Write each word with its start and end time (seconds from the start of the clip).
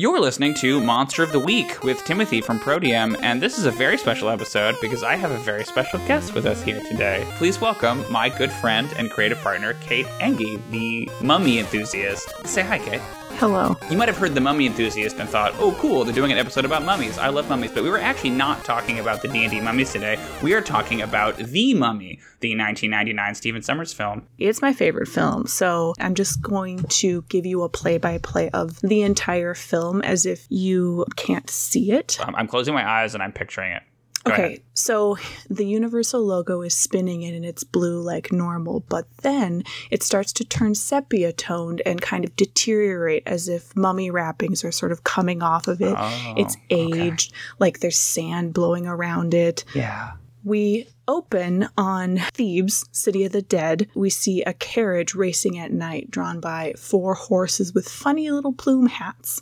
You're 0.00 0.18
listening 0.18 0.54
to 0.54 0.80
Monster 0.80 1.22
of 1.22 1.30
the 1.30 1.38
Week 1.38 1.84
with 1.84 2.02
Timothy 2.06 2.40
from 2.40 2.58
Prodium, 2.58 3.18
and 3.20 3.42
this 3.42 3.58
is 3.58 3.66
a 3.66 3.70
very 3.70 3.98
special 3.98 4.30
episode 4.30 4.74
because 4.80 5.02
I 5.02 5.14
have 5.14 5.30
a 5.30 5.36
very 5.36 5.62
special 5.62 5.98
guest 6.06 6.32
with 6.32 6.46
us 6.46 6.62
here 6.62 6.80
today. 6.84 7.30
Please 7.36 7.60
welcome 7.60 8.10
my 8.10 8.30
good 8.30 8.50
friend 8.50 8.90
and 8.96 9.10
creative 9.10 9.36
partner, 9.42 9.74
Kate 9.82 10.06
Engie, 10.18 10.58
the 10.70 11.10
mummy 11.22 11.58
enthusiast. 11.58 12.32
Say 12.46 12.62
hi, 12.62 12.78
Kate. 12.78 13.02
Hello. 13.38 13.76
You 13.90 13.96
might 13.96 14.08
have 14.08 14.18
heard 14.18 14.34
the 14.34 14.40
mummy 14.40 14.66
enthusiast 14.66 15.18
and 15.18 15.28
thought, 15.28 15.54
"Oh, 15.58 15.74
cool! 15.78 16.04
They're 16.04 16.14
doing 16.14 16.32
an 16.32 16.38
episode 16.38 16.64
about 16.64 16.84
mummies. 16.84 17.16
I 17.18 17.28
love 17.28 17.48
mummies." 17.48 17.70
But 17.72 17.84
we 17.84 17.90
were 17.90 17.98
actually 17.98 18.30
not 18.30 18.64
talking 18.64 18.98
about 18.98 19.22
the 19.22 19.28
D 19.28 19.44
and 19.44 19.50
D 19.50 19.60
mummies 19.60 19.92
today. 19.92 20.18
We 20.42 20.52
are 20.54 20.60
talking 20.60 21.00
about 21.00 21.36
the 21.38 21.74
Mummy, 21.74 22.18
the 22.40 22.54
1999 22.54 23.34
Stephen 23.34 23.62
Sommers 23.62 23.94
film. 23.94 24.26
It's 24.38 24.60
my 24.60 24.72
favorite 24.72 25.08
film, 25.08 25.46
so 25.46 25.94
I'm 25.98 26.14
just 26.14 26.42
going 26.42 26.82
to 26.82 27.22
give 27.28 27.46
you 27.46 27.62
a 27.62 27.68
play 27.68 27.96
by 27.98 28.18
play 28.18 28.50
of 28.50 28.78
the 28.80 29.02
entire 29.02 29.54
film 29.54 30.02
as 30.02 30.26
if 30.26 30.46
you 30.50 31.06
can't 31.16 31.48
see 31.48 31.92
it. 31.92 32.18
I'm 32.22 32.46
closing 32.46 32.74
my 32.74 32.88
eyes 32.88 33.14
and 33.14 33.22
I'm 33.22 33.32
picturing 33.32 33.72
it. 33.72 33.82
Go 34.24 34.32
okay, 34.32 34.44
ahead. 34.44 34.60
so 34.74 35.16
the 35.48 35.64
Universal 35.64 36.20
logo 36.22 36.60
is 36.60 36.74
spinning 36.74 37.22
in 37.22 37.34
and 37.34 37.44
it's 37.44 37.64
blue 37.64 38.02
like 38.02 38.30
normal, 38.30 38.80
but 38.80 39.06
then 39.22 39.62
it 39.90 40.02
starts 40.02 40.32
to 40.34 40.44
turn 40.44 40.74
sepia 40.74 41.32
toned 41.32 41.80
and 41.86 42.02
kind 42.02 42.24
of 42.26 42.36
deteriorate 42.36 43.22
as 43.26 43.48
if 43.48 43.74
mummy 43.74 44.10
wrappings 44.10 44.62
are 44.62 44.72
sort 44.72 44.92
of 44.92 45.04
coming 45.04 45.42
off 45.42 45.68
of 45.68 45.80
it. 45.80 45.94
Oh, 45.96 46.34
it's 46.36 46.56
okay. 46.70 47.00
aged, 47.06 47.32
like 47.58 47.80
there's 47.80 47.96
sand 47.98 48.52
blowing 48.52 48.86
around 48.86 49.32
it. 49.32 49.64
Yeah. 49.74 50.12
We 50.44 50.88
open 51.08 51.68
on 51.78 52.18
Thebes, 52.34 52.84
city 52.92 53.24
of 53.24 53.32
the 53.32 53.42
dead. 53.42 53.88
We 53.94 54.10
see 54.10 54.42
a 54.42 54.52
carriage 54.54 55.14
racing 55.14 55.58
at 55.58 55.72
night 55.72 56.10
drawn 56.10 56.40
by 56.40 56.74
four 56.78 57.14
horses 57.14 57.74
with 57.74 57.88
funny 57.88 58.30
little 58.30 58.52
plume 58.52 58.86
hats. 58.86 59.40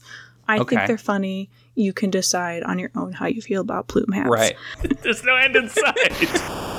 I 0.49 0.59
Okay. 0.61 0.77
think 0.77 0.87
they're 0.89 0.99
funny. 0.99 1.51
You 1.79 1.93
can 1.93 2.11
decide 2.11 2.65
on 2.65 2.81
your 2.81 2.91
own 2.97 3.13
how 3.13 3.27
you 3.27 3.41
feel 3.41 3.61
about 3.61 3.87
plume 3.87 4.11
hats. 4.13 4.29
Right. 4.29 4.57
There's 5.03 5.23
no 5.23 5.37
end 5.37 5.55
in 5.55 5.69
sight. 5.69 6.75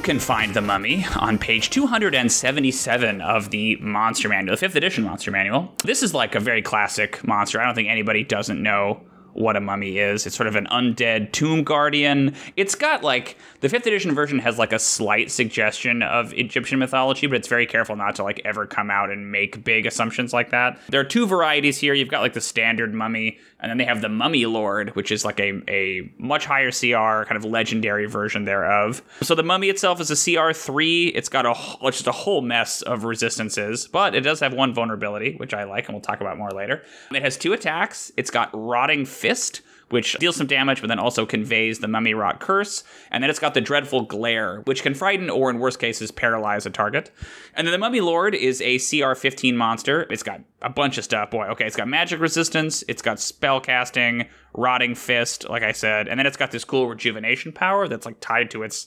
You 0.00 0.04
can 0.04 0.18
find 0.18 0.54
the 0.54 0.62
mummy 0.62 1.04
on 1.14 1.36
page 1.38 1.68
277 1.68 3.20
of 3.20 3.50
the 3.50 3.76
Monster 3.76 4.30
Manual, 4.30 4.56
the 4.56 4.66
5th 4.66 4.74
edition 4.74 5.04
Monster 5.04 5.30
Manual. 5.30 5.74
This 5.84 6.02
is 6.02 6.14
like 6.14 6.34
a 6.34 6.40
very 6.40 6.62
classic 6.62 7.22
monster. 7.22 7.60
I 7.60 7.66
don't 7.66 7.74
think 7.74 7.90
anybody 7.90 8.24
doesn't 8.24 8.62
know 8.62 9.02
what 9.32 9.56
a 9.56 9.60
mummy 9.60 9.98
is. 9.98 10.26
It's 10.26 10.36
sort 10.36 10.46
of 10.46 10.56
an 10.56 10.66
undead 10.70 11.32
tomb 11.32 11.64
guardian. 11.64 12.34
It's 12.56 12.74
got 12.74 13.02
like 13.02 13.36
the 13.60 13.68
5th 13.68 13.86
edition 13.86 14.14
version 14.14 14.38
has 14.40 14.58
like 14.58 14.72
a 14.72 14.78
slight 14.78 15.30
suggestion 15.30 16.02
of 16.02 16.32
Egyptian 16.34 16.78
mythology, 16.78 17.26
but 17.26 17.36
it's 17.36 17.48
very 17.48 17.66
careful 17.66 17.96
not 17.96 18.14
to 18.16 18.22
like 18.22 18.40
ever 18.44 18.66
come 18.66 18.90
out 18.90 19.10
and 19.10 19.30
make 19.30 19.64
big 19.64 19.86
assumptions 19.86 20.32
like 20.32 20.50
that. 20.50 20.78
There 20.88 21.00
are 21.00 21.04
two 21.04 21.26
varieties 21.26 21.78
here. 21.78 21.94
You've 21.94 22.08
got 22.08 22.20
like 22.20 22.34
the 22.34 22.40
standard 22.40 22.94
mummy, 22.94 23.38
and 23.60 23.70
then 23.70 23.78
they 23.78 23.84
have 23.84 24.00
the 24.00 24.08
Mummy 24.08 24.46
Lord, 24.46 24.96
which 24.96 25.12
is 25.12 25.24
like 25.24 25.38
a, 25.38 25.60
a 25.68 26.10
much 26.18 26.46
higher 26.46 26.70
CR, 26.70 27.26
kind 27.28 27.36
of 27.36 27.44
legendary 27.44 28.06
version 28.06 28.44
thereof. 28.44 29.02
So 29.22 29.34
the 29.34 29.42
mummy 29.42 29.68
itself 29.68 30.00
is 30.00 30.10
a 30.10 30.14
CR3. 30.14 31.12
It's 31.14 31.28
got 31.28 31.46
a 31.46 31.54
just 31.90 32.06
a 32.06 32.12
whole 32.12 32.40
mess 32.40 32.82
of 32.82 33.04
resistances, 33.04 33.86
but 33.86 34.14
it 34.14 34.22
does 34.22 34.40
have 34.40 34.54
one 34.54 34.72
vulnerability, 34.72 35.34
which 35.36 35.52
I 35.52 35.64
like, 35.64 35.86
and 35.86 35.94
we'll 35.94 36.02
talk 36.02 36.20
about 36.20 36.38
more 36.38 36.50
later. 36.50 36.82
It 37.12 37.22
has 37.22 37.36
two 37.36 37.52
attacks. 37.52 38.10
It's 38.16 38.30
got 38.30 38.50
Rotting 38.52 39.04
Fist, 39.20 39.60
which 39.90 40.14
deals 40.14 40.36
some 40.36 40.46
damage, 40.46 40.80
but 40.80 40.86
then 40.86 40.98
also 40.98 41.26
conveys 41.26 41.80
the 41.80 41.88
Mummy 41.88 42.14
Rot 42.14 42.40
Curse. 42.40 42.84
And 43.10 43.22
then 43.22 43.28
it's 43.28 43.38
got 43.38 43.54
the 43.54 43.60
Dreadful 43.60 44.02
Glare, 44.02 44.62
which 44.64 44.82
can 44.82 44.94
frighten 44.94 45.28
or, 45.28 45.50
in 45.50 45.58
worst 45.58 45.78
cases, 45.78 46.10
paralyze 46.10 46.64
a 46.64 46.70
target. 46.70 47.10
And 47.54 47.66
then 47.66 47.72
the 47.72 47.78
Mummy 47.78 48.00
Lord 48.00 48.34
is 48.34 48.62
a 48.62 48.78
CR 48.78 49.14
15 49.14 49.56
monster. 49.56 50.06
It's 50.08 50.22
got 50.22 50.40
a 50.62 50.70
bunch 50.70 50.96
of 50.96 51.04
stuff. 51.04 51.30
Boy, 51.30 51.46
okay, 51.48 51.66
it's 51.66 51.76
got 51.76 51.88
magic 51.88 52.20
resistance, 52.20 52.84
it's 52.88 53.02
got 53.02 53.20
spell 53.20 53.60
casting, 53.60 54.26
Rotting 54.54 54.94
Fist, 54.94 55.48
like 55.48 55.62
I 55.62 55.72
said, 55.72 56.08
and 56.08 56.18
then 56.18 56.26
it's 56.26 56.36
got 56.36 56.50
this 56.50 56.64
cool 56.64 56.88
rejuvenation 56.88 57.52
power 57.52 57.88
that's 57.88 58.06
like 58.06 58.20
tied 58.20 58.50
to 58.52 58.62
its 58.62 58.86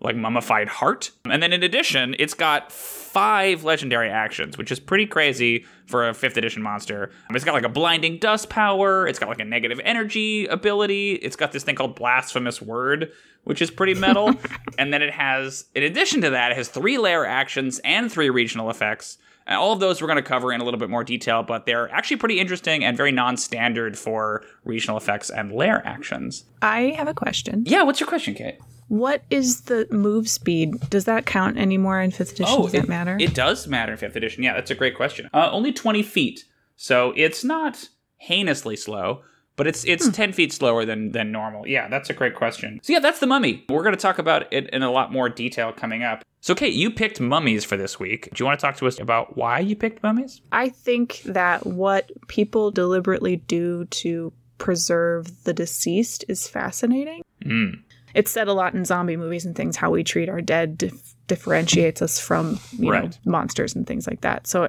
like 0.00 0.16
mummified 0.16 0.68
heart. 0.68 1.10
And 1.24 1.42
then 1.42 1.52
in 1.52 1.62
addition, 1.62 2.14
it's 2.18 2.34
got 2.34 2.70
five 2.70 3.64
legendary 3.64 4.10
actions, 4.10 4.58
which 4.58 4.72
is 4.72 4.80
pretty 4.80 5.06
crazy 5.06 5.64
for 5.86 6.08
a 6.08 6.14
fifth 6.14 6.36
edition 6.36 6.62
monster. 6.62 7.10
It's 7.30 7.44
got 7.44 7.54
like 7.54 7.64
a 7.64 7.68
blinding 7.68 8.18
dust 8.18 8.50
power, 8.50 9.06
it's 9.06 9.18
got 9.18 9.28
like 9.28 9.40
a 9.40 9.44
negative 9.44 9.80
energy 9.84 10.46
ability, 10.46 11.12
it's 11.14 11.36
got 11.36 11.52
this 11.52 11.62
thing 11.62 11.76
called 11.76 11.94
blasphemous 11.94 12.60
word, 12.60 13.12
which 13.44 13.62
is 13.62 13.70
pretty 13.70 13.94
metal. 13.94 14.34
and 14.78 14.92
then 14.92 15.00
it 15.00 15.12
has, 15.12 15.66
in 15.74 15.82
addition 15.82 16.20
to 16.22 16.30
that, 16.30 16.52
it 16.52 16.56
has 16.56 16.68
three 16.68 16.98
lair 16.98 17.24
actions 17.24 17.80
and 17.84 18.10
three 18.10 18.30
regional 18.30 18.70
effects. 18.70 19.18
And 19.46 19.56
all 19.56 19.72
of 19.72 19.80
those 19.80 20.00
we're 20.00 20.08
going 20.08 20.16
to 20.16 20.22
cover 20.22 20.52
in 20.52 20.60
a 20.60 20.64
little 20.64 20.80
bit 20.80 20.88
more 20.88 21.04
detail, 21.04 21.42
but 21.42 21.66
they're 21.66 21.90
actually 21.92 22.16
pretty 22.16 22.40
interesting 22.40 22.82
and 22.82 22.96
very 22.96 23.12
non 23.12 23.36
standard 23.36 23.98
for 23.98 24.42
regional 24.64 24.96
effects 24.96 25.30
and 25.30 25.52
lair 25.52 25.86
actions. 25.86 26.44
I 26.62 26.94
have 26.96 27.08
a 27.08 27.14
question. 27.14 27.64
Yeah, 27.66 27.82
what's 27.82 28.00
your 28.00 28.08
question, 28.08 28.34
Kate? 28.34 28.58
What 28.88 29.22
is 29.30 29.62
the 29.62 29.86
move 29.90 30.28
speed? 30.28 30.78
Does 30.90 31.04
that 31.06 31.26
count 31.26 31.56
anymore 31.58 32.00
in 32.00 32.10
fifth 32.10 32.32
edition? 32.32 32.62
Does 32.62 32.72
that 32.72 32.78
Oh, 32.78 32.82
it, 32.84 32.88
matter? 32.88 33.16
It 33.18 33.34
does 33.34 33.66
matter 33.66 33.92
in 33.92 33.98
fifth 33.98 34.16
edition. 34.16 34.42
Yeah, 34.42 34.54
that's 34.54 34.70
a 34.70 34.74
great 34.74 34.94
question. 34.96 35.28
Uh, 35.32 35.48
only 35.50 35.72
twenty 35.72 36.02
feet, 36.02 36.44
so 36.76 37.12
it's 37.16 37.42
not 37.44 37.88
heinously 38.18 38.76
slow, 38.76 39.22
but 39.56 39.66
it's 39.66 39.84
Hmm. 39.84 39.90
it's 39.90 40.08
ten 40.10 40.32
feet 40.32 40.52
slower 40.52 40.84
than 40.84 41.12
than 41.12 41.32
normal. 41.32 41.66
Yeah, 41.66 41.88
that's 41.88 42.10
a 42.10 42.14
great 42.14 42.34
question. 42.34 42.80
So 42.82 42.92
yeah, 42.92 43.00
that's 43.00 43.20
the 43.20 43.26
mummy. 43.26 43.64
We're 43.68 43.82
going 43.82 43.94
to 43.94 44.00
talk 44.00 44.18
about 44.18 44.52
it 44.52 44.68
in 44.70 44.82
a 44.82 44.90
lot 44.90 45.12
more 45.12 45.28
detail 45.28 45.72
coming 45.72 46.02
up. 46.02 46.22
So 46.40 46.54
Kate, 46.54 46.74
you 46.74 46.90
picked 46.90 47.20
mummies 47.20 47.64
for 47.64 47.78
this 47.78 47.98
week. 47.98 48.28
Do 48.34 48.42
you 48.42 48.46
want 48.46 48.60
to 48.60 48.66
talk 48.66 48.76
to 48.76 48.86
us 48.86 49.00
about 49.00 49.34
why 49.36 49.60
you 49.60 49.74
picked 49.76 50.02
mummies? 50.02 50.42
I 50.52 50.68
think 50.68 51.22
that 51.24 51.64
what 51.64 52.10
people 52.28 52.70
deliberately 52.70 53.36
do 53.36 53.86
to 53.86 54.30
preserve 54.58 55.44
the 55.44 55.52
deceased 55.54 56.24
is 56.28 56.46
fascinating. 56.46 57.22
Mm. 57.44 57.82
It's 58.14 58.30
said 58.30 58.48
a 58.48 58.52
lot 58.52 58.74
in 58.74 58.84
zombie 58.84 59.16
movies 59.16 59.44
and 59.44 59.54
things 59.56 59.76
how 59.76 59.90
we 59.90 60.04
treat 60.04 60.28
our 60.28 60.40
dead 60.40 60.78
dif- 60.78 61.14
differentiates 61.26 62.00
us 62.02 62.20
from 62.20 62.60
you 62.78 62.90
know 62.90 63.10
monsters 63.24 63.74
and 63.74 63.86
things 63.86 64.06
like 64.06 64.20
that. 64.22 64.46
So 64.46 64.68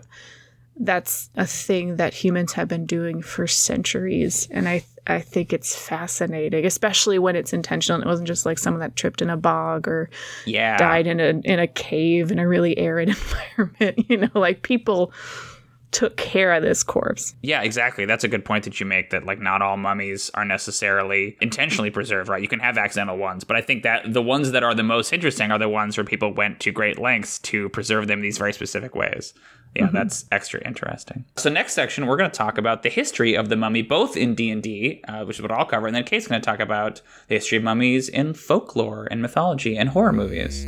that's 0.78 1.29
a 1.35 1.45
thing 1.45 1.95
that 1.97 2.13
humans 2.13 2.53
have 2.53 2.67
been 2.67 2.85
doing 2.85 3.22
for 3.22 3.47
centuries 3.47 4.47
and 4.51 4.67
I 4.67 4.84
I 5.07 5.19
think 5.19 5.53
it's 5.53 5.75
fascinating, 5.75 6.66
especially 6.66 7.19
when 7.19 7.35
it's 7.35 7.53
intentional. 7.53 7.97
And 8.01 8.05
It 8.05 8.09
wasn't 8.09 8.28
just 8.28 8.44
like 8.45 8.57
someone 8.57 8.79
that 8.81 8.95
tripped 8.95 9.22
in 9.22 9.29
a 9.29 9.38
bog 9.38 9.88
or 9.88 10.09
Yeah, 10.45 10.78
died 10.78 11.05
in 11.05 11.19
a 11.19 11.39
in 11.44 11.59
a 11.59 11.67
cave 11.67 12.31
in 12.31 12.39
a 12.39 12.47
really 12.47 12.75
arid 12.78 13.09
environment. 13.57 14.09
You 14.09 14.17
know, 14.17 14.31
like 14.34 14.63
people 14.63 15.13
took 15.95 16.17
care 16.17 16.51
of 16.51 16.61
this 16.61 16.83
corpse. 16.83 17.35
Yeah, 17.41 17.61
exactly. 17.61 18.03
That's 18.03 18.25
a 18.25 18.28
good 18.28 18.44
point 18.44 18.66
that 18.66 18.81
you 18.81 18.85
make 18.85 19.11
that 19.11 19.25
like 19.25 19.39
not 19.39 19.61
all 19.61 19.78
mummies 19.78 20.29
are 20.33 20.44
necessarily 20.44 21.38
intentionally 21.39 21.89
preserved, 21.89 22.28
right? 22.28 22.41
You 22.41 22.50
can 22.50 22.59
have 22.59 22.78
accidental 22.78 23.17
ones, 23.17 23.45
but 23.45 23.56
I 23.56 23.61
think 23.61 23.83
that 23.83 24.13
the 24.13 24.22
ones 24.22 24.51
that 24.51 24.61
are 24.61 24.75
the 24.75 24.84
most 24.84 25.13
interesting 25.13 25.51
are 25.51 25.57
the 25.57 25.69
ones 25.69 25.95
where 25.95 26.03
people 26.03 26.34
went 26.34 26.59
to 26.59 26.72
great 26.73 27.00
lengths 27.00 27.39
to 27.39 27.69
preserve 27.69 28.07
them 28.07 28.19
in 28.19 28.23
these 28.23 28.38
very 28.38 28.51
specific 28.51 28.94
ways. 28.94 29.34
Yeah, 29.73 29.89
that's 29.91 30.25
extra 30.31 30.66
interesting. 30.66 31.23
So 31.38 31.50
next 31.50 31.73
section, 31.73 32.07
we're 32.07 32.17
going 32.17 32.31
to 32.31 32.38
talk 32.38 32.57
about 32.57 32.84
the 32.84 32.89
history 32.89 33.35
of 33.35 33.47
the 33.47 33.55
mummy, 33.55 33.81
both 33.81 34.17
in 34.17 34.35
D 34.35 34.50
and 34.50 34.61
D, 34.61 35.01
uh, 35.07 35.23
which 35.23 35.38
is 35.38 35.41
what 35.41 35.51
I'll 35.51 35.66
cover, 35.66 35.88
and 35.88 35.95
then 35.95 36.03
Kate's 36.03 36.28
going 36.28 36.41
to 36.41 36.45
talk 36.45 36.59
about 36.59 37.01
the 37.29 37.35
history 37.35 37.57
of 37.57 37.63
mummies 37.63 38.09
in 38.09 38.34
folklore 38.34 39.07
and 39.11 39.22
mythology 39.22 39.78
and 39.78 39.89
horror 39.89 40.13
movies. 40.13 40.66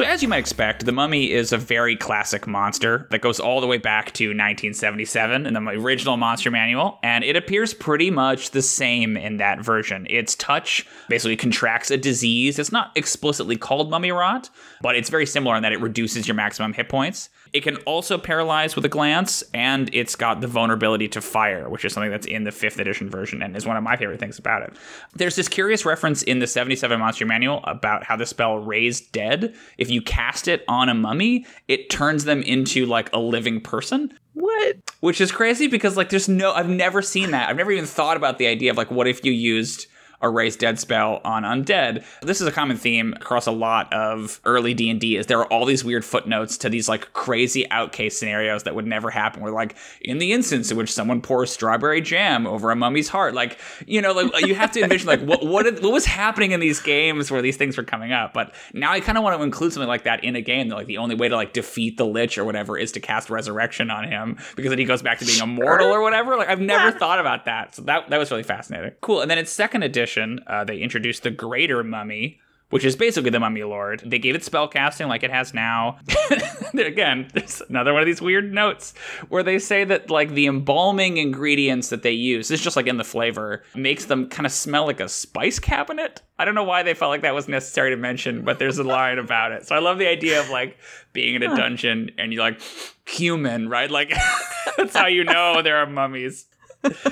So, 0.00 0.06
as 0.06 0.22
you 0.22 0.28
might 0.28 0.38
expect, 0.38 0.86
the 0.86 0.92
mummy 0.92 1.30
is 1.30 1.52
a 1.52 1.58
very 1.58 1.94
classic 1.94 2.46
monster 2.46 3.06
that 3.10 3.20
goes 3.20 3.38
all 3.38 3.60
the 3.60 3.66
way 3.66 3.76
back 3.76 4.14
to 4.14 4.28
1977 4.28 5.44
in 5.44 5.52
the 5.52 5.60
original 5.60 6.16
Monster 6.16 6.50
Manual, 6.50 6.98
and 7.02 7.22
it 7.22 7.36
appears 7.36 7.74
pretty 7.74 8.10
much 8.10 8.52
the 8.52 8.62
same 8.62 9.18
in 9.18 9.36
that 9.36 9.60
version. 9.60 10.06
Its 10.08 10.34
touch 10.36 10.86
basically 11.10 11.36
contracts 11.36 11.90
a 11.90 11.98
disease. 11.98 12.58
It's 12.58 12.72
not 12.72 12.92
explicitly 12.96 13.58
called 13.58 13.90
mummy 13.90 14.10
rot, 14.10 14.48
but 14.80 14.96
it's 14.96 15.10
very 15.10 15.26
similar 15.26 15.54
in 15.54 15.62
that 15.64 15.72
it 15.72 15.82
reduces 15.82 16.26
your 16.26 16.34
maximum 16.34 16.72
hit 16.72 16.88
points. 16.88 17.28
It 17.52 17.62
can 17.62 17.76
also 17.78 18.16
paralyze 18.18 18.76
with 18.76 18.84
a 18.84 18.88
glance, 18.88 19.42
and 19.52 19.90
it's 19.92 20.14
got 20.14 20.40
the 20.40 20.46
vulnerability 20.46 21.08
to 21.08 21.20
fire, 21.20 21.68
which 21.68 21.84
is 21.84 21.92
something 21.92 22.10
that's 22.10 22.26
in 22.26 22.44
the 22.44 22.52
fifth 22.52 22.78
edition 22.78 23.10
version 23.10 23.42
and 23.42 23.56
is 23.56 23.66
one 23.66 23.76
of 23.76 23.82
my 23.82 23.96
favorite 23.96 24.20
things 24.20 24.38
about 24.38 24.62
it. 24.62 24.72
There's 25.14 25.36
this 25.36 25.48
curious 25.48 25.84
reference 25.84 26.22
in 26.22 26.38
the 26.38 26.46
77 26.46 26.98
Monster 26.98 27.26
Manual 27.26 27.60
about 27.64 28.04
how 28.04 28.16
the 28.16 28.26
spell 28.26 28.58
Raise 28.58 29.00
Dead, 29.00 29.54
if 29.78 29.90
you 29.90 30.00
cast 30.00 30.48
it 30.48 30.64
on 30.68 30.88
a 30.88 30.94
mummy, 30.94 31.46
it 31.66 31.90
turns 31.90 32.24
them 32.24 32.42
into 32.42 32.86
like 32.86 33.12
a 33.12 33.18
living 33.18 33.60
person. 33.60 34.12
What? 34.34 34.76
Which 35.00 35.20
is 35.20 35.32
crazy 35.32 35.66
because 35.66 35.96
like 35.96 36.10
there's 36.10 36.28
no 36.28 36.52
I've 36.52 36.68
never 36.68 37.02
seen 37.02 37.32
that. 37.32 37.48
I've 37.48 37.56
never 37.56 37.72
even 37.72 37.86
thought 37.86 38.16
about 38.16 38.38
the 38.38 38.46
idea 38.46 38.70
of 38.70 38.76
like 38.76 38.90
what 38.90 39.08
if 39.08 39.24
you 39.24 39.32
used 39.32 39.86
a 40.22 40.28
raise 40.28 40.56
dead 40.56 40.78
spell 40.78 41.20
on 41.24 41.42
undead. 41.42 42.04
This 42.22 42.40
is 42.40 42.46
a 42.46 42.52
common 42.52 42.76
theme 42.76 43.14
across 43.14 43.46
a 43.46 43.52
lot 43.52 43.92
of 43.92 44.40
early 44.44 44.74
D&D 44.74 45.16
is 45.16 45.26
there 45.26 45.38
are 45.38 45.46
all 45.46 45.64
these 45.64 45.84
weird 45.84 46.04
footnotes 46.04 46.58
to 46.58 46.68
these 46.68 46.88
like 46.88 47.12
crazy 47.12 47.66
outcase 47.70 48.12
scenarios 48.12 48.64
that 48.64 48.74
would 48.74 48.86
never 48.86 49.10
happen. 49.10 49.42
Where 49.42 49.52
like 49.52 49.76
in 50.00 50.18
the 50.18 50.32
instance 50.32 50.70
in 50.70 50.76
which 50.76 50.92
someone 50.92 51.20
pours 51.20 51.50
strawberry 51.50 52.00
jam 52.00 52.46
over 52.46 52.70
a 52.70 52.76
mummy's 52.76 53.08
heart 53.08 53.34
like 53.34 53.58
you 53.86 54.00
know 54.00 54.12
like 54.12 54.46
you 54.46 54.54
have 54.54 54.70
to 54.72 54.82
envision 54.82 55.06
like 55.06 55.20
what 55.22 55.44
what, 55.44 55.66
what 55.82 55.92
was 55.92 56.04
happening 56.04 56.52
in 56.52 56.60
these 56.60 56.80
games 56.80 57.30
where 57.30 57.42
these 57.42 57.56
things 57.56 57.76
were 57.76 57.82
coming 57.82 58.12
up? 58.12 58.32
But 58.32 58.54
now 58.72 58.92
I 58.92 59.00
kind 59.00 59.16
of 59.16 59.24
want 59.24 59.38
to 59.38 59.42
include 59.42 59.72
something 59.72 59.88
like 59.88 60.04
that 60.04 60.24
in 60.24 60.36
a 60.36 60.40
game 60.40 60.68
that 60.68 60.74
like 60.74 60.86
the 60.86 60.98
only 60.98 61.14
way 61.14 61.28
to 61.28 61.36
like 61.36 61.52
defeat 61.52 61.96
the 61.96 62.06
lich 62.06 62.36
or 62.38 62.44
whatever 62.44 62.76
is 62.76 62.92
to 62.92 63.00
cast 63.00 63.30
resurrection 63.30 63.90
on 63.90 64.08
him 64.08 64.38
because 64.56 64.70
then 64.70 64.78
he 64.78 64.84
goes 64.84 65.02
back 65.02 65.18
to 65.18 65.24
being 65.24 65.40
immortal 65.40 65.88
or 65.88 66.02
whatever. 66.02 66.36
Like 66.36 66.48
I've 66.48 66.60
never 66.60 66.90
thought 66.90 67.18
about 67.18 67.46
that. 67.46 67.74
So 67.74 67.82
that 67.82 68.10
that 68.10 68.18
was 68.18 68.30
really 68.30 68.42
fascinating. 68.42 68.92
Cool. 69.00 69.20
And 69.20 69.30
then 69.30 69.38
in 69.38 69.46
second 69.46 69.82
edition 69.82 70.09
edition, 70.10 70.40
uh, 70.46 70.64
they 70.64 70.78
introduced 70.78 71.22
the 71.22 71.30
Greater 71.30 71.84
Mummy, 71.84 72.40
which 72.70 72.84
is 72.84 72.94
basically 72.94 73.30
the 73.30 73.40
Mummy 73.40 73.64
Lord. 73.64 74.02
They 74.04 74.18
gave 74.18 74.34
it 74.34 74.42
spellcasting 74.42 75.08
like 75.08 75.22
it 75.22 75.30
has 75.30 75.52
now. 75.52 75.98
Again, 76.74 77.28
there's 77.32 77.62
another 77.68 77.92
one 77.92 78.02
of 78.02 78.06
these 78.06 78.22
weird 78.22 78.52
notes 78.52 78.94
where 79.28 79.42
they 79.42 79.58
say 79.58 79.84
that 79.84 80.08
like 80.08 80.30
the 80.30 80.46
embalming 80.46 81.16
ingredients 81.16 81.88
that 81.88 82.02
they 82.02 82.12
use, 82.12 82.48
this 82.48 82.60
is 82.60 82.64
just 82.64 82.76
like 82.76 82.86
in 82.86 82.96
the 82.96 83.04
flavor, 83.04 83.64
makes 83.74 84.04
them 84.04 84.28
kind 84.28 84.46
of 84.46 84.52
smell 84.52 84.86
like 84.86 85.00
a 85.00 85.08
spice 85.08 85.58
cabinet. 85.58 86.22
I 86.38 86.44
don't 86.44 86.54
know 86.54 86.64
why 86.64 86.82
they 86.84 86.94
felt 86.94 87.10
like 87.10 87.22
that 87.22 87.34
was 87.34 87.48
necessary 87.48 87.90
to 87.90 87.96
mention, 87.96 88.44
but 88.44 88.58
there's 88.58 88.78
a 88.78 88.84
line 88.84 89.18
about 89.18 89.52
it. 89.52 89.66
So 89.66 89.74
I 89.74 89.80
love 89.80 89.98
the 89.98 90.08
idea 90.08 90.40
of 90.40 90.48
like 90.48 90.78
being 91.12 91.34
in 91.34 91.42
a 91.42 91.56
dungeon 91.56 92.12
and 92.18 92.32
you're 92.32 92.42
like 92.42 92.60
human, 93.04 93.68
right? 93.68 93.90
Like 93.90 94.12
that's 94.76 94.96
how 94.96 95.08
you 95.08 95.24
know 95.24 95.60
there 95.60 95.78
are 95.78 95.86
mummies 95.86 96.46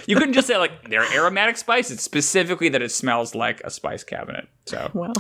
you 0.07 0.17
couldn't 0.17 0.35
just 0.35 0.47
say 0.47 0.57
like 0.57 0.89
they're 0.89 1.11
aromatic 1.15 1.57
spices, 1.57 2.01
specifically 2.01 2.69
that 2.71 2.83
it 2.83 2.91
smells 2.91 3.35
like 3.35 3.61
a 3.65 3.71
spice 3.71 4.05
cabinet. 4.05 4.49
So 4.67 4.91
well, 4.95 5.13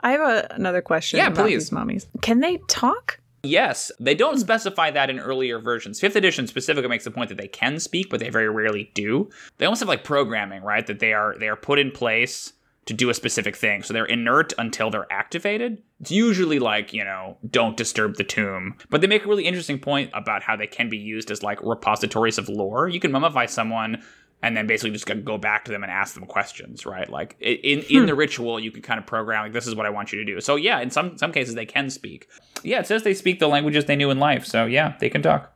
I 0.00 0.12
have 0.12 0.20
a, 0.20 0.54
another 0.54 0.82
question. 0.82 1.18
Yeah, 1.18 1.28
about 1.28 1.44
please. 1.46 1.64
These 1.64 1.72
mummies, 1.72 2.06
can 2.20 2.40
they 2.40 2.58
talk? 2.68 3.20
Yes, 3.44 3.90
they 3.98 4.14
don't 4.14 4.38
specify 4.38 4.92
that 4.92 5.10
in 5.10 5.18
earlier 5.18 5.58
versions. 5.58 5.98
Fifth 5.98 6.14
edition 6.14 6.46
specifically 6.46 6.88
makes 6.88 7.04
the 7.04 7.10
point 7.10 7.28
that 7.28 7.38
they 7.38 7.48
can 7.48 7.80
speak, 7.80 8.08
but 8.08 8.20
they 8.20 8.30
very 8.30 8.48
rarely 8.48 8.90
do. 8.94 9.28
They 9.58 9.66
almost 9.66 9.80
have 9.80 9.88
like 9.88 10.04
programming, 10.04 10.62
right? 10.62 10.86
That 10.86 11.00
they 11.00 11.12
are 11.12 11.36
they 11.38 11.48
are 11.48 11.56
put 11.56 11.78
in 11.78 11.90
place 11.90 12.52
to 12.86 12.94
do 12.94 13.10
a 13.10 13.14
specific 13.14 13.56
thing. 13.56 13.82
So 13.82 13.94
they're 13.94 14.04
inert 14.04 14.52
until 14.58 14.90
they're 14.90 15.10
activated. 15.12 15.82
It's 16.00 16.10
usually 16.10 16.58
like, 16.58 16.92
you 16.92 17.04
know, 17.04 17.36
don't 17.48 17.76
disturb 17.76 18.16
the 18.16 18.24
tomb. 18.24 18.76
But 18.90 19.00
they 19.00 19.06
make 19.06 19.24
a 19.24 19.28
really 19.28 19.46
interesting 19.46 19.78
point 19.78 20.10
about 20.14 20.42
how 20.42 20.56
they 20.56 20.66
can 20.66 20.88
be 20.88 20.98
used 20.98 21.30
as 21.30 21.42
like 21.42 21.62
repositories 21.62 22.38
of 22.38 22.48
lore. 22.48 22.88
You 22.88 22.98
can 22.98 23.12
mummify 23.12 23.48
someone 23.48 24.02
and 24.42 24.56
then 24.56 24.66
basically 24.66 24.90
just 24.90 25.06
go 25.24 25.38
back 25.38 25.64
to 25.66 25.70
them 25.70 25.84
and 25.84 25.92
ask 25.92 26.14
them 26.14 26.26
questions, 26.26 26.84
right? 26.84 27.08
Like 27.08 27.36
in 27.40 27.80
in 27.82 28.00
hmm. 28.00 28.06
the 28.06 28.14
ritual, 28.14 28.58
you 28.58 28.72
can 28.72 28.82
kind 28.82 28.98
of 28.98 29.06
program 29.06 29.44
like 29.44 29.52
this 29.52 29.68
is 29.68 29.76
what 29.76 29.86
I 29.86 29.90
want 29.90 30.12
you 30.12 30.18
to 30.18 30.24
do. 30.24 30.40
So 30.40 30.56
yeah, 30.56 30.80
in 30.80 30.90
some 30.90 31.16
some 31.16 31.30
cases 31.30 31.54
they 31.54 31.66
can 31.66 31.88
speak. 31.88 32.28
Yeah, 32.64 32.80
it 32.80 32.88
says 32.88 33.04
they 33.04 33.14
speak 33.14 33.38
the 33.38 33.48
languages 33.48 33.84
they 33.84 33.96
knew 33.96 34.10
in 34.10 34.18
life. 34.18 34.44
So 34.44 34.66
yeah, 34.66 34.96
they 34.98 35.08
can 35.08 35.22
talk. 35.22 35.52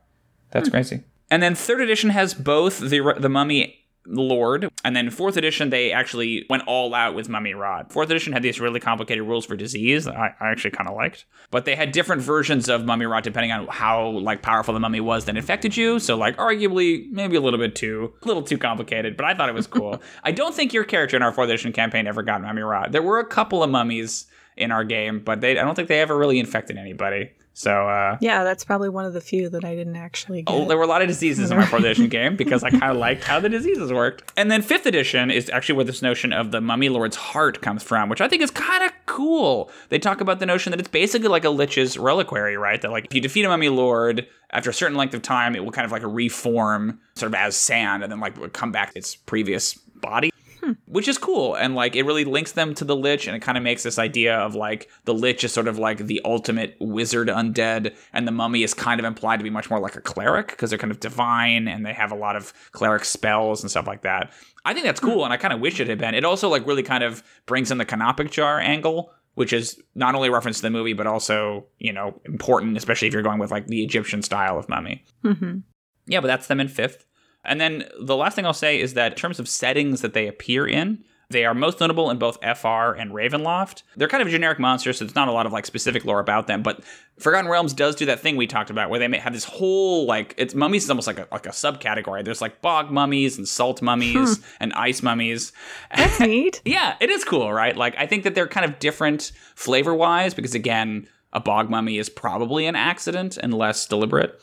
That's 0.51 0.69
hmm. 0.69 0.71
crazy. 0.71 1.03
And 1.29 1.43
then 1.43 1.55
third 1.55 1.81
edition 1.81 2.11
has 2.11 2.33
both 2.33 2.79
the 2.79 3.15
the 3.19 3.29
mummy 3.29 3.76
Lord. 4.07 4.69
And 4.83 4.95
then 4.95 5.09
fourth 5.09 5.37
edition, 5.37 5.69
they 5.69 5.91
actually 5.91 6.45
went 6.49 6.63
all 6.67 6.93
out 6.93 7.15
with 7.15 7.29
Mummy 7.29 7.53
Rot. 7.53 7.91
Fourth 7.91 8.09
edition 8.09 8.33
had 8.33 8.43
these 8.43 8.59
really 8.59 8.79
complicated 8.79 9.23
rules 9.23 9.45
for 9.45 9.55
disease 9.55 10.07
I, 10.07 10.35
I 10.39 10.49
actually 10.51 10.71
kind 10.71 10.89
of 10.89 10.95
liked. 10.95 11.25
But 11.51 11.65
they 11.65 11.75
had 11.75 11.91
different 11.91 12.21
versions 12.21 12.69
of 12.69 12.85
Mummy 12.85 13.05
Rot 13.05 13.23
depending 13.23 13.51
on 13.51 13.67
how 13.67 14.09
like 14.09 14.41
powerful 14.41 14.73
the 14.73 14.79
mummy 14.79 14.99
was 14.99 15.25
that 15.25 15.37
infected 15.37 15.75
you. 15.75 15.99
So 15.99 16.15
like 16.15 16.37
arguably 16.37 17.09
maybe 17.11 17.35
a 17.35 17.41
little 17.41 17.59
bit 17.59 17.75
too 17.75 18.13
a 18.23 18.27
little 18.27 18.43
too 18.43 18.57
complicated, 18.57 19.17
but 19.17 19.25
I 19.25 19.33
thought 19.33 19.49
it 19.49 19.55
was 19.55 19.67
cool. 19.67 20.01
I 20.23 20.31
don't 20.31 20.53
think 20.53 20.73
your 20.73 20.83
character 20.83 21.17
in 21.17 21.23
our 21.23 21.31
fourth 21.31 21.49
edition 21.49 21.73
campaign 21.73 22.07
ever 22.07 22.23
got 22.23 22.41
Mummy 22.41 22.61
Rot. 22.61 22.91
There 22.91 23.01
were 23.01 23.19
a 23.19 23.25
couple 23.25 23.63
of 23.63 23.69
mummies 23.69 24.27
in 24.55 24.71
our 24.71 24.83
game, 24.83 25.19
but 25.19 25.41
they 25.41 25.57
I 25.57 25.63
don't 25.63 25.75
think 25.75 25.87
they 25.87 26.01
ever 26.01 26.17
really 26.17 26.39
infected 26.39 26.77
anybody. 26.77 27.31
So 27.57 27.89
uh, 27.89 28.19
yeah, 28.21 28.43
that's 28.43 28.63
probably 28.63 28.89
one 28.89 29.05
of 29.05 29.13
the 29.13 29.19
few 29.19 29.49
that 29.49 29.65
I 29.65 29.73
didn't 29.73 29.95
actually. 29.95 30.43
Get. 30.43 30.53
Oh, 30.53 30.67
there 30.67 30.77
were 30.77 30.83
a 30.83 30.87
lot 30.87 31.01
of 31.01 31.07
diseases 31.07 31.49
in 31.49 31.57
my 31.57 31.65
fourth 31.65 31.83
edition 31.83 32.07
game 32.09 32.35
because 32.35 32.63
I 32.63 32.69
kind 32.69 32.83
of 32.83 32.97
liked 32.97 33.23
how 33.23 33.39
the 33.39 33.49
diseases 33.49 33.91
worked. 33.91 34.31
And 34.37 34.51
then 34.51 34.61
fifth 34.61 34.85
edition 34.85 35.31
is 35.31 35.49
actually 35.49 35.73
where 35.73 35.85
this 35.85 36.03
notion 36.03 36.33
of 36.33 36.51
the 36.51 36.61
Mummy 36.61 36.89
Lord's 36.89 37.15
heart 37.15 37.63
comes 37.63 37.81
from, 37.81 38.09
which 38.09 38.21
I 38.21 38.27
think 38.27 38.43
is 38.43 38.51
kind 38.51 38.83
of 38.83 38.91
cool. 39.07 39.71
They 39.89 39.97
talk 39.97 40.21
about 40.21 40.37
the 40.37 40.45
notion 40.45 40.69
that 40.69 40.79
it's 40.79 40.87
basically 40.87 41.29
like 41.29 41.45
a 41.45 41.49
lich's 41.49 41.97
reliquary, 41.97 42.57
right? 42.57 42.79
That 42.79 42.91
like 42.91 43.05
if 43.05 43.15
you 43.15 43.21
defeat 43.21 43.43
a 43.43 43.49
Mummy 43.49 43.69
Lord 43.69 44.27
after 44.51 44.69
a 44.69 44.73
certain 44.73 44.95
length 44.95 45.15
of 45.15 45.23
time, 45.23 45.55
it 45.55 45.63
will 45.65 45.71
kind 45.71 45.85
of 45.85 45.91
like 45.91 46.03
reform 46.05 46.99
sort 47.15 47.31
of 47.31 47.33
as 47.33 47.57
sand 47.57 48.03
and 48.03 48.11
then 48.11 48.19
like 48.19 48.53
come 48.53 48.71
back 48.71 48.91
to 48.91 48.99
its 48.99 49.15
previous 49.15 49.73
body. 49.73 50.31
Hmm. 50.61 50.73
Which 50.85 51.07
is 51.07 51.17
cool. 51.17 51.55
And 51.55 51.75
like 51.75 51.95
it 51.95 52.03
really 52.03 52.25
links 52.25 52.53
them 52.53 52.73
to 52.75 52.85
the 52.85 52.95
Lich 52.95 53.27
and 53.27 53.35
it 53.35 53.41
kind 53.41 53.57
of 53.57 53.63
makes 53.63 53.83
this 53.83 53.99
idea 53.99 54.37
of 54.37 54.55
like 54.55 54.89
the 55.05 55.13
Lich 55.13 55.43
is 55.43 55.51
sort 55.51 55.67
of 55.67 55.77
like 55.77 55.99
the 56.07 56.21
ultimate 56.25 56.75
wizard 56.79 57.27
undead 57.27 57.95
and 58.13 58.27
the 58.27 58.31
mummy 58.31 58.63
is 58.63 58.73
kind 58.73 58.99
of 58.99 59.05
implied 59.05 59.37
to 59.37 59.43
be 59.43 59.49
much 59.49 59.69
more 59.69 59.79
like 59.79 59.95
a 59.95 60.01
cleric 60.01 60.47
because 60.47 60.69
they're 60.69 60.79
kind 60.79 60.91
of 60.91 60.99
divine 60.99 61.67
and 61.67 61.85
they 61.85 61.93
have 61.93 62.11
a 62.11 62.15
lot 62.15 62.35
of 62.35 62.53
cleric 62.71 63.05
spells 63.05 63.61
and 63.61 63.69
stuff 63.69 63.87
like 63.87 64.01
that. 64.01 64.31
I 64.65 64.73
think 64.73 64.85
that's 64.85 64.99
cool 64.99 65.23
and 65.23 65.33
I 65.33 65.37
kind 65.37 65.53
of 65.53 65.59
wish 65.59 65.79
it 65.79 65.87
had 65.87 65.99
been. 65.99 66.15
It 66.15 66.25
also 66.25 66.49
like 66.49 66.65
really 66.65 66.83
kind 66.83 67.03
of 67.03 67.23
brings 67.45 67.71
in 67.71 67.77
the 67.77 67.85
canopic 67.85 68.31
jar 68.31 68.59
angle 68.59 69.11
which 69.37 69.53
is 69.53 69.79
not 69.93 70.15
only 70.15 70.31
reference 70.31 70.57
to 70.57 70.63
the 70.63 70.71
movie 70.71 70.93
but 70.93 71.05
also 71.05 71.63
you 71.77 71.93
know 71.93 72.19
important 72.25 72.75
especially 72.75 73.07
if 73.07 73.13
you're 73.13 73.21
going 73.21 73.37
with 73.37 73.51
like 73.51 73.67
the 73.67 73.83
egyptian 73.83 74.23
style 74.23 74.57
of 74.57 74.67
mummy 74.67 75.03
mm-hmm. 75.23 75.59
yeah 76.07 76.19
but 76.19 76.27
that's 76.27 76.47
them 76.47 76.59
in 76.59 76.67
fifth 76.67 77.05
and 77.47 77.59
then 77.59 77.85
the 77.99 78.15
last 78.15 78.35
thing 78.35 78.45
I'll 78.45 78.53
say 78.53 78.79
is 78.79 78.93
that 78.93 79.13
in 79.13 79.17
terms 79.17 79.39
of 79.39 79.47
settings 79.47 80.01
that 80.01 80.13
they 80.13 80.27
appear 80.27 80.67
in, 80.67 81.03
they 81.29 81.43
are 81.43 81.53
most 81.53 81.81
notable 81.81 82.09
in 82.09 82.17
both 82.17 82.37
FR 82.41 82.93
and 82.95 83.11
Ravenloft. 83.11 83.83
They're 83.97 84.07
kind 84.07 84.21
of 84.21 84.29
a 84.29 84.31
generic 84.31 84.59
monster, 84.59 84.93
so 84.93 85.03
it's 85.03 85.15
not 85.15 85.27
a 85.27 85.33
lot 85.33 85.45
of 85.45 85.51
like 85.51 85.65
specific 85.65 86.05
lore 86.05 86.19
about 86.19 86.47
them. 86.47 86.63
But 86.63 86.81
Forgotten 87.19 87.49
Realms 87.51 87.73
does 87.73 87.95
do 87.95 88.05
that 88.05 88.21
thing 88.21 88.37
we 88.37 88.47
talked 88.47 88.69
about, 88.69 88.89
where 88.89 88.99
they 88.99 89.09
may 89.09 89.17
have 89.17 89.33
this 89.33 89.43
whole 89.43 90.05
like 90.05 90.33
it's 90.37 90.55
mummies 90.55 90.85
is 90.85 90.89
almost 90.89 91.07
like 91.07 91.19
a 91.19 91.27
like 91.31 91.45
a 91.45 91.49
subcategory. 91.49 92.23
There's 92.23 92.41
like 92.41 92.61
bog 92.61 92.91
mummies 92.91 93.37
and 93.37 93.45
salt 93.45 93.81
mummies 93.81 94.37
hmm. 94.37 94.43
and 94.61 94.73
ice 94.73 95.03
mummies. 95.03 95.51
That's 95.93 96.19
neat. 96.21 96.61
yeah, 96.63 96.95
it 97.01 97.09
is 97.09 97.25
cool, 97.25 97.51
right? 97.51 97.75
Like 97.75 97.95
I 97.97 98.07
think 98.07 98.23
that 98.23 98.33
they're 98.33 98.47
kind 98.47 98.65
of 98.65 98.79
different 98.79 99.33
flavor 99.55 99.93
wise 99.93 100.33
because 100.33 100.55
again, 100.55 101.09
a 101.33 101.41
bog 101.41 101.69
mummy 101.69 101.97
is 101.97 102.07
probably 102.07 102.67
an 102.67 102.77
accident 102.77 103.35
and 103.35 103.53
less 103.53 103.85
deliberate. 103.85 104.41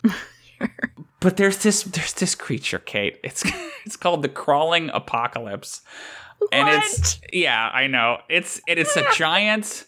But 1.25 1.39
there's 1.39 1.57
this 1.57 1.85
there's 1.85 2.13
this 2.13 2.35
creature, 2.35 2.79
Kate. 2.79 3.19
It's 3.25 3.43
it's 3.87 3.97
called 3.97 4.21
the 4.21 4.29
crawling 4.29 4.91
apocalypse. 4.91 5.81
What? 6.39 6.53
And 6.53 6.69
it's 6.69 7.19
yeah, 7.33 7.71
I 7.73 7.87
know. 7.87 8.19
It's 8.29 8.61
it 8.69 8.77
is 8.77 8.95
a 8.95 9.07
giant 9.15 9.87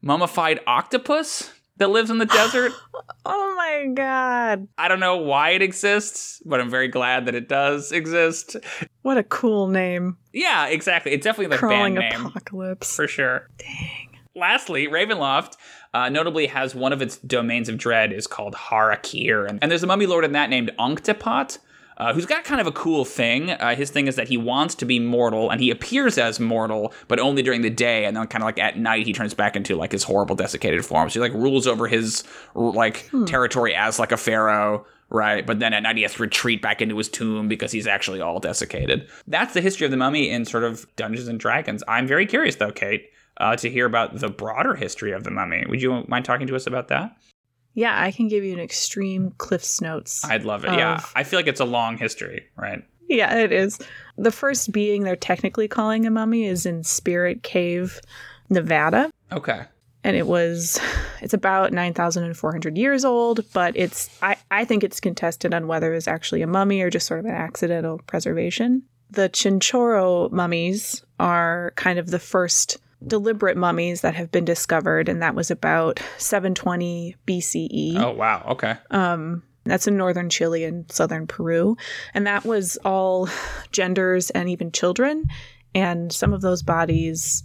mummified 0.00 0.60
octopus 0.66 1.52
that 1.76 1.90
lives 1.90 2.08
in 2.08 2.16
the 2.16 2.24
desert. 2.24 2.72
oh 3.26 3.54
my 3.58 3.92
god. 3.92 4.68
I 4.78 4.88
don't 4.88 5.00
know 5.00 5.18
why 5.18 5.50
it 5.50 5.60
exists, 5.60 6.40
but 6.46 6.62
I'm 6.62 6.70
very 6.70 6.88
glad 6.88 7.26
that 7.26 7.34
it 7.34 7.46
does 7.46 7.92
exist. 7.92 8.56
What 9.02 9.18
a 9.18 9.22
cool 9.22 9.68
name. 9.68 10.16
Yeah, 10.32 10.68
exactly. 10.68 11.12
It's 11.12 11.24
definitely 11.24 11.54
the 11.54 11.58
Crawling 11.58 11.96
band 11.96 12.14
name. 12.14 12.26
apocalypse. 12.26 12.96
For 12.96 13.06
sure. 13.06 13.50
Dang. 13.58 14.18
Lastly, 14.34 14.86
Ravenloft 14.86 15.56
uh, 15.92 16.08
notably 16.08 16.46
has 16.46 16.74
one 16.74 16.92
of 16.92 17.02
its 17.02 17.18
domains 17.18 17.68
of 17.68 17.76
dread 17.76 18.12
is 18.12 18.26
called 18.26 18.54
Har'Akir. 18.54 19.48
And, 19.48 19.58
and 19.62 19.70
there's 19.70 19.82
a 19.82 19.86
mummy 19.86 20.06
lord 20.06 20.24
in 20.24 20.32
that 20.32 20.50
named 20.50 20.70
Ankhtepot. 20.78 21.58
Uh, 21.96 22.14
who's 22.14 22.24
got 22.24 22.44
kind 22.44 22.62
of 22.62 22.66
a 22.66 22.72
cool 22.72 23.04
thing. 23.04 23.50
Uh, 23.50 23.74
his 23.74 23.90
thing 23.90 24.06
is 24.06 24.16
that 24.16 24.26
he 24.26 24.38
wants 24.38 24.74
to 24.74 24.86
be 24.86 24.98
mortal, 24.98 25.50
and 25.50 25.60
he 25.60 25.70
appears 25.70 26.16
as 26.16 26.40
mortal, 26.40 26.94
but 27.08 27.20
only 27.20 27.42
during 27.42 27.60
the 27.60 27.68
day, 27.68 28.06
and 28.06 28.16
then 28.16 28.26
kind 28.26 28.42
of 28.42 28.46
like 28.46 28.58
at 28.58 28.78
night 28.78 29.04
he 29.06 29.12
turns 29.12 29.34
back 29.34 29.54
into 29.54 29.76
like 29.76 29.92
his 29.92 30.02
horrible 30.02 30.34
desiccated 30.34 30.82
form. 30.82 31.10
So 31.10 31.20
he 31.20 31.28
like 31.28 31.34
rules 31.34 31.66
over 31.66 31.86
his 31.86 32.24
like 32.54 33.06
hmm. 33.08 33.26
territory 33.26 33.74
as 33.74 33.98
like 33.98 34.12
a 34.12 34.16
pharaoh, 34.16 34.86
right? 35.10 35.46
But 35.46 35.58
then 35.58 35.74
at 35.74 35.82
night 35.82 35.96
he 35.96 36.02
has 36.02 36.14
to 36.14 36.22
retreat 36.22 36.62
back 36.62 36.80
into 36.80 36.96
his 36.96 37.10
tomb 37.10 37.48
because 37.48 37.70
he's 37.70 37.86
actually 37.86 38.22
all 38.22 38.40
desiccated. 38.40 39.06
That's 39.26 39.52
the 39.52 39.60
history 39.60 39.84
of 39.84 39.90
the 39.90 39.98
mummy 39.98 40.30
in 40.30 40.46
sort 40.46 40.64
of 40.64 40.86
Dungeons 40.96 41.28
and 41.28 41.38
Dragons. 41.38 41.84
I'm 41.86 42.06
very 42.06 42.24
curious 42.24 42.56
though, 42.56 42.72
Kate 42.72 43.10
uh, 43.40 43.56
to 43.56 43.68
hear 43.70 43.86
about 43.86 44.18
the 44.20 44.28
broader 44.28 44.74
history 44.74 45.12
of 45.12 45.24
the 45.24 45.30
mummy. 45.30 45.64
Would 45.68 45.82
you 45.82 46.04
mind 46.06 46.24
talking 46.24 46.46
to 46.46 46.54
us 46.54 46.66
about 46.66 46.88
that? 46.88 47.16
Yeah, 47.74 48.00
I 48.00 48.12
can 48.12 48.28
give 48.28 48.44
you 48.44 48.52
an 48.52 48.60
extreme 48.60 49.32
Cliff's 49.38 49.80
Notes. 49.80 50.24
I'd 50.24 50.44
love 50.44 50.64
it. 50.64 50.70
Of, 50.70 50.78
yeah, 50.78 51.02
I 51.14 51.24
feel 51.24 51.38
like 51.38 51.46
it's 51.46 51.60
a 51.60 51.64
long 51.64 51.96
history, 51.96 52.46
right? 52.56 52.84
Yeah, 53.08 53.34
it 53.36 53.52
is. 53.52 53.78
The 54.18 54.30
first 54.30 54.70
being 54.72 55.02
they're 55.02 55.16
technically 55.16 55.66
calling 55.68 56.06
a 56.06 56.10
mummy 56.10 56.44
is 56.44 56.66
in 56.66 56.84
Spirit 56.84 57.42
Cave, 57.42 58.00
Nevada. 58.50 59.10
Okay. 59.32 59.62
and 60.02 60.16
it 60.16 60.26
was 60.26 60.80
it's 61.22 61.34
about 61.34 61.72
9400 61.72 62.76
years 62.76 63.04
old 63.04 63.44
but 63.52 63.76
it's 63.76 64.10
I, 64.22 64.36
I 64.50 64.64
think 64.64 64.82
it's 64.82 64.98
contested 64.98 65.54
on 65.54 65.68
whether 65.68 65.94
it's 65.94 66.08
actually 66.08 66.42
a 66.42 66.46
mummy 66.46 66.80
or 66.80 66.90
just 66.90 67.06
sort 67.06 67.20
of 67.20 67.26
an 67.26 67.34
accidental 67.34 68.00
preservation 68.06 68.82
the 69.10 69.28
chinchorro 69.28 70.30
mummies 70.32 71.04
are 71.20 71.72
kind 71.76 71.98
of 71.98 72.10
the 72.10 72.18
first 72.18 72.78
deliberate 73.06 73.56
mummies 73.56 74.02
that 74.02 74.14
have 74.14 74.30
been 74.30 74.44
discovered 74.44 75.08
and 75.08 75.22
that 75.22 75.34
was 75.34 75.50
about 75.50 76.00
720 76.18 77.16
bce 77.26 77.96
Oh 77.96 78.10
wow. 78.12 78.44
Okay. 78.50 78.76
um, 78.90 79.42
that's 79.64 79.86
in 79.86 79.96
northern 79.96 80.30
Chile 80.30 80.64
and 80.64 80.90
southern 80.90 81.26
Peru. 81.26 81.76
And 82.14 82.26
that 82.26 82.44
was 82.44 82.78
all 82.84 83.28
genders 83.72 84.30
and 84.30 84.48
even 84.48 84.72
children. 84.72 85.24
And 85.74 86.12
some 86.12 86.32
of 86.32 86.40
those 86.40 86.62
bodies, 86.62 87.44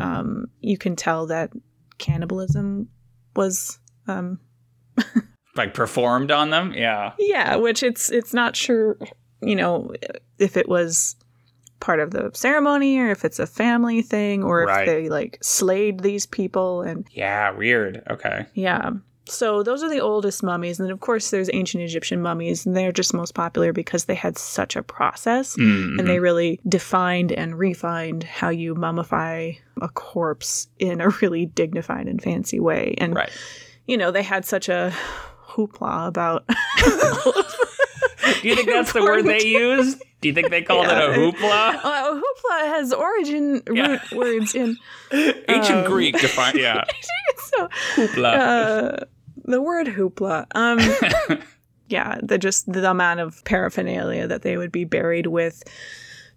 um, 0.00 0.46
you 0.60 0.78
can 0.78 0.94
tell 0.96 1.26
that 1.26 1.50
cannibalism 1.98 2.88
was, 3.34 3.78
um, 4.06 4.40
Like 5.56 5.74
performed 5.74 6.30
on 6.30 6.50
them. 6.50 6.72
Yeah. 6.74 7.12
yeah, 7.18 7.56
which 7.56 7.82
it's 7.82 8.10
it's 8.10 8.32
not 8.34 8.54
sure, 8.56 8.98
you 9.40 9.56
know, 9.56 9.92
if 10.38 10.56
it 10.56 10.68
was 10.68 11.16
part 11.80 12.00
of 12.00 12.10
the 12.10 12.30
ceremony 12.34 12.98
or 12.98 13.10
if 13.10 13.24
it's 13.24 13.38
a 13.38 13.46
family 13.46 14.02
thing 14.02 14.42
or 14.42 14.62
if 14.68 14.86
they 14.86 15.08
like 15.08 15.38
slayed 15.42 16.00
these 16.00 16.26
people 16.26 16.82
and 16.82 17.06
Yeah. 17.12 17.50
Weird. 17.50 18.02
Okay. 18.10 18.46
Yeah. 18.54 18.90
So 19.28 19.64
those 19.64 19.82
are 19.82 19.90
the 19.90 19.98
oldest 20.00 20.44
mummies. 20.44 20.78
And 20.78 20.86
then, 20.86 20.92
of 20.92 21.00
course, 21.00 21.30
there's 21.30 21.50
ancient 21.52 21.82
Egyptian 21.82 22.22
mummies, 22.22 22.64
and 22.64 22.76
they're 22.76 22.92
just 22.92 23.12
most 23.12 23.34
popular 23.34 23.72
because 23.72 24.04
they 24.04 24.14
had 24.14 24.38
such 24.38 24.76
a 24.76 24.84
process 24.84 25.56
Mm, 25.56 25.98
and 25.98 26.08
they 26.08 26.20
really 26.20 26.60
defined 26.68 27.32
and 27.32 27.58
refined 27.58 28.22
how 28.22 28.50
you 28.50 28.76
mummify 28.76 29.58
a 29.82 29.88
corpse 29.88 30.68
in 30.78 31.00
a 31.00 31.08
really 31.20 31.44
dignified 31.46 32.06
and 32.06 32.22
fancy 32.22 32.60
way. 32.60 32.94
And, 32.98 33.16
Right. 33.16 33.30
you 33.88 33.96
know, 33.96 34.12
they 34.12 34.22
had 34.22 34.44
such 34.44 34.68
a 34.68 34.92
hoopla 35.48 36.06
about. 36.06 36.44
Do 38.42 38.48
you 38.48 38.54
think 38.54 38.68
that's 38.68 38.92
the 38.92 39.02
word 39.02 39.24
they 39.24 39.44
used? 39.44 40.00
Do 40.26 40.28
you 40.30 40.34
think 40.34 40.50
they 40.50 40.62
called 40.62 40.86
Yeah. 40.86 41.04
it 41.04 41.10
a 41.10 41.12
hoopla? 41.20 41.80
Uh, 41.84 42.14
hoopla 42.20 42.60
has 42.74 42.92
origin 42.92 43.62
Yeah. 43.72 43.86
root 43.86 44.00
words 44.12 44.54
in. 44.56 44.76
Ancient 45.48 45.78
Um, 45.78 45.84
Greek 45.86 46.18
defined. 46.20 46.58
Yeah. 46.60 46.82
So, 47.38 47.68
Hoopla. 47.94 48.34
uh, 48.34 49.04
the 49.44 49.62
word 49.62 49.86
hoopla. 49.86 50.46
Um, 50.56 50.80
yeah, 51.88 52.18
the 52.22 52.38
just 52.38 52.70
the 52.72 52.90
amount 52.90 53.20
of 53.20 53.44
paraphernalia 53.44 54.26
that 54.26 54.42
they 54.42 54.56
would 54.56 54.72
be 54.72 54.82
buried 54.84 55.28
with 55.28 55.62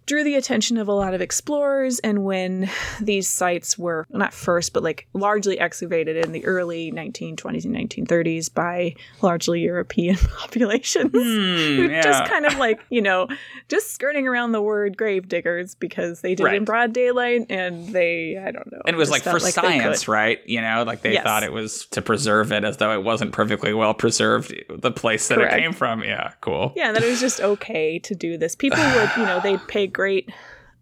drew 0.06 0.24
the 0.24 0.34
attention 0.34 0.76
of 0.76 0.88
a 0.88 0.92
lot 0.92 1.14
of 1.14 1.20
explorers. 1.20 1.98
And 2.00 2.24
when 2.24 2.68
these 3.00 3.28
sites 3.28 3.78
were 3.78 4.06
not 4.10 4.32
first, 4.34 4.72
but 4.72 4.82
like 4.82 5.06
largely 5.12 5.58
excavated 5.58 6.16
in 6.16 6.32
the 6.32 6.44
early 6.44 6.90
1920s 6.92 7.64
and 7.64 7.74
1930s 7.76 8.52
by 8.52 8.94
largely 9.22 9.60
European 9.60 10.16
populations. 10.38 11.10
Hmm, 11.12 11.16
who 11.18 11.88
yeah. 11.90 12.02
Just 12.02 12.24
kind 12.30 12.46
of 12.46 12.56
like, 12.58 12.80
you 12.90 13.02
know, 13.02 13.28
just 13.68 13.92
skirting 13.92 14.26
around 14.26 14.52
the 14.52 14.62
word 14.62 14.96
grave 14.96 15.28
diggers 15.28 15.74
because 15.74 16.20
they 16.22 16.34
did 16.34 16.46
it 16.46 16.54
in 16.54 16.64
broad 16.64 16.92
daylight 16.92 17.46
and 17.50 17.88
they, 17.90 18.36
I 18.36 18.50
don't 18.50 18.70
know. 18.72 18.80
and 18.86 18.94
it 18.94 18.98
was 18.98 19.10
like 19.10 19.22
for 19.22 19.38
they 19.38 19.50
science, 19.50 20.08
right? 20.08 20.38
You 20.46 20.60
know, 20.60 20.84
like 20.86 21.02
they 21.02 21.12
Yes. 21.14 21.24
thought 21.24 21.42
it 21.42 21.52
was 21.52 21.86
to 21.86 22.02
preserve 22.02 22.52
it 22.52 22.64
as 22.64 22.76
though 22.78 22.92
it 22.92 23.02
wasn't 23.02 23.32
perfectly 23.32 23.72
well 23.74 23.94
preserved, 23.94 24.54
the 24.68 24.90
place 24.90 25.28
that 25.28 25.36
Correct. 25.38 25.54
it 25.54 25.60
came 25.60 25.72
from. 25.72 26.02
Yeah, 26.02 26.32
cool. 26.40 26.72
Yeah, 26.76 26.92
that 26.92 27.02
it 27.02 27.08
was 27.10 27.20
just 27.20 27.40
okay 27.40 27.98
to 28.00 28.14
do 28.14 28.38
this. 28.38 28.54
People 28.56 28.78
would, 28.78 29.10
you 29.16 29.24
know, 29.26 29.40
they'd 29.42 29.66
pay 29.68 29.86
great 29.90 30.30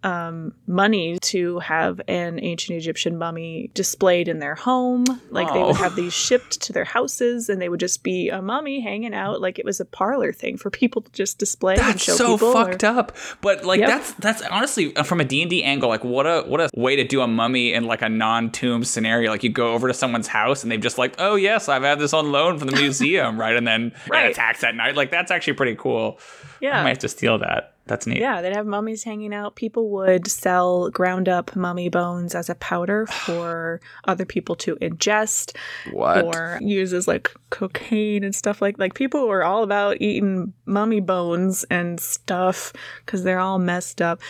um, 0.04 0.54
money 0.68 1.18
to 1.20 1.58
have 1.58 2.00
an 2.06 2.38
ancient 2.40 2.78
Egyptian 2.78 3.18
mummy 3.18 3.68
displayed 3.74 4.28
in 4.28 4.38
their 4.38 4.54
home. 4.54 5.04
Like 5.30 5.52
they 5.52 5.58
Oh. 5.58 5.66
would 5.68 5.76
have 5.78 5.96
these 5.96 6.12
shipped 6.14 6.60
to 6.62 6.72
their 6.72 6.84
houses, 6.84 7.48
and 7.48 7.60
they 7.60 7.68
would 7.68 7.80
just 7.80 8.04
be 8.04 8.28
a 8.28 8.40
mummy 8.40 8.78
hanging 8.80 9.12
out. 9.12 9.40
Like 9.40 9.58
it 9.58 9.64
was 9.64 9.80
a 9.80 9.84
parlor 9.84 10.32
thing 10.32 10.56
for 10.56 10.70
people 10.70 11.02
to 11.02 11.10
just 11.10 11.38
display 11.38 11.74
and 11.74 11.82
That's 11.82 12.04
show 12.04 12.12
so 12.14 12.34
people. 12.34 12.48
or- 12.56 12.66
fucked 12.66 12.84
up. 12.84 13.10
But 13.40 13.64
like 13.64 13.80
Yep. 13.80 13.88
that's 13.88 14.12
that's 14.12 14.42
honestly 14.42 14.94
uh, 14.94 15.02
from 15.02 15.20
a 15.20 15.24
D&D 15.24 15.64
angle 15.64 15.88
like 15.88 16.04
what 16.04 16.26
a 16.28 16.42
what 16.46 16.60
a 16.60 16.70
way 16.76 16.94
to 16.94 17.02
do 17.02 17.20
a 17.20 17.26
mummy 17.26 17.72
in 17.74 17.82
like 17.82 18.00
a 18.02 18.08
non-tomb 18.08 18.84
scenario. 18.84 19.32
Like 19.32 19.42
you 19.42 19.50
go 19.50 19.72
over 19.72 19.88
to 19.88 19.94
someone's 19.94 20.28
house 20.28 20.62
and 20.62 20.70
they've 20.70 20.80
just 20.80 20.96
like, 20.98 21.16
"Oh, 21.18 21.34
yes, 21.34 21.68
I've 21.68 21.82
had 21.82 21.98
this 21.98 22.12
on 22.12 22.30
loan 22.30 22.56
from 22.60 22.68
the 22.68 22.76
museum," 22.80 23.36
right? 23.38 23.56
And 23.56 23.66
then 23.66 23.92
Right. 24.08 24.26
it 24.26 24.30
attacks 24.30 24.62
at 24.62 24.76
night. 24.76 24.94
Like 24.94 25.10
that's 25.10 25.32
actually 25.32 25.54
pretty 25.54 25.74
cool. 25.74 26.20
I 26.62 26.82
might 26.82 26.88
have 26.90 26.98
to 26.98 27.08
steal 27.08 27.38
that. 27.38 27.74
That's 27.86 28.06
neat. 28.06 28.18
Yeah, 28.18 28.42
they'd 28.42 28.54
have 28.54 28.66
mummies 28.66 29.04
hanging 29.04 29.32
out. 29.32 29.56
People 29.56 29.88
would 29.90 30.26
sell 30.26 30.90
ground 30.90 31.26
up 31.26 31.56
mummy 31.56 31.88
bones 31.88 32.34
as 32.34 32.50
a 32.50 32.54
powder 32.56 33.06
for 33.24 33.80
other 34.04 34.26
people 34.26 34.54
to 34.56 34.76
ingest. 34.76 35.56
What? 35.92 36.24
or 36.24 36.58
use 36.60 36.92
as 36.92 37.08
like 37.08 37.30
cocaine 37.50 38.24
and 38.24 38.34
stuff 38.34 38.60
like 38.60 38.78
like 38.78 38.94
people 38.94 39.26
were 39.26 39.42
all 39.42 39.62
about 39.62 39.96
eating 40.00 40.52
mummy 40.66 41.00
bones 41.00 41.64
and 41.70 41.98
stuff 41.98 42.72
because 43.04 43.22
they're 43.24 43.38
all 43.40 43.58
messed 43.58 44.02
up 44.02 44.20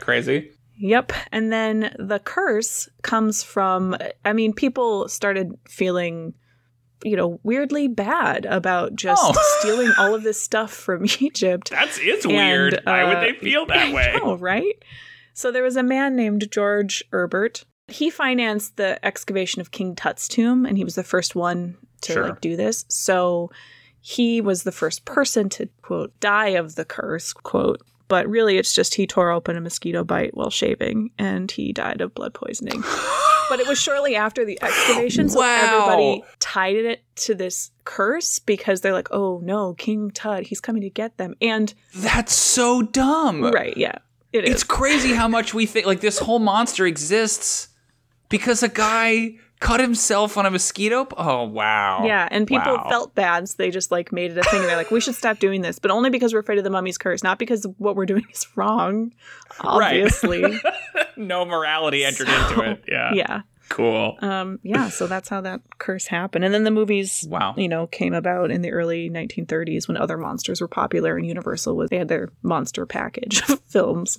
Crazy. 0.00 0.50
yep 0.76 1.12
and 1.30 1.52
then 1.52 1.94
the 1.98 2.18
curse 2.18 2.88
comes 3.02 3.42
from 3.42 3.96
i 4.24 4.32
mean 4.32 4.52
people 4.52 5.08
started 5.08 5.56
feeling 5.68 6.34
you 7.04 7.16
know 7.16 7.38
weirdly 7.42 7.86
bad 7.88 8.44
about 8.46 8.94
just 8.96 9.22
Oh. 9.24 9.32
stealing 9.60 9.92
all 9.98 10.14
of 10.14 10.22
this 10.22 10.40
stuff 10.40 10.72
from 10.72 11.04
egypt 11.20 11.70
That's 11.70 11.98
it's 12.00 12.24
And, 12.24 12.34
weird. 12.34 12.80
Why 12.84 13.04
would 13.04 13.16
uh, 13.18 13.20
they 13.20 13.32
feel 13.34 13.66
that 13.66 13.76
I 13.88 13.92
way? 13.92 14.14
know, 14.16 14.36
right? 14.36 14.82
So 15.34 15.52
there 15.52 15.62
was 15.62 15.76
a 15.76 15.82
man 15.82 16.16
named 16.16 16.50
George 16.50 17.04
Herbert. 17.12 17.64
He 17.86 18.10
financed 18.10 18.76
the 18.76 18.98
excavation 19.06 19.60
of 19.60 19.70
King 19.70 19.94
Tut's 19.94 20.26
tomb, 20.28 20.66
and 20.66 20.76
he 20.76 20.84
was 20.84 20.96
the 20.96 21.04
first 21.04 21.34
one 21.36 21.76
to 22.02 22.12
Sure. 22.12 22.28
like 22.30 22.40
do 22.40 22.56
this. 22.56 22.84
So 22.88 23.50
he 24.00 24.40
was 24.40 24.64
the 24.64 24.72
first 24.72 25.04
person 25.04 25.48
to 25.50 25.68
quote 25.82 26.18
die 26.20 26.48
of 26.48 26.74
the 26.74 26.84
curse 26.84 27.32
quote. 27.32 27.80
But 28.08 28.26
really, 28.28 28.56
it's 28.58 28.72
just 28.74 28.94
he 28.94 29.06
tore 29.06 29.30
open 29.30 29.56
a 29.56 29.60
mosquito 29.60 30.02
bite 30.02 30.34
while 30.36 30.50
shaving, 30.50 31.10
and 31.18 31.50
he 31.50 31.72
died 31.72 32.00
of 32.00 32.14
blood 32.14 32.34
poisoning. 32.34 32.82
But 33.48 33.60
it 33.60 33.66
was 33.66 33.78
shortly 33.80 34.14
after 34.16 34.44
the 34.44 34.58
excavation, 34.62 35.28
so 35.28 35.40
Wow. 35.40 35.56
everybody 35.64 36.24
tied 36.38 36.76
it 36.76 37.02
to 37.16 37.34
this 37.34 37.70
curse 37.84 38.38
because 38.38 38.80
they're 38.80 38.92
like, 38.92 39.08
"Oh 39.10 39.40
no, 39.42 39.74
King 39.74 40.10
Tut, 40.10 40.46
he's 40.46 40.60
coming 40.60 40.82
to 40.82 40.90
get 40.90 41.16
them." 41.16 41.34
And 41.40 41.72
That's 41.94 42.34
so 42.34 42.82
dumb. 42.82 43.42
right, 43.44 43.76
yeah, 43.76 43.98
it 44.32 44.44
is. 44.44 44.50
It's 44.50 44.64
crazy 44.64 45.14
how 45.14 45.28
much 45.28 45.54
we 45.54 45.66
think 45.66 45.86
like 45.86 46.00
this 46.00 46.18
whole 46.18 46.38
monster 46.38 46.86
exists 46.86 47.68
because 48.28 48.62
a 48.62 48.68
guy 48.68 49.36
cut 49.60 49.80
himself 49.80 50.36
on 50.36 50.46
a 50.46 50.50
mosquito. 50.50 51.06
Oh 51.16 51.44
wow. 51.44 52.04
Yeah, 52.04 52.28
and 52.30 52.46
people 52.46 52.74
Wow. 52.76 52.86
felt 52.88 53.14
bad, 53.14 53.48
so 53.48 53.54
they 53.58 53.70
just 53.70 53.90
like 53.90 54.12
made 54.12 54.30
it 54.32 54.38
a 54.38 54.42
thing. 54.44 54.60
And 54.60 54.68
they're 54.68 54.76
like, 54.76 54.90
"We 54.90 55.00
should 55.00 55.14
stop 55.14 55.38
doing 55.38 55.62
this," 55.62 55.78
but 55.78 55.90
only 55.90 56.10
because 56.10 56.32
we're 56.32 56.40
afraid 56.40 56.58
of 56.58 56.64
the 56.64 56.70
mummy's 56.70 56.98
curse, 56.98 57.22
not 57.22 57.38
because 57.38 57.66
what 57.78 57.96
we're 57.96 58.06
doing 58.06 58.26
is 58.32 58.46
wrong. 58.56 59.12
Right. 59.62 60.00
Obviously, 60.02 60.60
no 61.16 61.44
morality 61.44 62.04
entered 62.04 62.28
So, 62.28 62.34
into 62.48 62.70
it. 62.70 62.84
Yeah. 62.88 63.12
yeah, 63.14 63.40
Cool. 63.68 64.16
um, 64.20 64.58
yeah. 64.62 64.88
So 64.88 65.06
that's 65.06 65.28
how 65.28 65.40
that 65.42 65.60
curse 65.78 66.06
happened. 66.06 66.44
And 66.44 66.54
then 66.54 66.64
the 66.64 66.70
movies, 66.70 67.26
Wow. 67.28 67.54
you 67.56 67.68
know, 67.68 67.86
came 67.86 68.14
about 68.14 68.50
in 68.50 68.62
the 68.62 68.70
early 68.70 69.10
1930s 69.10 69.88
when 69.88 69.96
other 69.96 70.16
monsters 70.16 70.60
were 70.60 70.68
popular, 70.68 71.16
and 71.16 71.26
Universal 71.26 71.76
was 71.76 71.90
they 71.90 71.98
had 71.98 72.08
their 72.08 72.30
monster 72.42 72.86
package 72.86 73.42
of 73.50 73.60
films, 73.66 74.18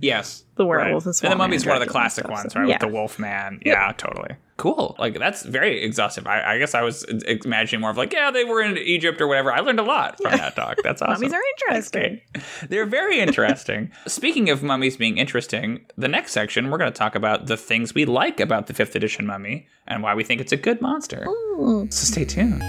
Yes. 0.00 0.44
The 0.58 0.66
Right. 0.66 0.84
werewolf 0.86 1.06
and, 1.06 1.14
And 1.22 1.32
the 1.32 1.36
mummy's 1.36 1.64
one 1.64 1.76
of 1.76 1.80
the 1.80 1.86
classic 1.90 2.24
stuff, 2.26 2.30
ones, 2.38 2.52
so- 2.52 2.60
right? 2.60 2.68
Yeah, 2.68 2.74
With 2.74 2.80
the 2.82 2.88
wolf 2.88 3.18
man. 3.18 3.60
Yeah, 3.64 3.92
totally. 3.96 4.36
Cool. 4.58 4.96
Like 4.98 5.16
that's 5.18 5.44
very 5.44 5.82
exhaustive. 5.84 6.26
I, 6.26 6.54
I 6.54 6.58
guess 6.58 6.74
I 6.74 6.82
was 6.82 7.04
imagining 7.04 7.80
more 7.80 7.90
of 7.90 7.96
like, 7.96 8.12
yeah, 8.12 8.30
they 8.32 8.42
were 8.44 8.60
in 8.60 8.76
Egypt 8.76 9.20
or 9.20 9.28
whatever. 9.28 9.52
I 9.52 9.60
learned 9.60 9.78
a 9.78 9.84
lot 9.84 10.20
from 10.20 10.32
that 10.36 10.56
talk. 10.56 10.78
That's 10.82 11.00
awesome. 11.02 11.14
mummies 11.22 11.32
are 11.32 11.40
interesting. 11.70 12.20
They're 12.68 12.84
very 12.84 13.20
interesting. 13.20 13.92
Speaking 14.08 14.50
of 14.50 14.64
mummies 14.64 14.96
being 14.96 15.16
interesting, 15.16 15.86
the 15.96 16.08
next 16.08 16.32
section 16.32 16.70
we're 16.70 16.78
going 16.78 16.92
to 16.92 16.98
talk 16.98 17.14
about 17.14 17.46
the 17.46 17.56
things 17.56 17.94
we 17.94 18.04
like 18.04 18.40
about 18.40 18.66
the 18.66 18.74
5th 18.74 18.96
edition 18.96 19.26
mummy 19.26 19.68
and 19.86 20.02
why 20.02 20.14
we 20.16 20.24
think 20.24 20.40
it's 20.40 20.52
a 20.52 20.56
good 20.56 20.82
monster. 20.82 21.24
Ooh. 21.28 21.86
So 21.90 22.04
stay 22.12 22.24
tuned. 22.24 22.60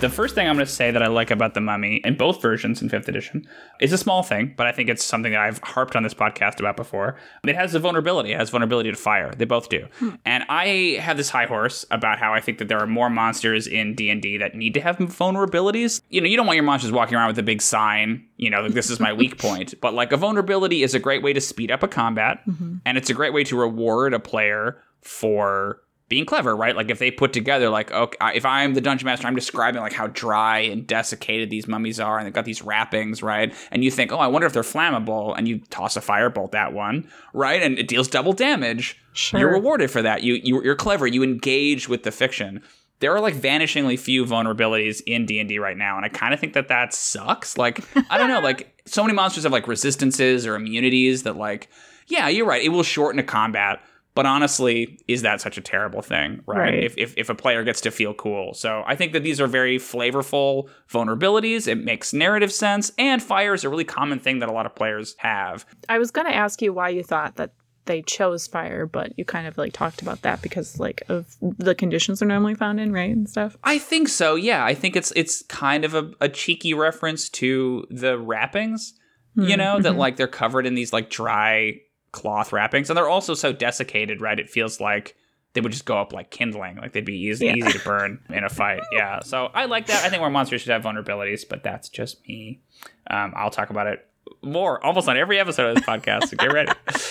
The 0.00 0.08
first 0.08 0.36
thing 0.36 0.46
I'm 0.46 0.54
going 0.54 0.64
to 0.64 0.72
say 0.72 0.92
that 0.92 1.02
I 1.02 1.08
like 1.08 1.32
about 1.32 1.54
the 1.54 1.60
mummy 1.60 1.96
in 2.04 2.16
both 2.16 2.40
versions 2.40 2.80
in 2.80 2.88
5th 2.88 3.08
edition 3.08 3.44
is 3.80 3.92
a 3.92 3.98
small 3.98 4.22
thing, 4.22 4.54
but 4.56 4.64
I 4.64 4.70
think 4.70 4.88
it's 4.88 5.02
something 5.02 5.32
that 5.32 5.40
I've 5.40 5.58
harped 5.58 5.96
on 5.96 6.04
this 6.04 6.14
podcast 6.14 6.60
about 6.60 6.76
before. 6.76 7.18
It 7.44 7.56
has 7.56 7.74
a 7.74 7.80
vulnerability. 7.80 8.30
It 8.30 8.38
has 8.38 8.50
vulnerability 8.50 8.92
to 8.92 8.96
fire. 8.96 9.32
They 9.36 9.44
both 9.44 9.68
do. 9.68 9.88
Hmm. 9.98 10.10
And 10.24 10.44
I 10.48 10.98
have 11.00 11.16
this 11.16 11.30
high 11.30 11.46
horse 11.46 11.84
about 11.90 12.20
how 12.20 12.32
I 12.32 12.40
think 12.40 12.58
that 12.58 12.68
there 12.68 12.78
are 12.78 12.86
more 12.86 13.10
monsters 13.10 13.66
in 13.66 13.96
D&D 13.96 14.38
that 14.38 14.54
need 14.54 14.74
to 14.74 14.80
have 14.80 14.98
vulnerabilities. 14.98 16.00
You 16.10 16.20
know, 16.20 16.28
you 16.28 16.36
don't 16.36 16.46
want 16.46 16.58
your 16.58 16.64
monsters 16.64 16.92
walking 16.92 17.16
around 17.16 17.28
with 17.28 17.38
a 17.40 17.42
big 17.42 17.60
sign, 17.60 18.24
you 18.36 18.50
know, 18.50 18.60
like 18.62 18.74
this 18.74 18.90
is 18.90 19.00
my 19.00 19.12
weak 19.12 19.36
point, 19.40 19.74
but 19.80 19.94
like 19.94 20.12
a 20.12 20.16
vulnerability 20.16 20.84
is 20.84 20.94
a 20.94 21.00
great 21.00 21.24
way 21.24 21.32
to 21.32 21.40
speed 21.40 21.72
up 21.72 21.82
a 21.82 21.88
combat 21.88 22.38
mm-hmm. 22.46 22.76
and 22.86 22.96
it's 22.96 23.10
a 23.10 23.14
great 23.14 23.32
way 23.32 23.42
to 23.42 23.58
reward 23.58 24.14
a 24.14 24.20
player 24.20 24.80
for 25.02 25.80
being 26.08 26.24
clever, 26.24 26.56
right? 26.56 26.74
Like 26.74 26.90
if 26.90 26.98
they 26.98 27.10
put 27.10 27.32
together, 27.32 27.68
like, 27.68 27.90
okay, 27.90 28.16
if 28.34 28.46
I'm 28.46 28.74
the 28.74 28.80
dungeon 28.80 29.06
master, 29.06 29.26
I'm 29.26 29.34
describing 29.34 29.82
like 29.82 29.92
how 29.92 30.06
dry 30.06 30.60
and 30.60 30.86
desiccated 30.86 31.50
these 31.50 31.68
mummies 31.68 32.00
are, 32.00 32.18
and 32.18 32.26
they've 32.26 32.32
got 32.32 32.46
these 32.46 32.62
wrappings, 32.62 33.22
right? 33.22 33.54
And 33.70 33.84
you 33.84 33.90
think, 33.90 34.10
oh, 34.10 34.18
I 34.18 34.26
wonder 34.26 34.46
if 34.46 34.54
they're 34.54 34.62
flammable, 34.62 35.34
and 35.36 35.46
you 35.46 35.58
toss 35.70 35.96
a 35.96 36.00
firebolt 36.00 36.54
at 36.54 36.72
one, 36.72 37.08
right? 37.34 37.62
And 37.62 37.78
it 37.78 37.88
deals 37.88 38.08
double 38.08 38.32
damage. 38.32 38.98
Sure. 39.12 39.40
You're 39.40 39.52
rewarded 39.52 39.90
for 39.90 40.00
that. 40.00 40.22
You, 40.22 40.34
you 40.34 40.62
you're 40.62 40.76
clever. 40.76 41.06
You 41.06 41.22
engage 41.22 41.88
with 41.88 42.04
the 42.04 42.12
fiction. 42.12 42.62
There 43.00 43.14
are 43.14 43.20
like 43.20 43.34
vanishingly 43.34 43.98
few 43.98 44.24
vulnerabilities 44.24 45.02
in 45.06 45.26
D 45.26 45.38
and 45.38 45.48
D 45.48 45.58
right 45.58 45.76
now, 45.76 45.96
and 45.96 46.06
I 46.06 46.08
kind 46.08 46.32
of 46.32 46.40
think 46.40 46.54
that 46.54 46.68
that 46.68 46.94
sucks. 46.94 47.58
Like 47.58 47.84
I 48.10 48.16
don't 48.16 48.28
know, 48.28 48.40
like 48.40 48.82
so 48.86 49.02
many 49.02 49.14
monsters 49.14 49.42
have 49.42 49.52
like 49.52 49.68
resistances 49.68 50.46
or 50.46 50.54
immunities 50.54 51.24
that 51.24 51.36
like, 51.36 51.68
yeah, 52.06 52.28
you're 52.28 52.46
right. 52.46 52.62
It 52.62 52.70
will 52.70 52.82
shorten 52.82 53.18
a 53.18 53.24
combat 53.24 53.82
but 54.18 54.26
honestly, 54.26 54.98
is 55.06 55.22
that 55.22 55.40
such 55.40 55.58
a 55.58 55.60
terrible 55.60 56.02
thing, 56.02 56.42
right? 56.44 56.58
Right. 56.58 56.82
If, 56.82 56.98
if, 56.98 57.14
if 57.16 57.28
a 57.28 57.36
player 57.36 57.62
gets 57.62 57.80
to 57.82 57.92
feel 57.92 58.14
cool. 58.14 58.52
So 58.52 58.82
I 58.84 58.96
think 58.96 59.12
that 59.12 59.22
these 59.22 59.40
are 59.40 59.46
very 59.46 59.78
flavorful 59.78 60.68
vulnerabilities. 60.90 61.68
It 61.68 61.76
makes 61.76 62.12
narrative 62.12 62.52
sense. 62.52 62.90
And 62.98 63.22
fire 63.22 63.54
is 63.54 63.62
a 63.62 63.68
really 63.68 63.84
common 63.84 64.18
thing 64.18 64.40
that 64.40 64.48
a 64.48 64.52
lot 64.52 64.66
of 64.66 64.74
players 64.74 65.14
have. 65.18 65.64
I 65.88 65.98
was 65.98 66.10
going 66.10 66.26
to 66.26 66.34
ask 66.34 66.60
you 66.60 66.72
why 66.72 66.88
you 66.88 67.04
thought 67.04 67.36
that 67.36 67.52
they 67.84 68.02
chose 68.02 68.48
fire, 68.48 68.86
but 68.86 69.16
you 69.16 69.24
kind 69.24 69.46
of 69.46 69.56
like 69.56 69.72
talked 69.72 70.02
about 70.02 70.22
that 70.22 70.42
because 70.42 70.80
like 70.80 71.00
of 71.08 71.36
the 71.40 71.76
conditions 71.76 72.18
they're 72.18 72.26
normally 72.26 72.56
found 72.56 72.80
in, 72.80 72.92
right? 72.92 73.14
And 73.14 73.30
stuff. 73.30 73.56
I 73.62 73.78
think 73.78 74.08
so, 74.08 74.34
yeah. 74.34 74.64
I 74.64 74.74
think 74.74 74.96
it's 74.96 75.12
it's 75.14 75.42
kind 75.42 75.84
of 75.84 75.94
a, 75.94 76.10
a 76.20 76.28
cheeky 76.28 76.74
reference 76.74 77.28
to 77.28 77.86
the 77.88 78.18
wrappings, 78.18 78.94
you 79.36 79.52
hmm, 79.52 79.58
know, 79.60 79.80
that 79.80 79.90
mm-hmm. 79.90 79.98
like 80.00 80.16
they're 80.16 80.26
covered 80.26 80.66
in 80.66 80.74
these 80.74 80.92
like 80.92 81.08
dry 81.08 81.82
cloth 82.12 82.52
wrappings. 82.52 82.90
And 82.90 82.96
they're 82.96 83.08
also 83.08 83.34
so 83.34 83.52
desiccated, 83.52 84.20
right? 84.20 84.38
It 84.38 84.50
feels 84.50 84.80
like 84.80 85.16
they 85.54 85.60
would 85.60 85.72
just 85.72 85.84
go 85.86 85.98
up 85.98 86.12
like 86.12 86.30
kindling, 86.30 86.76
like 86.76 86.92
they'd 86.92 87.04
be 87.04 87.16
easy 87.18 87.46
Yeah. 87.46 87.54
easy 87.54 87.72
to 87.72 87.84
burn 87.84 88.20
in 88.30 88.44
a 88.44 88.48
fight. 88.48 88.82
Yeah. 88.92 89.20
So 89.20 89.46
I 89.54 89.64
like 89.64 89.86
that. 89.86 90.04
I 90.04 90.08
think 90.08 90.20
more 90.20 90.30
monsters 90.30 90.60
should 90.62 90.72
have 90.72 90.82
vulnerabilities, 90.82 91.48
but 91.48 91.62
that's 91.62 91.88
just 91.88 92.26
me. 92.28 92.60
Um, 93.10 93.32
I'll 93.36 93.50
talk 93.50 93.70
about 93.70 93.86
it 93.86 94.06
more 94.42 94.84
almost 94.84 95.08
on 95.08 95.16
every 95.16 95.38
episode 95.38 95.70
of 95.70 95.74
this 95.76 95.84
podcast. 95.84 96.28
So 96.28 96.36
get 96.36 96.52
ready. 96.52 96.72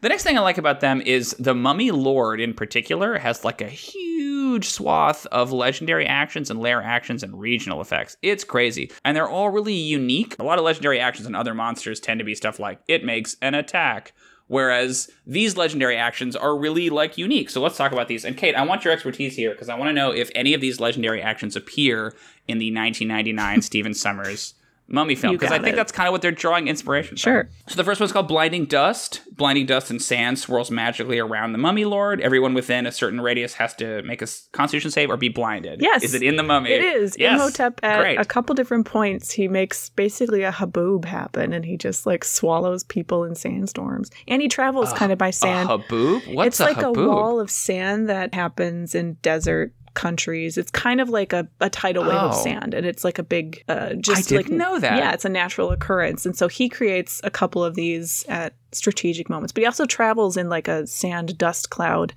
The 0.00 0.08
next 0.08 0.22
thing 0.22 0.38
I 0.38 0.42
like 0.42 0.58
about 0.58 0.78
them 0.78 1.00
is 1.00 1.34
the 1.40 1.56
Mummy 1.56 1.90
Lord 1.90 2.40
in 2.40 2.54
particular 2.54 3.18
has 3.18 3.44
like 3.44 3.60
a 3.60 3.68
huge 3.68 4.68
swath 4.68 5.26
of 5.32 5.50
legendary 5.50 6.06
actions 6.06 6.50
and 6.50 6.60
lair 6.60 6.80
actions 6.80 7.24
and 7.24 7.36
regional 7.40 7.80
effects. 7.80 8.16
It's 8.22 8.44
crazy. 8.44 8.92
And 9.04 9.16
they're 9.16 9.28
all 9.28 9.50
really 9.50 9.74
unique. 9.74 10.36
A 10.38 10.44
lot 10.44 10.60
of 10.60 10.64
legendary 10.64 11.00
actions 11.00 11.26
and 11.26 11.34
other 11.34 11.52
monsters 11.52 11.98
tend 11.98 12.18
to 12.20 12.24
be 12.24 12.36
stuff 12.36 12.60
like 12.60 12.78
it 12.86 13.04
makes 13.04 13.36
an 13.42 13.54
attack. 13.54 14.12
Whereas 14.48 15.10
these 15.26 15.56
legendary 15.56 15.96
actions 15.96 16.34
are 16.34 16.56
really 16.56 16.90
like 16.90 17.16
unique. 17.16 17.50
So 17.50 17.60
let's 17.60 17.76
talk 17.76 17.92
about 17.92 18.08
these. 18.08 18.24
And 18.24 18.36
Kate, 18.36 18.54
I 18.54 18.64
want 18.64 18.84
your 18.84 18.92
expertise 18.92 19.36
here 19.36 19.52
because 19.52 19.68
I 19.68 19.76
want 19.76 19.90
to 19.90 19.92
know 19.92 20.10
if 20.10 20.30
any 20.34 20.54
of 20.54 20.60
these 20.60 20.80
legendary 20.80 21.22
actions 21.22 21.54
appear 21.54 22.14
in 22.46 22.58
the 22.58 22.74
1999 22.74 23.62
Stephen 23.62 23.92
Sommers 23.92 24.54
mummy 24.88 25.14
film 25.14 25.34
because 25.36 25.52
I 25.52 25.58
think 25.58 25.74
it. 25.74 25.76
that's 25.76 25.92
kind 25.92 26.08
of 26.08 26.12
what 26.12 26.22
they're 26.22 26.32
drawing 26.32 26.66
inspiration 26.68 27.10
from. 27.10 27.16
Sure. 27.16 27.50
So 27.68 27.76
the 27.76 27.84
first 27.84 28.00
one's 28.00 28.12
called 28.12 28.28
Blinding 28.28 28.64
Dust. 28.64 29.20
Blinding 29.36 29.66
dust 29.66 29.90
and 29.90 30.02
sand 30.02 30.38
swirls 30.38 30.70
magically 30.70 31.18
around 31.20 31.52
the 31.52 31.58
mummy 31.58 31.84
lord. 31.84 32.20
Everyone 32.20 32.54
within 32.54 32.86
a 32.86 32.92
certain 32.92 33.20
radius 33.20 33.54
has 33.54 33.72
to 33.76 34.02
make 34.02 34.20
a 34.20 34.26
constitution 34.52 34.90
save 34.90 35.10
or 35.10 35.16
be 35.16 35.28
blinded. 35.28 35.80
Yes. 35.80 36.02
Is 36.02 36.14
it 36.14 36.22
in 36.24 36.34
the 36.36 36.42
mummy? 36.42 36.70
It 36.72 36.82
is. 36.82 37.14
Yes. 37.18 37.34
Imhotep 37.40 37.78
at 37.84 38.00
Great. 38.00 38.18
a 38.18 38.24
couple 38.24 38.54
different 38.56 38.86
points 38.86 39.30
he 39.30 39.46
makes 39.46 39.90
basically 39.90 40.42
a 40.42 40.50
haboob 40.50 41.04
happen 41.04 41.52
and 41.52 41.64
he 41.64 41.76
just 41.76 42.04
like 42.04 42.24
swallows 42.24 42.82
people 42.82 43.22
in 43.24 43.36
sandstorms. 43.36 44.10
And 44.26 44.42
he 44.42 44.48
travels 44.48 44.92
kind 44.94 45.12
of 45.12 45.18
by 45.18 45.28
A 45.28 45.32
sand. 45.32 45.68
haboob? 45.68 46.34
What's 46.34 46.58
it's 46.58 46.60
like 46.60 46.82
a 46.82 46.88
a 46.88 46.92
wall 46.92 47.38
of 47.38 47.50
sand 47.50 48.08
that 48.08 48.34
happens 48.34 48.94
in 48.94 49.14
desert 49.22 49.72
countries. 49.94 50.56
It's 50.58 50.70
kind 50.70 51.00
of 51.00 51.08
like 51.08 51.32
a, 51.32 51.48
a 51.60 51.68
tidal 51.70 52.04
wave 52.04 52.12
of 52.12 52.34
Oh. 52.34 52.42
sand 52.42 52.74
and 52.74 52.86
it's 52.86 53.04
like 53.04 53.18
a 53.18 53.22
big 53.22 53.64
uh 53.68 53.94
just 53.94 54.30
like 54.30 54.48
know 54.48 54.78
that. 54.78 54.98
Yeah, 54.98 55.12
it's 55.12 55.24
a 55.24 55.28
natural 55.28 55.70
occurrence. 55.70 56.24
And 56.26 56.36
so 56.36 56.48
he 56.48 56.68
creates 56.68 57.20
a 57.24 57.30
couple 57.30 57.62
of 57.64 57.74
these 57.74 58.24
at 58.28 58.54
strategic 58.72 59.28
moments. 59.30 59.52
But 59.52 59.62
he 59.62 59.66
also 59.66 59.86
travels 59.86 60.36
in 60.36 60.48
like 60.48 60.68
a 60.68 60.86
sand 60.86 61.38
dust 61.38 61.70
cloud. 61.70 62.12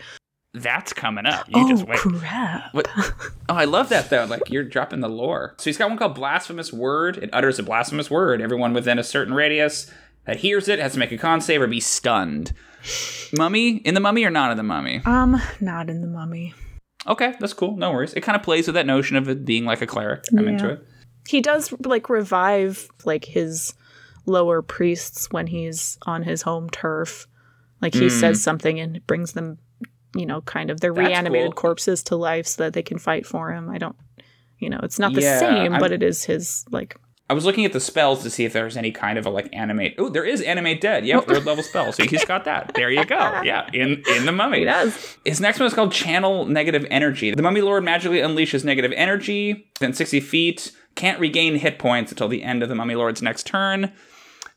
That's 0.53 0.91
coming 0.91 1.25
up. 1.25 1.47
You 1.47 1.63
oh 1.63 1.69
just 1.69 1.87
wait. 1.87 1.97
crap. 1.99 2.73
What? 2.73 2.89
Oh, 3.47 3.55
I 3.55 3.63
love 3.65 3.87
that 3.89 4.09
though. 4.09 4.25
Like 4.25 4.49
you're 4.49 4.63
dropping 4.65 4.99
the 4.99 5.07
lore. 5.09 5.55
So 5.57 5.65
he's 5.69 5.77
got 5.77 5.87
one 5.89 5.97
called 5.97 6.15
Blasphemous 6.15 6.73
Word. 6.73 7.17
It 7.17 7.29
utters 7.31 7.57
a 7.57 7.63
blasphemous 7.63 8.11
word. 8.11 8.41
Everyone 8.41 8.73
within 8.73 8.99
a 8.99 9.03
certain 9.03 9.33
radius 9.33 9.89
that 10.25 10.37
hears 10.37 10.67
it 10.67 10.77
has 10.79 10.93
to 10.93 10.99
make 10.99 11.11
a 11.13 11.17
con 11.17 11.39
save 11.41 11.61
or 11.61 11.67
be 11.67 11.79
stunned. 11.79 12.53
Mummy 13.33 13.77
in 13.77 13.93
the 13.93 13.99
mummy 13.99 14.23
or 14.25 14.29
not 14.29 14.51
in 14.51 14.57
the 14.57 14.63
mummy? 14.63 15.01
Um, 15.05 15.41
not 15.62 15.89
in 15.89 16.01
the 16.01 16.07
mummy. 16.07 16.53
Okay, 17.07 17.33
that's 17.39 17.53
cool. 17.53 17.75
No 17.77 17.91
worries. 17.91 18.13
It 18.13 18.21
kind 18.21 18.35
of 18.35 18.43
plays 18.43 18.67
with 18.67 18.75
that 18.75 18.85
notion 18.85 19.17
of 19.17 19.27
it 19.27 19.43
being 19.45 19.65
like 19.65 19.81
a 19.81 19.87
cleric. 19.87 20.23
I'm 20.37 20.47
into 20.47 20.69
it. 20.69 20.85
he 21.27 21.41
does 21.41 21.73
like 21.85 22.09
revive 22.09 22.87
like 23.05 23.25
his 23.25 23.73
lower 24.25 24.61
priests 24.61 25.27
when 25.31 25.47
he's 25.47 25.97
on 26.03 26.21
his 26.23 26.41
home 26.43 26.69
turf 26.69 27.27
like 27.81 27.93
he 27.95 28.01
Mm. 28.07 28.19
says 28.19 28.41
something 28.43 28.79
and 28.79 29.05
brings 29.07 29.33
them 29.33 29.57
you 30.15 30.25
know 30.27 30.41
kind 30.41 30.69
of 30.69 30.79
their 30.79 30.93
That's 30.93 31.07
reanimated 31.07 31.51
cool. 31.55 31.61
corpses 31.61 32.03
to 32.03 32.15
life 32.15 32.45
so 32.45 32.63
that 32.63 32.73
they 32.73 32.83
can 32.83 32.99
fight 32.99 33.25
for 33.25 33.51
him 33.51 33.69
i 33.71 33.77
don't 33.79 33.95
you 34.59 34.69
know 34.69 34.79
it's 34.83 34.99
not 34.99 35.13
the 35.13 35.21
Yeah, 35.21 35.39
same 35.39 35.73
I'm- 35.73 35.79
but 35.79 35.91
it 35.91 36.03
is 36.03 36.23
his 36.25 36.65
like 36.69 36.95
I 37.32 37.34
was 37.34 37.46
looking 37.46 37.63
at 37.63 37.72
the 37.72 37.80
spells 37.80 38.24
to 38.24 38.30
see 38.30 38.44
if 38.44 38.52
there's 38.52 38.76
any 38.76 38.91
kind 38.91 39.17
of 39.17 39.26
a 39.26 39.30
like 39.30 39.48
animate. 39.54 39.96
Oh, 39.98 40.10
there 40.10 40.26
is 40.26 40.41
animate 40.41 40.82
dead. 40.82 41.06
Yep, 41.06 41.28
third 41.28 41.46
level 41.46 41.63
spell. 41.63 41.94
So 41.94 42.04
he's 42.04 42.26
got 42.26 42.44
that. 42.44 42.74
There 42.76 42.91
you 42.91 43.06
go. 43.06 43.22
Yeah, 43.46 43.70
in 43.72 44.04
in 44.17 44.26
the 44.26 44.34
mummy. 44.34 44.60
he 44.60 44.65
does 44.65 45.17
His 45.24 45.39
next 45.39 45.58
one 45.58 45.67
is 45.67 45.74
called 45.74 45.94
Channel 45.94 46.46
Negative 46.46 46.86
Energy. 46.91 47.34
The 47.34 47.41
Mummy 47.41 47.62
Lord 47.62 47.86
magically 47.86 48.20
unleashes 48.20 48.65
negative 48.65 48.91
energy 48.98 49.70
within 49.80 49.94
60 49.94 50.20
feet. 50.20 50.74
Can't 50.96 51.22
regain 51.22 51.56
hit 51.56 51.80
points 51.80 52.12
until 52.12 52.28
the 52.28 52.44
end 52.44 52.63
of 52.63 52.67
the 52.67 52.76
Mummy 52.76 52.96
Lord's 52.96 53.22
next 53.22 53.48
turn. 53.48 53.94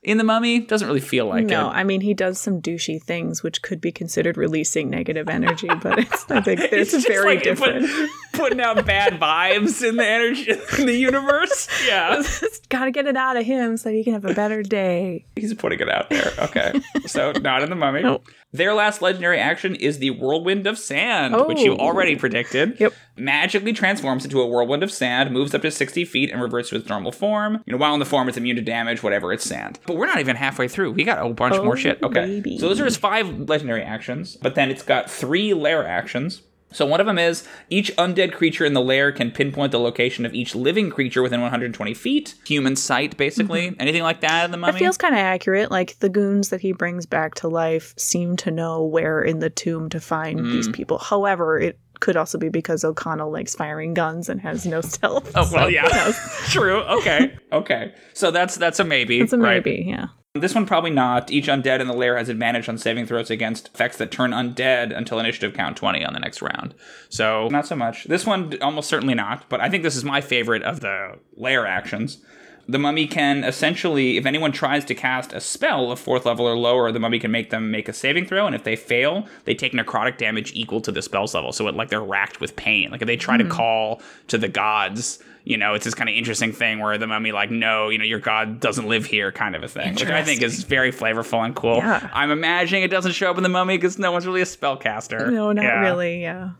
In 0.05 0.19
the 0.19 0.25
Mummy, 0.25 0.61
doesn't 0.61 0.87
really 0.87 1.01
feel 1.01 1.27
like 1.27 1.47
no 1.47 1.61
it. 1.61 1.63
No, 1.65 1.69
I 1.71 1.85
mean 1.85 2.01
he 2.01 2.15
does 2.15 2.39
some 2.41 2.61
douchey 2.61 3.03
things 3.03 3.43
which 3.43 3.63
could 3.63 3.81
be 3.81 3.91
considered 3.93 4.37
releasing 4.37 4.91
negative 4.91 5.29
energy 5.29 5.69
but 5.83 5.99
it's 5.99 6.31
i 6.31 6.41
think 6.41 6.61
it's, 6.73 7.07
very 7.07 7.37
like 7.37 7.39
put- 7.39 7.45
different 7.45 8.11
putting 8.33 8.61
out 8.61 8.85
bad 8.87 9.15
vibes 9.21 9.87
in 9.87 9.97
the 9.97 10.07
energy 10.07 10.51
in 10.79 10.87
the 10.87 10.95
universe. 10.97 11.69
Yeah. 11.87 12.23
gotta 12.69 12.91
get 12.91 13.07
it 13.07 13.17
out 13.17 13.37
of 13.37 13.45
him 13.45 13.77
so 13.77 13.91
he 13.91 14.03
can 14.05 14.13
have 14.13 14.25
a 14.25 14.35
better 14.35 14.63
day 14.63 15.25
He's 15.37 15.55
putting 15.55 15.81
it 15.81 15.89
out 15.89 16.11
there. 16.11 16.33
Okay. 16.39 16.81
So 17.07 17.33
not 17.33 17.63
in 17.63 17.71
the 17.71 17.77
mummy. 17.77 18.03
Nope. 18.03 18.27
Their 18.53 18.73
last 18.73 19.03
legendary 19.03 19.39
action 19.41 19.75
is 19.75 19.99
the 19.99 20.11
whirlwind 20.11 20.67
of 20.69 20.79
sand, 20.79 21.35
which 21.49 21.59
you 21.61 21.73
Oh. 21.75 21.79
already 21.79 22.15
predicted. 22.15 22.79
Yep. 22.79 22.93
Magically 23.17 23.73
transforms 23.73 24.25
into 24.25 24.41
a 24.41 24.47
whirlwind 24.47 24.85
of 24.85 24.93
sand, 24.93 25.33
moves 25.33 25.55
up 25.55 25.63
to 25.63 25.71
60 25.73 26.05
feet, 26.05 26.31
and 26.31 26.41
reverts 26.41 26.69
to 26.71 26.77
its 26.77 26.89
normal 26.89 27.11
form. 27.11 27.63
You 27.67 27.73
know, 27.73 27.79
while 27.79 27.95
in 27.95 27.99
the 28.01 28.07
form, 28.07 28.29
it's 28.29 28.37
immune 28.39 28.55
to 28.57 28.63
damage, 28.63 29.03
whatever, 29.03 29.33
it's 29.33 29.45
sand. 29.45 29.81
But 29.87 29.94
we're 29.95 30.07
not 30.07 30.21
even 30.21 30.37
halfway 30.37 30.69
through. 30.69 30.93
We 30.93 31.05
got 31.05 31.19
a 31.19 31.23
whole 31.23 31.33
bunch 31.33 31.55
Oh, 31.57 31.65
more 31.65 31.77
shit. 31.77 32.03
Okay. 32.03 32.27
baby. 32.27 32.59
So 32.59 32.69
those 32.69 32.81
are 32.81 32.85
his 32.85 32.97
five 32.97 33.49
legendary 33.49 33.83
actions, 33.83 34.37
but 34.37 34.55
then 34.55 34.71
it's 34.71 34.83
got 34.83 35.11
three 35.11 35.55
lair 35.55 35.87
actions. 35.87 36.43
So 36.73 36.85
one 36.85 36.99
of 36.99 37.07
them 37.07 37.19
is 37.21 37.47
each 37.71 37.95
undead 37.97 38.33
creature 38.33 38.65
in 38.65 38.73
the 38.73 38.81
lair 38.81 39.13
can 39.13 39.31
pinpoint 39.31 39.71
the 39.71 39.79
location 39.79 40.27
of 40.27 40.35
each 40.35 40.57
living 40.57 40.91
creature 40.91 41.23
within 41.23 41.41
120 41.41 41.95
feet. 41.95 42.35
Human 42.49 42.75
sight, 42.75 43.17
basically. 43.17 43.77
Anything 43.79 44.03
like 44.03 44.23
that 44.23 44.45
in 44.47 44.51
the 44.51 44.57
mummy? 44.57 44.73
That 44.73 44.79
feels 44.81 44.97
kind 44.97 45.15
of 45.15 45.21
accurate. 45.21 45.71
Like 45.71 45.97
the 46.01 46.09
goons 46.09 46.49
that 46.49 46.61
he 46.61 46.73
brings 46.73 47.07
back 47.07 47.37
to 47.37 47.49
life 47.49 47.95
seem 47.97 48.37
to 48.39 48.51
know 48.51 48.83
where 48.83 49.23
in 49.23 49.39
the 49.39 49.51
tomb 49.51 49.89
to 49.91 50.01
find 50.01 50.41
Mm. 50.41 50.51
these 50.53 50.67
people. 50.69 50.99
However, 50.99 51.61
it 51.61 51.79
could 52.05 52.17
also 52.19 52.37
be 52.37 52.51
because 52.51 52.85
O'Connell 52.85 53.33
likes 53.33 53.55
firing 53.55 53.95
guns 53.95 54.29
and 54.29 54.39
has 54.43 54.67
no 54.67 54.81
stealth. 54.93 55.33
Oh 55.35 55.49
well, 55.51 55.65
So, 55.65 55.67
yeah, 55.69 56.13
who 56.13 56.13
true. 56.51 56.81
Okay, 56.83 57.35
okay. 57.53 57.95
So 58.13 58.31
that's 58.31 58.57
that's 58.57 58.79
a 58.79 58.85
maybe. 58.85 59.21
It's 59.21 59.33
a 59.33 59.39
right? 59.39 59.65
maybe, 59.65 59.85
yeah. 59.89 60.09
This 60.35 60.55
one 60.55 60.67
probably 60.67 60.91
not. 60.91 61.31
Each 61.31 61.47
undead 61.47 61.81
in 61.81 61.87
the 61.87 61.95
lair 61.95 62.19
has 62.19 62.29
advantage 62.29 62.69
on 62.69 62.77
saving 62.77 63.07
throws 63.07 63.31
against 63.31 63.69
effects 63.69 63.97
that 63.99 64.11
turn 64.11 64.33
undead 64.33 64.95
until 64.95 65.19
initiative 65.19 65.55
count 65.55 65.77
twenty 65.77 66.05
on 66.05 66.13
the 66.13 66.21
next 66.21 66.43
round. 66.43 66.75
So 67.09 67.49
not 67.49 67.67
so 67.67 67.75
much. 67.75 68.05
This 68.05 68.27
one 68.27 68.61
almost 68.61 68.89
certainly 68.89 69.15
not. 69.15 69.49
But 69.49 69.61
I 69.61 69.71
think 69.71 69.83
this 69.83 69.97
is 69.97 70.05
my 70.05 70.21
favorite 70.21 70.63
of 70.63 70.81
the 70.81 71.19
lair 71.37 71.67
actions. 71.67 72.19
The 72.67 72.79
mummy 72.79 73.07
can 73.07 73.45
essentially, 73.45 74.17
if 74.17 74.25
anyone 74.25 74.53
tries 74.53 74.85
to 74.87 74.95
cast 74.95 75.33
a 75.33 75.41
spell 75.41 75.91
of 75.93 76.01
fourth 76.01 76.25
level 76.25 76.47
or 76.47 76.57
lower, 76.57 76.91
the 76.93 77.01
mummy 77.01 77.19
can 77.19 77.31
make 77.31 77.51
them 77.51 77.71
make 77.71 77.89
a 77.89 77.93
saving 77.93 78.27
throw, 78.27 78.47
and 78.47 78.55
if 78.55 78.65
they 78.65 78.77
fail, 78.77 79.27
they 79.45 79.55
take 79.55 79.73
necrotic 79.73 80.17
damage 80.17 80.53
equal 80.55 80.81
to 80.81 80.93
the 80.93 81.03
spell's 81.03 81.35
level. 81.35 81.53
So 81.53 81.69
it 81.69 81.75
like 81.75 81.91
they're 81.91 82.01
racked 82.03 82.41
with 82.41 82.57
pain. 82.57 82.91
Like 82.91 83.03
if 83.03 83.07
they 83.07 83.17
try 83.17 83.37
to 83.37 83.45
mm-hmm. 83.45 83.53
call 83.53 84.03
to 84.29 84.39
the 84.39 84.49
gods, 84.49 85.19
you 85.45 85.59
know, 85.59 85.75
it's 85.75 85.85
this 85.85 85.95
kind 85.95 86.09
of 86.09 86.17
interesting 86.17 86.53
thing 86.53 86.81
where 86.81 86.97
the 86.97 87.07
mummy 87.07 87.33
like, 87.33 87.51
no, 87.51 87.91
you 87.91 87.99
know, 87.99 88.05
your 88.05 88.19
god 88.19 88.61
doesn't 88.61 88.89
live 88.89 89.05
here, 89.05 89.31
kind 89.31 89.55
of 89.55 89.63
a 89.63 89.69
thing, 89.69 89.95
which 89.95 90.07
I 90.07 90.25
think 90.25 90.43
is 90.43 90.65
very 90.65 90.91
flavorful 90.91 91.45
and 91.45 91.55
cool. 91.55 91.77
Yeah. 91.77 92.09
I'm 92.15 92.31
imagining 92.31 92.83
it 92.83 92.89
doesn't 92.89 93.13
show 93.13 93.31
up 93.31 93.37
in 93.37 93.43
the 93.43 93.49
mummy 93.51 93.77
because 93.77 93.99
no 93.99 94.11
one's 94.11 94.27
really 94.27 94.41
a 94.41 94.47
spellcaster. 94.47 95.31
No, 95.31 95.53
not 95.53 95.65
Yeah. 95.65 95.81
really, 95.81 96.23
yeah. 96.23 96.51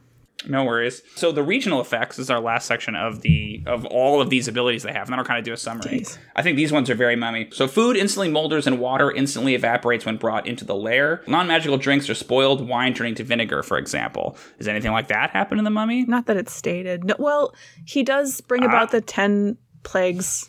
No 0.49 0.65
worries. 0.65 1.03
So 1.17 1.33
the 1.33 1.43
regional 1.43 1.81
effects 1.81 2.19
is 2.19 2.31
our 2.31 2.41
last 2.41 2.67
section 2.67 2.95
of 2.95 3.23
the 3.23 3.63
of 3.67 3.85
all 3.87 4.21
of 4.21 4.31
these 4.31 4.49
abilities 4.49 4.83
they 4.83 4.93
have, 4.93 5.09
and 5.09 5.13
then 5.13 5.19
I'll 5.19 5.25
kind 5.25 5.39
of 5.39 5.45
do 5.45 5.53
a 5.53 5.57
summary. 5.57 6.01
Jeez. 6.01 6.19
I 6.37 6.43
think 6.43 6.57
these 6.57 6.73
ones 6.73 6.91
are 6.91 6.95
very 6.95 7.17
mummy. 7.17 7.49
So 7.53 7.67
food 7.69 7.97
instantly 7.97 8.31
molders 8.31 8.67
and 8.67 8.79
water 8.79 9.11
instantly 9.11 9.55
evaporates 9.55 10.05
when 10.05 10.17
brought 10.17 10.47
into 10.47 10.65
the 10.65 10.75
lair. 10.75 11.23
Non-magical 11.27 11.79
drinks 11.79 12.09
are 12.11 12.15
spoiled, 12.15 12.67
wine 12.69 12.95
turning 12.95 13.15
to 13.17 13.25
vinegar, 13.25 13.63
for 13.63 13.79
example. 13.79 14.37
Does 14.59 14.69
anything 14.69 14.93
like 14.93 15.09
that 15.09 15.31
happen 15.31 15.59
in 15.59 15.65
the 15.65 15.71
mummy? 15.71 16.05
Not 16.05 16.27
that 16.27 16.37
it's 16.37 16.53
stated. 16.53 17.05
No, 17.05 17.15
well, 17.19 17.55
he 17.85 18.03
does 18.03 18.41
bring 18.41 18.65
about 18.65 18.91
the 18.91 19.01
10 19.01 19.57
plagues. 19.83 20.49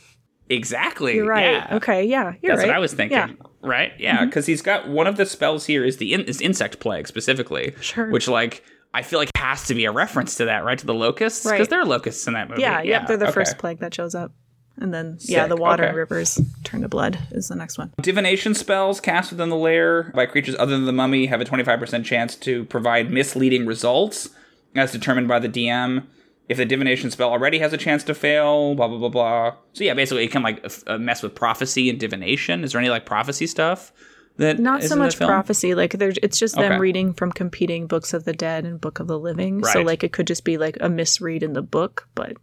Exactly. 0.49 1.15
You're 1.15 1.25
right. 1.27 1.53
Yeah. 1.53 1.75
Okay, 1.77 2.05
yeah, 2.05 2.33
you're 2.41 2.51
That's 2.51 2.63
right. 2.63 2.67
what 2.67 2.75
I 2.75 2.79
was 2.79 2.93
thinking. 2.93 3.17
Yeah. 3.17 3.27
Mm-hmm. 3.27 3.67
Right? 3.67 3.93
Yeah, 3.97 4.25
because 4.25 4.45
he's 4.45 4.61
got 4.61 4.87
one 4.87 5.07
of 5.07 5.17
the 5.17 5.25
spells 5.25 5.65
here 5.65 5.83
is 5.83 5.97
the 5.97 6.13
in, 6.13 6.21
is 6.21 6.39
insect 6.39 6.79
plague 6.79 7.07
specifically. 7.07 7.73
Sure. 7.81 8.11
Which 8.11 8.27
like 8.27 8.63
I 8.95 9.01
feel 9.01 9.19
like 9.19 9.29
has 9.35 9.67
to 9.67 9.75
be 9.75 9.83
a 9.83 9.91
reference 9.91 10.35
to 10.35 10.45
that, 10.45 10.63
right? 10.63 10.79
To 10.79 10.85
the 10.85 10.93
locusts, 10.93 11.43
because 11.43 11.59
Right. 11.59 11.69
there 11.69 11.81
are 11.81 11.85
locusts 11.85 12.25
in 12.27 12.33
that 12.33 12.49
movie. 12.49 12.61
Yeah, 12.61 12.81
yep, 12.81 13.07
they're 13.07 13.17
the 13.17 13.25
okay. 13.25 13.33
first 13.33 13.57
plague 13.57 13.79
that 13.79 13.93
shows 13.93 14.15
up. 14.15 14.31
And 14.77 14.93
then, 14.93 15.17
yeah, 15.21 15.47
the 15.47 15.57
water 15.57 15.83
okay. 15.83 15.89
and 15.89 15.97
rivers 15.97 16.39
turn 16.63 16.81
to 16.81 16.87
blood 16.87 17.19
is 17.31 17.49
the 17.49 17.55
next 17.55 17.77
one. 17.77 17.93
Divination 18.01 18.53
spells 18.53 19.01
cast 19.01 19.31
within 19.31 19.49
the 19.49 19.55
lair 19.57 20.11
by 20.15 20.25
creatures 20.25 20.55
other 20.57 20.71
than 20.71 20.85
the 20.85 20.93
mummy 20.93 21.25
have 21.25 21.41
a 21.41 21.45
25% 21.45 22.05
chance 22.05 22.35
to 22.37 22.63
provide 22.65 23.11
misleading 23.11 23.65
results 23.65 24.29
as 24.75 24.91
determined 24.93 25.27
by 25.27 25.39
the 25.39 25.49
DM. 25.49 26.03
If 26.47 26.57
the 26.57 26.65
divination 26.65 27.11
spell 27.11 27.29
already 27.31 27.59
has 27.59 27.73
a 27.73 27.77
chance 27.77 28.03
to 28.05 28.13
fail, 28.13 28.75
blah, 28.75 28.87
blah, 28.87 28.97
blah, 28.97 29.09
blah. 29.09 29.55
So, 29.73 29.83
yeah, 29.83 29.93
basically, 29.93 30.23
it 30.23 30.31
can 30.31 30.43
like 30.43 30.61
f- 30.63 30.83
uh, 30.87 30.97
mess 30.97 31.21
with 31.21 31.35
prophecy 31.35 31.89
and 31.89 31.99
divination. 31.99 32.63
Is 32.63 32.71
there 32.71 32.79
any 32.79 32.89
like 32.89 33.05
prophecy 33.05 33.47
stuff 33.47 33.91
that 34.37 34.59
Not 34.59 34.83
so 34.83 34.95
much 34.95 35.17
prophecy. 35.17 35.73
Like, 35.75 35.93
there's, 35.93 36.17
it's 36.21 36.37
just 36.37 36.55
them 36.55 36.73
Okay. 36.73 36.79
reading 36.79 37.13
from 37.13 37.31
competing 37.31 37.87
books 37.87 38.13
of 38.13 38.25
the 38.25 38.33
dead 38.33 38.65
and 38.65 38.79
Book 38.81 38.99
of 38.99 39.07
the 39.07 39.17
Living. 39.19 39.63
So, 39.63 39.81
like, 39.81 40.03
it 40.03 40.11
could 40.11 40.27
just 40.27 40.43
be 40.43 40.57
like 40.57 40.77
a 40.81 40.89
misread 40.89 41.41
in 41.43 41.53
the 41.53 41.61
book, 41.61 42.07
but 42.15 42.33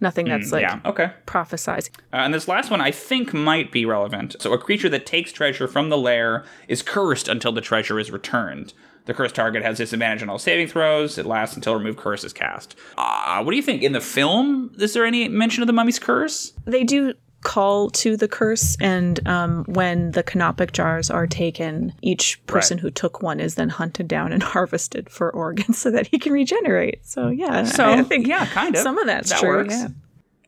nothing 0.00 0.26
that's 0.26 0.52
like 0.52 0.64
Mm, 0.66 0.80
yeah, 0.84 0.90
okay. 0.90 1.10
prophesized. 1.26 1.90
Uh, 2.12 2.16
and 2.18 2.34
this 2.34 2.46
last 2.48 2.70
one 2.70 2.80
I 2.80 2.90
think 2.90 3.32
might 3.32 3.72
be 3.72 3.84
relevant. 3.84 4.36
So, 4.40 4.52
a 4.52 4.58
creature 4.58 4.88
that 4.90 5.06
takes 5.06 5.32
treasure 5.32 5.66
from 5.66 5.88
the 5.88 5.98
lair 5.98 6.44
is 6.68 6.82
cursed 6.82 7.28
until 7.28 7.52
the 7.52 7.60
treasure 7.60 7.98
is 7.98 8.10
returned. 8.10 8.72
The 9.06 9.12
cursed 9.12 9.34
target 9.34 9.62
has 9.62 9.76
disadvantage 9.76 10.22
on 10.22 10.30
all 10.30 10.38
saving 10.38 10.68
throws. 10.68 11.18
It 11.18 11.26
lasts 11.26 11.54
until 11.56 11.74
remove 11.74 11.98
curse 11.98 12.24
is 12.24 12.32
cast. 12.32 12.74
Uh, 12.96 13.42
what 13.42 13.50
do 13.50 13.56
you 13.56 13.62
think? 13.62 13.82
In 13.82 13.92
the 13.92 14.00
film, 14.00 14.72
is 14.78 14.94
there 14.94 15.04
any 15.04 15.28
mention 15.28 15.62
of 15.62 15.66
the 15.66 15.74
mummy's 15.74 15.98
curse? 15.98 16.54
They 16.64 16.84
do 16.84 17.12
call 17.44 17.90
to 17.90 18.16
the 18.16 18.26
curse, 18.26 18.76
and 18.80 19.24
um, 19.28 19.64
when 19.66 20.10
the 20.10 20.22
canopic 20.24 20.72
jars 20.72 21.10
are 21.10 21.26
taken, 21.28 21.92
each 22.02 22.44
person 22.46 22.78
Right. 22.78 22.82
who 22.82 22.90
took 22.90 23.22
one 23.22 23.38
is 23.38 23.54
then 23.54 23.68
hunted 23.68 24.08
down 24.08 24.32
and 24.32 24.42
harvested 24.54 25.08
for 25.08 25.30
organs 25.30 25.78
so 25.78 25.90
that 25.92 26.08
he 26.08 26.18
can 26.18 26.32
regenerate. 26.32 27.06
So, 27.06 27.28
yeah, 27.28 27.62
So, 27.64 27.84
I 27.92 28.02
think 28.02 28.26
yeah, 28.26 28.46
kind 28.46 28.74
of. 28.74 28.82
some 28.82 28.98
of 28.98 29.06
that's 29.06 29.30
That 29.30 29.38
true. 29.40 29.58
works. 29.58 29.74
Yeah. 29.74 29.88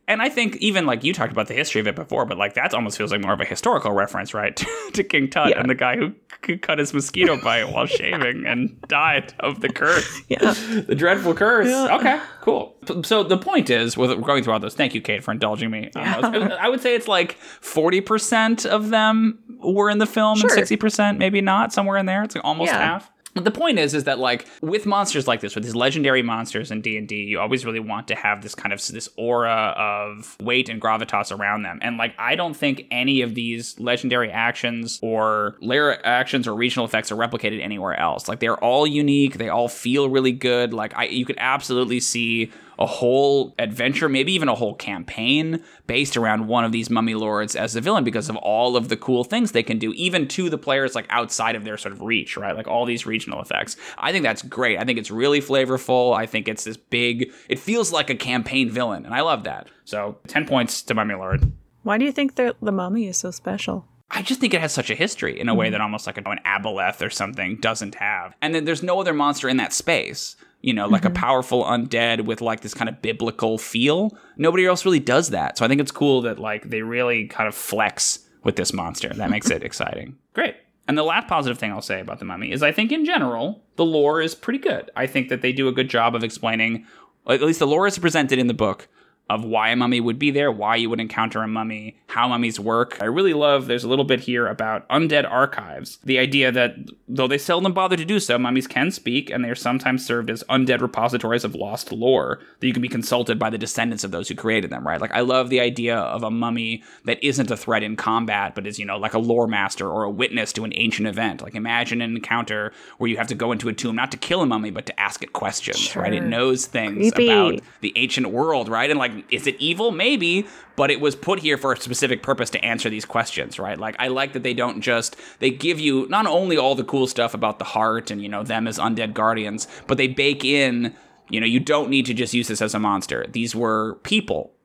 And 0.08 0.22
I 0.22 0.28
think 0.28 0.56
even 0.56 0.86
like 0.86 1.02
you 1.02 1.12
talked 1.12 1.32
about 1.32 1.48
the 1.48 1.54
history 1.54 1.80
of 1.80 1.88
it 1.88 1.96
before, 1.96 2.24
but 2.26 2.38
like 2.38 2.54
that 2.54 2.72
almost 2.74 2.96
feels 2.96 3.10
like 3.10 3.20
more 3.22 3.32
of 3.32 3.40
a 3.40 3.44
historical 3.44 3.90
reference, 3.92 4.32
right? 4.34 4.54
to 4.92 5.02
King 5.02 5.28
Tut 5.28 5.50
Yeah. 5.50 5.58
and 5.60 5.68
the 5.68 5.74
guy 5.74 5.96
who 5.96 6.12
c- 6.46 6.58
cut 6.58 6.78
his 6.78 6.94
mosquito 6.94 7.36
bite 7.42 7.64
while 7.72 7.86
shaving 7.86 8.44
and 8.46 8.80
died 8.82 9.34
of 9.40 9.60
the 9.60 9.68
curse. 9.68 10.22
Yeah. 10.28 10.54
the 10.86 10.94
dreadful 10.94 11.34
curse. 11.34 11.66
Okay, 11.68 12.20
cool. 12.40 12.76
So 13.04 13.22
the 13.24 13.36
point 13.38 13.68
is, 13.68 13.96
with 13.96 14.10
we're 14.10 14.20
going 14.20 14.44
through 14.44 14.52
all 14.52 14.60
those, 14.60 14.74
thank 14.74 14.94
you, 14.94 15.00
Kate, 15.00 15.24
for 15.24 15.32
indulging 15.32 15.70
me. 15.70 15.90
on 15.96 16.32
those. 16.32 16.52
I 16.52 16.68
would 16.68 16.80
say 16.80 16.94
it's 16.94 17.08
like 17.08 17.32
forty 17.60 18.00
percent 18.00 18.64
of 18.64 18.90
them 18.90 19.38
were 19.58 19.90
in 19.90 19.98
the 19.98 20.06
film, 20.06 20.38
Sure. 20.38 20.48
and 20.50 20.54
sixty 20.54 20.76
percent 20.76 21.18
maybe 21.18 21.40
not. 21.40 21.72
Somewhere 21.72 21.96
in 21.96 22.06
there, 22.06 22.22
it's 22.22 22.34
like 22.36 22.44
almost 22.44 22.70
Yeah. 22.72 22.78
half. 22.78 23.10
The 23.36 23.50
point 23.50 23.78
is, 23.78 23.92
is 23.92 24.04
that 24.04 24.18
like 24.18 24.46
with 24.62 24.86
monsters 24.86 25.28
like 25.28 25.40
this, 25.40 25.54
with 25.54 25.62
these 25.62 25.74
legendary 25.74 26.22
monsters 26.22 26.70
in 26.70 26.80
D 26.80 26.96
and 26.96 27.06
D, 27.06 27.16
you 27.16 27.38
always 27.38 27.66
really 27.66 27.80
want 27.80 28.08
to 28.08 28.14
have 28.14 28.42
this 28.42 28.54
kind 28.54 28.72
of 28.72 28.84
this 28.86 29.08
aura 29.16 29.74
of 29.76 30.36
weight 30.40 30.68
and 30.70 30.80
gravitas 30.80 31.36
around 31.36 31.62
them. 31.62 31.78
And 31.82 31.98
like, 31.98 32.14
I 32.18 32.34
don't 32.34 32.56
think 32.56 32.86
any 32.90 33.20
of 33.20 33.34
these 33.34 33.78
legendary 33.78 34.30
actions 34.30 34.98
or 35.02 35.56
lair 35.60 36.04
actions 36.06 36.48
or 36.48 36.54
regional 36.54 36.86
effects 36.86 37.12
are 37.12 37.16
replicated 37.16 37.62
anywhere 37.62 37.98
else. 37.98 38.26
Like, 38.26 38.40
they're 38.40 38.62
all 38.62 38.86
unique. 38.86 39.38
They 39.38 39.50
all 39.50 39.68
feel 39.68 40.08
really 40.08 40.32
good. 40.32 40.72
Like, 40.72 40.96
I 40.96 41.04
you 41.04 41.26
could 41.26 41.38
absolutely 41.38 42.00
see 42.00 42.50
a 42.78 42.86
whole 42.86 43.54
adventure, 43.58 44.08
maybe 44.08 44.32
even 44.32 44.48
a 44.48 44.54
whole 44.54 44.74
campaign 44.74 45.62
based 45.86 46.16
around 46.16 46.46
one 46.46 46.64
of 46.64 46.72
these 46.72 46.90
mummy 46.90 47.14
lords 47.14 47.56
as 47.56 47.72
the 47.72 47.80
villain 47.80 48.04
because 48.04 48.28
of 48.28 48.36
all 48.36 48.76
of 48.76 48.88
the 48.88 48.96
cool 48.96 49.24
things 49.24 49.52
they 49.52 49.62
can 49.62 49.78
do, 49.78 49.92
even 49.94 50.28
to 50.28 50.50
the 50.50 50.58
players 50.58 50.94
like 50.94 51.06
outside 51.10 51.56
of 51.56 51.64
their 51.64 51.76
sort 51.76 51.92
of 51.92 52.02
reach, 52.02 52.36
right? 52.36 52.56
Like 52.56 52.68
all 52.68 52.84
these 52.84 53.06
regional 53.06 53.40
effects. 53.40 53.76
I 53.98 54.12
think 54.12 54.22
that's 54.22 54.42
great. 54.42 54.78
I 54.78 54.84
think 54.84 54.98
it's 54.98 55.10
really 55.10 55.40
flavorful. 55.40 56.16
I 56.16 56.26
think 56.26 56.48
it's 56.48 56.64
this 56.64 56.76
big, 56.76 57.32
it 57.48 57.58
feels 57.58 57.92
like 57.92 58.10
a 58.10 58.14
campaign 58.14 58.70
villain, 58.70 59.04
and 59.04 59.14
I 59.14 59.20
love 59.22 59.44
that. 59.44 59.68
So 59.84 60.18
10 60.28 60.46
points 60.46 60.82
to 60.82 60.94
Mummy 60.94 61.14
Lord. 61.14 61.52
Why 61.82 61.98
do 61.98 62.04
you 62.04 62.12
think 62.12 62.34
that 62.34 62.56
the 62.60 62.72
mummy 62.72 63.06
is 63.06 63.16
so 63.16 63.30
special? 63.30 63.86
I 64.10 64.22
just 64.22 64.40
think 64.40 64.54
it 64.54 64.60
has 64.60 64.72
such 64.72 64.90
a 64.90 64.94
history 64.94 65.38
in 65.38 65.48
a 65.48 65.54
way 65.54 65.66
mm-hmm. 65.66 65.72
that 65.72 65.80
almost 65.80 66.06
like 66.06 66.18
an 66.18 66.24
aboleth 66.24 67.04
or 67.04 67.10
something 67.10 67.56
doesn't 67.56 67.96
have. 67.96 68.34
And 68.40 68.54
then 68.54 68.64
there's 68.64 68.82
no 68.82 69.00
other 69.00 69.12
monster 69.12 69.48
in 69.48 69.56
that 69.56 69.72
space. 69.72 70.36
You 70.62 70.72
know, 70.72 70.88
like 70.88 71.04
a 71.04 71.08
mm-hmm. 71.08 71.14
powerful 71.14 71.64
undead 71.64 72.24
with 72.24 72.40
like 72.40 72.60
this 72.60 72.74
kind 72.74 72.88
of 72.88 73.00
biblical 73.00 73.56
feel. 73.56 74.16
Nobody 74.36 74.66
else 74.66 74.84
really 74.84 74.98
does 74.98 75.30
that. 75.30 75.58
So 75.58 75.64
I 75.64 75.68
think 75.68 75.80
it's 75.80 75.92
cool 75.92 76.22
that 76.22 76.38
like 76.38 76.70
they 76.70 76.82
really 76.82 77.26
kind 77.28 77.46
of 77.46 77.54
flex 77.54 78.26
with 78.42 78.56
this 78.56 78.72
monster. 78.72 79.12
That 79.12 79.30
makes 79.30 79.50
it 79.50 79.62
exciting. 79.64 80.16
Great. 80.32 80.56
And 80.88 80.96
the 80.96 81.02
last 81.02 81.28
positive 81.28 81.58
thing 81.58 81.72
I'll 81.72 81.82
say 81.82 82.00
about 82.00 82.18
the 82.18 82.24
mummy 82.24 82.52
is 82.52 82.62
I 82.62 82.72
think 82.72 82.92
in 82.92 83.04
general, 83.04 83.62
the 83.76 83.84
lore 83.84 84.20
is 84.20 84.34
pretty 84.34 84.60
good. 84.60 84.90
I 84.96 85.06
think 85.06 85.28
that 85.28 85.42
they 85.42 85.52
do 85.52 85.68
a 85.68 85.72
good 85.72 85.90
job 85.90 86.14
of 86.14 86.22
explaining, 86.22 86.86
at 87.28 87.42
least 87.42 87.58
the 87.58 87.66
lore 87.66 87.86
is 87.86 87.98
presented 87.98 88.38
in 88.38 88.46
the 88.46 88.54
book, 88.54 88.88
of 89.28 89.44
why 89.44 89.70
a 89.70 89.76
mummy 89.76 90.00
would 90.00 90.18
be 90.18 90.30
there, 90.30 90.52
why 90.52 90.76
you 90.76 90.88
would 90.88 91.00
encounter 91.00 91.42
a 91.42 91.48
mummy, 91.48 91.96
how 92.06 92.28
mummies 92.28 92.60
work. 92.60 92.96
I 93.00 93.06
really 93.06 93.34
love 93.34 93.66
there's 93.66 93.82
a 93.82 93.88
little 93.88 94.04
bit 94.04 94.20
here 94.20 94.46
about 94.46 94.88
undead 94.88 95.28
archives. 95.28 95.98
The 96.04 96.18
idea 96.18 96.52
that 96.52 96.76
though 97.08 97.26
they 97.26 97.38
seldom 97.38 97.72
bother 97.72 97.96
to 97.96 98.04
do 98.04 98.20
so, 98.20 98.38
mummies 98.38 98.68
can 98.68 98.92
speak 98.92 99.28
and 99.28 99.44
they 99.44 99.50
are 99.50 99.56
sometimes 99.56 100.06
served 100.06 100.30
as 100.30 100.44
undead 100.44 100.80
repositories 100.80 101.42
of 101.42 101.56
lost 101.56 101.90
lore 101.90 102.38
that 102.60 102.66
you 102.68 102.72
can 102.72 102.82
be 102.82 102.88
consulted 102.88 103.36
by 103.36 103.50
the 103.50 103.58
descendants 103.58 104.04
of 104.04 104.12
those 104.12 104.28
who 104.28 104.36
created 104.36 104.70
them, 104.70 104.86
right? 104.86 105.00
Like 105.00 105.12
I 105.12 105.20
love 105.20 105.50
the 105.50 105.60
idea 105.60 105.96
of 105.96 106.22
a 106.22 106.30
mummy 106.30 106.84
that 107.04 107.22
isn't 107.22 107.50
a 107.50 107.56
threat 107.56 107.82
in 107.82 107.96
combat, 107.96 108.54
but 108.54 108.64
is, 108.64 108.78
you 108.78 108.84
know, 108.84 108.96
like 108.96 109.14
a 109.14 109.18
lore 109.18 109.48
master 109.48 109.90
or 109.90 110.04
a 110.04 110.10
witness 110.10 110.52
to 110.52 110.64
an 110.64 110.72
ancient 110.76 111.08
event. 111.08 111.42
Like 111.42 111.56
imagine 111.56 112.00
an 112.00 112.14
encounter 112.14 112.72
where 112.98 113.10
you 113.10 113.16
have 113.16 113.26
to 113.28 113.34
go 113.34 113.50
into 113.50 113.68
a 113.68 113.72
tomb 113.72 113.96
not 113.96 114.12
to 114.12 114.16
kill 114.16 114.40
a 114.40 114.46
mummy, 114.46 114.70
but 114.70 114.86
to 114.86 115.00
ask 115.00 115.24
it 115.24 115.32
questions, 115.32 115.96
right? 115.96 116.14
It 116.14 116.22
knows 116.22 116.66
things 116.66 117.12
Creepy. 117.12 117.32
about 117.32 117.60
the 117.80 117.92
ancient 117.96 118.28
world, 118.28 118.68
right? 118.68 118.88
And 118.88 119.00
like, 119.00 119.15
is 119.30 119.46
it 119.46 119.56
evil? 119.58 119.90
Maybe, 119.90 120.46
but 120.76 120.90
it 120.90 121.00
was 121.00 121.14
put 121.14 121.40
here 121.40 121.56
for 121.56 121.72
a 121.72 121.80
specific 121.80 122.22
purpose 122.22 122.50
to 122.50 122.64
answer 122.64 122.90
these 122.90 123.04
questions, 123.04 123.58
right? 123.58 123.78
Like, 123.78 123.96
I 123.98 124.08
like 124.08 124.32
that 124.32 124.42
they 124.42 124.54
don't 124.54 124.80
just 124.80 125.16
they 125.38 125.50
give 125.50 125.78
you 125.80 126.06
not 126.08 126.26
only 126.26 126.56
all 126.56 126.74
the 126.74 126.84
cool 126.84 127.06
stuff 127.06 127.34
about 127.34 127.58
the 127.58 127.64
heart 127.64 128.10
and 128.10 128.22
you 128.22 128.28
know 128.28 128.42
them 128.42 128.66
as 128.66 128.78
undead 128.78 129.14
guardians, 129.14 129.68
but 129.86 129.98
they 129.98 130.08
bake 130.08 130.44
in. 130.44 130.94
You 131.28 131.40
know, 131.40 131.46
you 131.46 131.58
don't 131.58 131.90
need 131.90 132.06
to 132.06 132.14
just 132.14 132.34
use 132.34 132.46
this 132.46 132.62
as 132.62 132.74
a 132.74 132.78
monster. 132.78 133.26
These 133.28 133.54
were 133.54 133.94
people. 134.04 134.55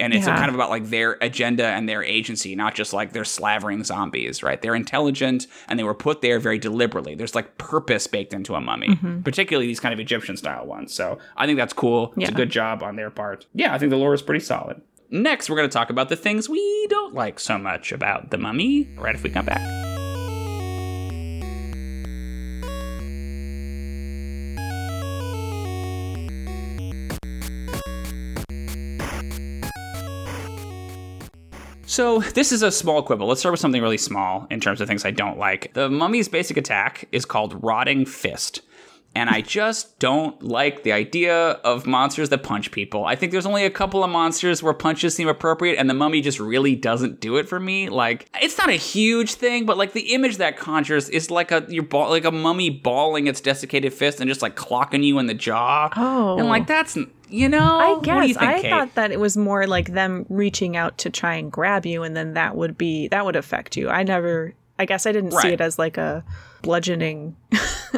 And 0.00 0.12
it's 0.14 0.26
Yeah. 0.26 0.36
kind 0.36 0.48
of 0.48 0.54
about 0.54 0.70
like 0.70 0.86
their 0.86 1.18
agenda 1.20 1.64
and 1.66 1.88
their 1.88 2.02
agency, 2.02 2.56
not 2.56 2.74
just 2.74 2.92
like 2.92 3.12
they're 3.12 3.24
slavering 3.24 3.84
zombies, 3.84 4.42
right? 4.42 4.60
They're 4.60 4.74
intelligent 4.74 5.46
and 5.68 5.78
they 5.78 5.84
were 5.84 5.94
put 5.94 6.22
there 6.22 6.38
very 6.38 6.58
deliberately. 6.58 7.14
There's 7.14 7.34
like 7.34 7.58
purpose 7.58 8.06
baked 8.06 8.32
into 8.32 8.54
a 8.54 8.60
mummy, 8.60 8.88
mm-hmm. 8.88 9.20
particularly 9.22 9.66
these 9.66 9.80
kind 9.80 9.92
of 9.92 10.00
Egyptian 10.00 10.36
style 10.36 10.66
ones. 10.66 10.94
So 10.94 11.18
I 11.36 11.46
think 11.46 11.58
that's 11.58 11.72
cool. 11.72 12.12
It's 12.16 12.30
a 12.30 12.34
good 12.34 12.50
job 12.50 12.82
on 12.82 12.96
their 12.96 13.10
part. 13.10 13.46
Yeah, 13.54 13.74
I 13.74 13.78
think 13.78 13.90
the 13.90 13.96
lore 13.96 14.14
is 14.14 14.22
pretty 14.22 14.44
solid. 14.44 14.80
Next, 15.10 15.50
we're 15.50 15.56
going 15.56 15.68
to 15.68 15.72
talk 15.72 15.90
about 15.90 16.08
the 16.08 16.16
things 16.16 16.48
we 16.48 16.86
don't 16.88 17.14
like 17.14 17.40
so 17.40 17.58
much 17.58 17.90
about 17.92 18.30
the 18.30 18.38
mummy 18.38 18.88
right 18.96 19.14
if 19.14 19.22
we 19.22 19.30
come 19.30 19.44
back. 19.46 19.89
So, 32.00 32.20
this 32.20 32.50
is 32.50 32.62
a 32.62 32.72
small 32.72 33.02
quibble. 33.02 33.26
Let's 33.26 33.40
start 33.40 33.52
with 33.52 33.60
something 33.60 33.82
really 33.82 33.98
small 33.98 34.46
in 34.48 34.58
terms 34.58 34.80
of 34.80 34.88
things 34.88 35.04
I 35.04 35.10
don't 35.10 35.36
like. 35.36 35.74
The 35.74 35.90
mummy's 35.90 36.30
basic 36.30 36.56
attack 36.56 37.06
is 37.12 37.26
called 37.26 37.62
Rotting 37.62 38.06
Fist. 38.06 38.62
And 39.12 39.28
I 39.28 39.40
just 39.40 39.98
don't 39.98 40.40
like 40.40 40.84
the 40.84 40.92
idea 40.92 41.34
of 41.34 41.84
monsters 41.84 42.28
that 42.28 42.44
punch 42.44 42.70
people. 42.70 43.04
I 43.04 43.16
think 43.16 43.32
there's 43.32 43.46
only 43.46 43.64
a 43.64 43.70
couple 43.70 44.04
of 44.04 44.10
monsters 44.10 44.62
where 44.62 44.72
punches 44.72 45.16
seem 45.16 45.26
appropriate, 45.26 45.78
and 45.78 45.90
the 45.90 45.94
mummy 45.94 46.20
just 46.20 46.38
really 46.38 46.76
doesn't 46.76 47.20
do 47.20 47.36
it 47.36 47.48
for 47.48 47.58
me. 47.58 47.88
Like, 47.88 48.28
it's 48.40 48.56
not 48.56 48.68
a 48.68 48.74
huge 48.74 49.34
thing, 49.34 49.66
but 49.66 49.76
like 49.76 49.94
the 49.94 50.14
image 50.14 50.36
that 50.36 50.56
conjures 50.56 51.08
is 51.08 51.28
like 51.28 51.50
a 51.50 51.66
you're 51.68 51.82
ball, 51.82 52.10
like 52.10 52.24
a 52.24 52.30
mummy 52.30 52.70
balling 52.70 53.26
its 53.26 53.40
desiccated 53.40 53.92
fist 53.92 54.20
and 54.20 54.28
just 54.28 54.42
like 54.42 54.54
clocking 54.54 55.02
you 55.02 55.18
in 55.18 55.26
the 55.26 55.34
jaw. 55.34 55.88
Oh. 55.96 56.38
and 56.38 56.48
like 56.48 56.62
oh. 56.62 56.66
that's 56.66 56.96
you 57.28 57.48
know. 57.48 57.78
I 57.80 57.92
What 57.92 58.04
do 58.04 58.10
you 58.10 58.34
guess 58.34 58.36
think, 58.36 58.50
I 58.50 58.62
Kate? 58.62 58.70
thought 58.70 58.94
that 58.94 59.10
it 59.10 59.18
was 59.18 59.36
more 59.36 59.66
like 59.66 59.92
them 59.92 60.24
reaching 60.28 60.76
out 60.76 60.98
to 60.98 61.10
try 61.10 61.34
and 61.34 61.50
grab 61.50 61.84
you, 61.84 62.04
and 62.04 62.16
then 62.16 62.34
that 62.34 62.54
would 62.54 62.78
be 62.78 63.08
that 63.08 63.24
would 63.24 63.36
affect 63.36 63.76
you. 63.76 63.88
I 63.88 64.04
never. 64.04 64.54
I 64.78 64.86
guess 64.86 65.04
I 65.04 65.12
didn't 65.12 65.32
see 65.32 65.48
it 65.48 65.60
as 65.60 65.78
like 65.78 65.98
a 65.98 66.24
bludgeoning 66.62 67.36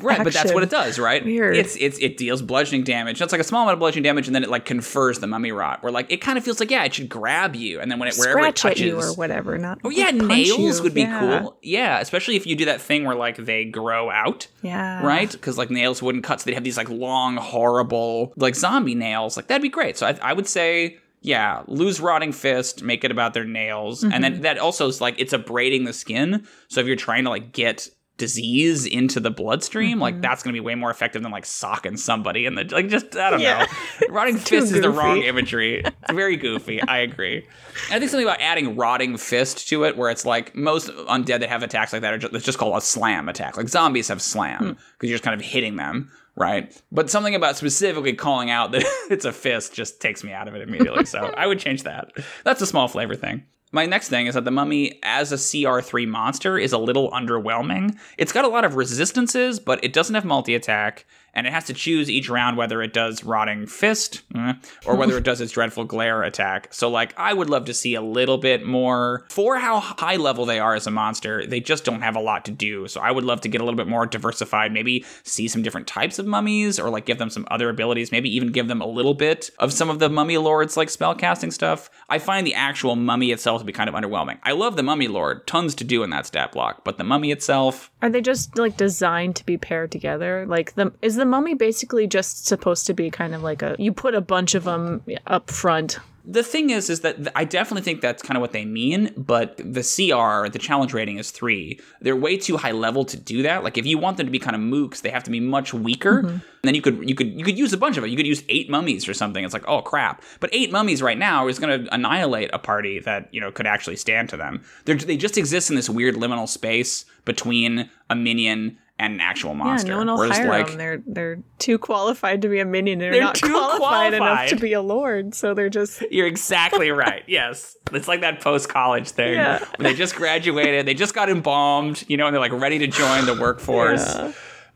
Right, 0.00 0.22
but 0.24 0.32
that's 0.32 0.52
what 0.54 0.62
it 0.62 0.70
does, 0.70 0.98
right? 0.98 1.22
Weird. 1.24 1.56
It's 1.56 1.76
it's 1.76 1.98
it 1.98 2.16
deals 2.16 2.40
bludgeoning 2.40 2.84
damage. 2.84 3.18
That's 3.18 3.32
like 3.32 3.40
a 3.40 3.44
small 3.44 3.62
amount 3.62 3.74
of 3.74 3.78
bludgeoning 3.80 4.04
damage, 4.04 4.26
and 4.26 4.34
then 4.34 4.42
it 4.42 4.48
like 4.48 4.64
confers 4.64 5.18
the 5.18 5.26
mummy 5.26 5.52
rot. 5.52 5.82
Where 5.82 5.92
like 5.92 6.10
it 6.10 6.18
kind 6.18 6.38
of 6.38 6.44
feels 6.44 6.58
like 6.60 6.70
yeah, 6.70 6.84
it 6.84 6.94
should 6.94 7.08
grab 7.08 7.54
you, 7.54 7.80
and 7.80 7.90
then 7.90 7.98
when 7.98 8.08
it 8.08 8.14
wherever 8.16 8.38
it 8.38 8.56
Scratch 8.58 8.64
at 8.64 8.76
touches, 8.76 8.80
you 8.86 9.00
or 9.00 9.12
whatever. 9.14 9.58
Not 9.58 9.80
oh 9.84 9.90
yeah, 9.90 10.10
nails 10.10 10.78
you. 10.78 10.82
would 10.84 10.94
be 10.94 11.02
Yeah. 11.02 11.40
cool. 11.40 11.58
Yeah, 11.62 12.00
especially 12.00 12.36
if 12.36 12.46
you 12.46 12.56
do 12.56 12.64
that 12.66 12.80
thing 12.80 13.04
where 13.04 13.16
like 13.16 13.36
they 13.36 13.64
grow 13.66 14.10
out, 14.10 14.46
Yeah. 14.62 15.04
right? 15.04 15.30
Because 15.30 15.58
like 15.58 15.70
nails 15.70 16.02
wouldn't 16.02 16.24
cut, 16.24 16.40
so 16.40 16.44
they'd 16.46 16.54
have 16.54 16.64
these 16.64 16.78
like 16.78 16.88
long, 16.88 17.36
horrible 17.36 18.32
like 18.36 18.54
zombie 18.54 18.94
nails. 18.94 19.36
Like 19.36 19.48
that'd 19.48 19.62
be 19.62 19.68
great. 19.68 19.98
So 19.98 20.06
I, 20.06 20.18
I 20.22 20.32
would 20.32 20.46
say. 20.46 20.98
Yeah, 21.26 21.62
lose 21.68 22.00
rotting 22.00 22.32
fist, 22.32 22.82
make 22.82 23.02
it 23.02 23.10
about 23.10 23.32
their 23.32 23.46
nails, 23.46 24.02
and 24.04 24.12
Mm-hmm. 24.12 24.22
then 24.22 24.40
that 24.42 24.58
also 24.58 24.86
is 24.88 25.00
like 25.00 25.14
it's 25.18 25.32
abrading 25.32 25.84
the 25.84 25.94
skin. 25.94 26.46
So 26.68 26.80
if 26.82 26.86
you're 26.86 26.96
trying 26.96 27.24
to 27.24 27.30
like 27.30 27.52
get 27.52 27.88
disease 28.18 28.86
into 28.86 29.18
the 29.20 29.30
bloodstream, 29.30 29.98
like 29.98 30.14
Mm-hmm. 30.14 30.20
that's 30.20 30.42
gonna 30.42 30.52
be 30.52 30.60
way 30.60 30.74
more 30.74 30.90
effective 30.90 31.22
than 31.22 31.32
like 31.32 31.46
socking 31.46 31.96
somebody 31.96 32.46
in 32.46 32.54
the 32.54 32.64
like 32.70 32.88
just 32.88 33.16
I 33.16 33.30
don't 33.30 33.40
Yeah. 33.40 33.66
know. 34.00 34.06
Rotting 34.14 34.36
fist 34.36 34.72
is 34.72 34.82
the 34.82 34.90
wrong 34.90 35.22
imagery. 35.22 35.82
It's 35.84 36.12
very 36.12 36.36
goofy. 36.36 36.80
I 36.82 36.98
agree. 36.98 37.38
And 37.38 37.94
I 37.96 37.98
think 37.98 38.10
something 38.10 38.26
about 38.26 38.40
adding 38.40 38.76
rotting 38.76 39.16
fist 39.16 39.66
to 39.68 39.84
it, 39.84 39.96
where 39.96 40.10
it's 40.10 40.24
like 40.26 40.54
most 40.54 40.88
undead 40.90 41.40
that 41.40 41.48
have 41.48 41.62
attacks 41.62 41.92
like 41.92 42.02
that 42.02 42.14
are 42.14 42.18
just, 42.18 42.34
it's 42.34 42.44
just 42.44 42.58
called 42.58 42.76
a 42.76 42.80
slam 42.80 43.28
attack. 43.28 43.56
Like 43.56 43.68
zombies 43.68 44.08
have 44.08 44.22
slam 44.22 44.58
Hmm. 44.58 44.68
because 44.92 45.08
you're 45.10 45.16
just 45.18 45.24
kind 45.24 45.40
of 45.40 45.44
hitting 45.44 45.76
them, 45.76 46.10
right? 46.36 46.80
But 46.90 47.10
something 47.10 47.34
about 47.34 47.56
specifically 47.56 48.14
calling 48.14 48.50
out 48.50 48.72
that 48.72 48.82
it's 49.10 49.24
a 49.24 49.32
fist 49.32 49.74
just 49.74 50.00
takes 50.00 50.24
me 50.24 50.32
out 50.32 50.48
of 50.48 50.54
it 50.54 50.62
immediately. 50.62 51.04
so 51.04 51.32
I 51.36 51.46
would 51.46 51.58
change 51.58 51.84
that. 51.84 52.12
That's 52.44 52.62
a 52.62 52.66
small 52.66 52.88
flavor 52.88 53.14
thing. 53.14 53.44
My 53.72 53.86
next 53.86 54.08
thing 54.08 54.28
is 54.28 54.34
that 54.34 54.44
the 54.44 54.52
mummy 54.52 55.00
as 55.02 55.32
a 55.32 55.34
CR3 55.34 56.06
monster 56.06 56.56
is 56.56 56.72
a 56.72 56.78
little 56.78 57.10
underwhelming. 57.10 57.98
It's 58.16 58.30
got 58.30 58.44
a 58.44 58.48
lot 58.48 58.64
of 58.64 58.76
resistances, 58.76 59.58
but 59.58 59.82
it 59.82 59.92
doesn't 59.92 60.14
have 60.14 60.24
multi 60.24 60.54
attack, 60.54 61.06
and 61.34 61.46
it 61.46 61.52
has 61.52 61.64
to 61.64 61.74
choose 61.74 62.10
each 62.10 62.28
round 62.28 62.56
whether 62.56 62.82
it 62.82 62.92
does 62.92 63.24
Rotting 63.24 63.66
Fist 63.66 64.22
eh, 64.34 64.54
or 64.86 64.96
whether 64.96 65.18
it 65.18 65.24
does 65.24 65.40
its 65.40 65.52
Dreadful 65.52 65.84
Glare 65.84 66.22
attack. 66.22 66.72
So, 66.72 66.88
like, 66.88 67.12
I 67.18 67.34
would 67.34 67.50
love 67.50 67.66
to 67.66 67.74
see 67.74 67.94
a 67.94 68.00
little 68.00 68.38
bit 68.38 68.64
more. 68.64 69.26
For 69.28 69.58
how 69.58 69.80
high 69.80 70.16
level 70.16 70.46
they 70.46 70.58
are 70.58 70.74
as 70.74 70.86
a 70.86 70.90
monster, 70.90 71.46
they 71.46 71.60
just 71.60 71.84
don't 71.84 72.02
have 72.02 72.16
a 72.16 72.20
lot 72.20 72.44
to 72.46 72.50
do. 72.50 72.88
So, 72.88 73.00
I 73.00 73.10
would 73.10 73.24
love 73.24 73.40
to 73.42 73.48
get 73.48 73.60
a 73.60 73.64
little 73.64 73.76
bit 73.76 73.88
more 73.88 74.06
diversified, 74.06 74.72
maybe 74.72 75.04
see 75.22 75.48
some 75.48 75.62
different 75.62 75.86
types 75.86 76.18
of 76.18 76.26
mummies, 76.26 76.78
or 76.78 76.90
like 76.90 77.06
give 77.06 77.18
them 77.18 77.30
some 77.30 77.46
other 77.50 77.68
abilities, 77.68 78.12
maybe 78.12 78.34
even 78.34 78.52
give 78.52 78.68
them 78.68 78.80
a 78.80 78.86
little 78.86 79.14
bit 79.14 79.50
of 79.58 79.72
some 79.72 79.90
of 79.90 79.98
the 79.98 80.08
mummy 80.08 80.38
lords, 80.38 80.76
like 80.76 80.88
spellcasting 80.88 81.52
stuff. 81.52 81.90
I 82.08 82.18
find 82.18 82.46
the 82.46 82.54
actual 82.54 82.96
mummy 82.96 83.32
itself 83.32 83.60
to 83.60 83.66
be 83.66 83.72
kind 83.72 83.88
of 83.88 83.94
underwhelming. 83.94 84.38
I 84.42 84.52
love 84.52 84.76
the 84.76 84.82
mummy 84.82 85.08
lord, 85.08 85.46
tons 85.46 85.74
to 85.76 85.84
do 85.84 86.02
in 86.02 86.10
that 86.10 86.26
stat 86.26 86.52
block, 86.52 86.84
but 86.84 86.98
the 86.98 87.04
mummy 87.04 87.30
itself, 87.30 87.90
Are 88.04 88.10
they 88.10 88.20
just 88.20 88.58
like 88.58 88.76
designed 88.76 89.34
to 89.36 89.46
be 89.46 89.56
paired 89.56 89.90
together? 89.90 90.44
Like 90.46 90.74
the 90.74 90.92
is 91.00 91.16
the 91.16 91.24
mummy 91.24 91.54
basically 91.54 92.06
just 92.06 92.46
supposed 92.46 92.84
to 92.88 92.92
be 92.92 93.10
kind 93.10 93.34
of 93.34 93.42
like 93.42 93.62
a 93.62 93.76
you 93.78 93.94
put 93.94 94.14
a 94.14 94.20
bunch 94.20 94.54
of 94.54 94.64
them 94.64 95.02
up 95.26 95.50
front. 95.50 95.98
The 96.24 96.42
thing 96.42 96.70
is 96.70 96.88
is 96.88 97.00
that 97.00 97.16
i 97.36 97.44
definitely 97.44 97.82
think 97.82 98.00
that's 98.00 98.22
kind 98.22 98.36
of 98.36 98.40
what 98.40 98.52
they 98.52 98.64
mean 98.64 99.12
but 99.16 99.56
the 99.58 99.82
cr 99.82 100.48
the 100.48 100.58
challenge 100.58 100.94
rating 100.94 101.18
is 101.18 101.30
three. 101.30 101.78
They're 102.00 102.16
way 102.16 102.36
too 102.36 102.56
high 102.56 102.72
level 102.72 103.04
to 103.04 103.16
do 103.16 103.42
that. 103.42 103.64
Like 103.64 103.76
if 103.76 103.86
you 103.86 103.98
want 103.98 104.16
them 104.16 104.26
to 104.26 104.30
be 104.30 104.38
kind 104.38 104.56
of 104.56 104.62
mooks 104.62 105.02
they 105.02 105.10
have 105.10 105.24
to 105.24 105.30
be 105.30 105.40
much 105.40 105.74
weaker. 105.74 106.22
Mm-hmm. 106.22 106.28
And 106.28 106.42
then 106.62 106.74
you 106.74 106.82
could 106.82 107.08
you 107.08 107.14
could 107.14 107.28
you 107.28 107.44
could 107.44 107.58
use 107.58 107.72
a 107.72 107.76
bunch 107.76 107.96
of 107.96 108.04
it. 108.04 108.10
You 108.10 108.16
could 108.16 108.26
use 108.26 108.42
eight 108.48 108.70
mummies 108.70 109.08
or 109.08 109.14
something. 109.14 109.44
It's 109.44 109.52
like 109.52 109.68
oh 109.68 109.82
crap. 109.82 110.22
But 110.40 110.50
eight 110.52 110.72
mummies 110.72 111.02
right 111.02 111.18
now 111.18 111.48
is 111.48 111.58
going 111.58 111.84
to 111.84 111.94
annihilate 111.94 112.50
a 112.52 112.58
party 112.58 113.00
that 113.00 113.28
you 113.32 113.40
know 113.40 113.50
could 113.50 113.66
actually 113.66 113.96
stand 113.96 114.28
to 114.30 114.36
them. 114.36 114.62
They're, 114.84 114.96
they 114.96 115.16
just 115.16 115.36
exist 115.36 115.70
in 115.70 115.76
this 115.76 115.90
weird 115.90 116.14
liminal 116.14 116.48
space 116.48 117.04
between 117.24 117.90
a 118.08 118.14
minion 118.14 118.78
and 118.98 119.14
an 119.14 119.20
actual 119.20 119.54
monster 119.54 119.88
Yeah, 119.88 119.94
no 119.94 119.98
one 119.98 120.06
will 120.06 120.18
Whereas, 120.18 120.38
hire 120.38 120.48
like, 120.48 120.68
them. 120.68 120.78
They're 120.78 121.02
they're 121.06 121.38
too 121.58 121.78
qualified 121.78 122.42
to 122.42 122.48
be 122.48 122.60
a 122.60 122.64
minion. 122.64 122.98
They're, 122.98 123.12
They're 123.12 123.22
not 123.22 123.34
too 123.34 123.50
qualified, 123.50 124.14
enough 124.14 124.48
to 124.48 124.56
be 124.56 124.72
a 124.72 124.80
lord. 124.82 125.34
So 125.34 125.54
they're 125.54 125.68
just 125.68 126.02
You're 126.10 126.26
exactly 126.26 126.90
right. 126.92 127.24
Yes. 127.26 127.76
It's 127.92 128.08
like 128.08 128.20
that 128.20 128.40
post 128.40 128.68
college 128.68 129.10
thing. 129.10 129.34
Yeah. 129.34 129.64
They 129.78 129.94
just 129.94 130.14
graduated, 130.14 130.86
they 130.86 130.94
just 130.94 131.14
got 131.14 131.28
embalmed, 131.28 132.04
you 132.08 132.16
know, 132.16 132.26
and 132.26 132.34
they're 132.34 132.40
like 132.40 132.52
ready 132.52 132.78
to 132.78 132.86
join 132.86 133.26
the 133.26 133.34
workforce. 133.34 134.14
Yeah. 134.14 134.32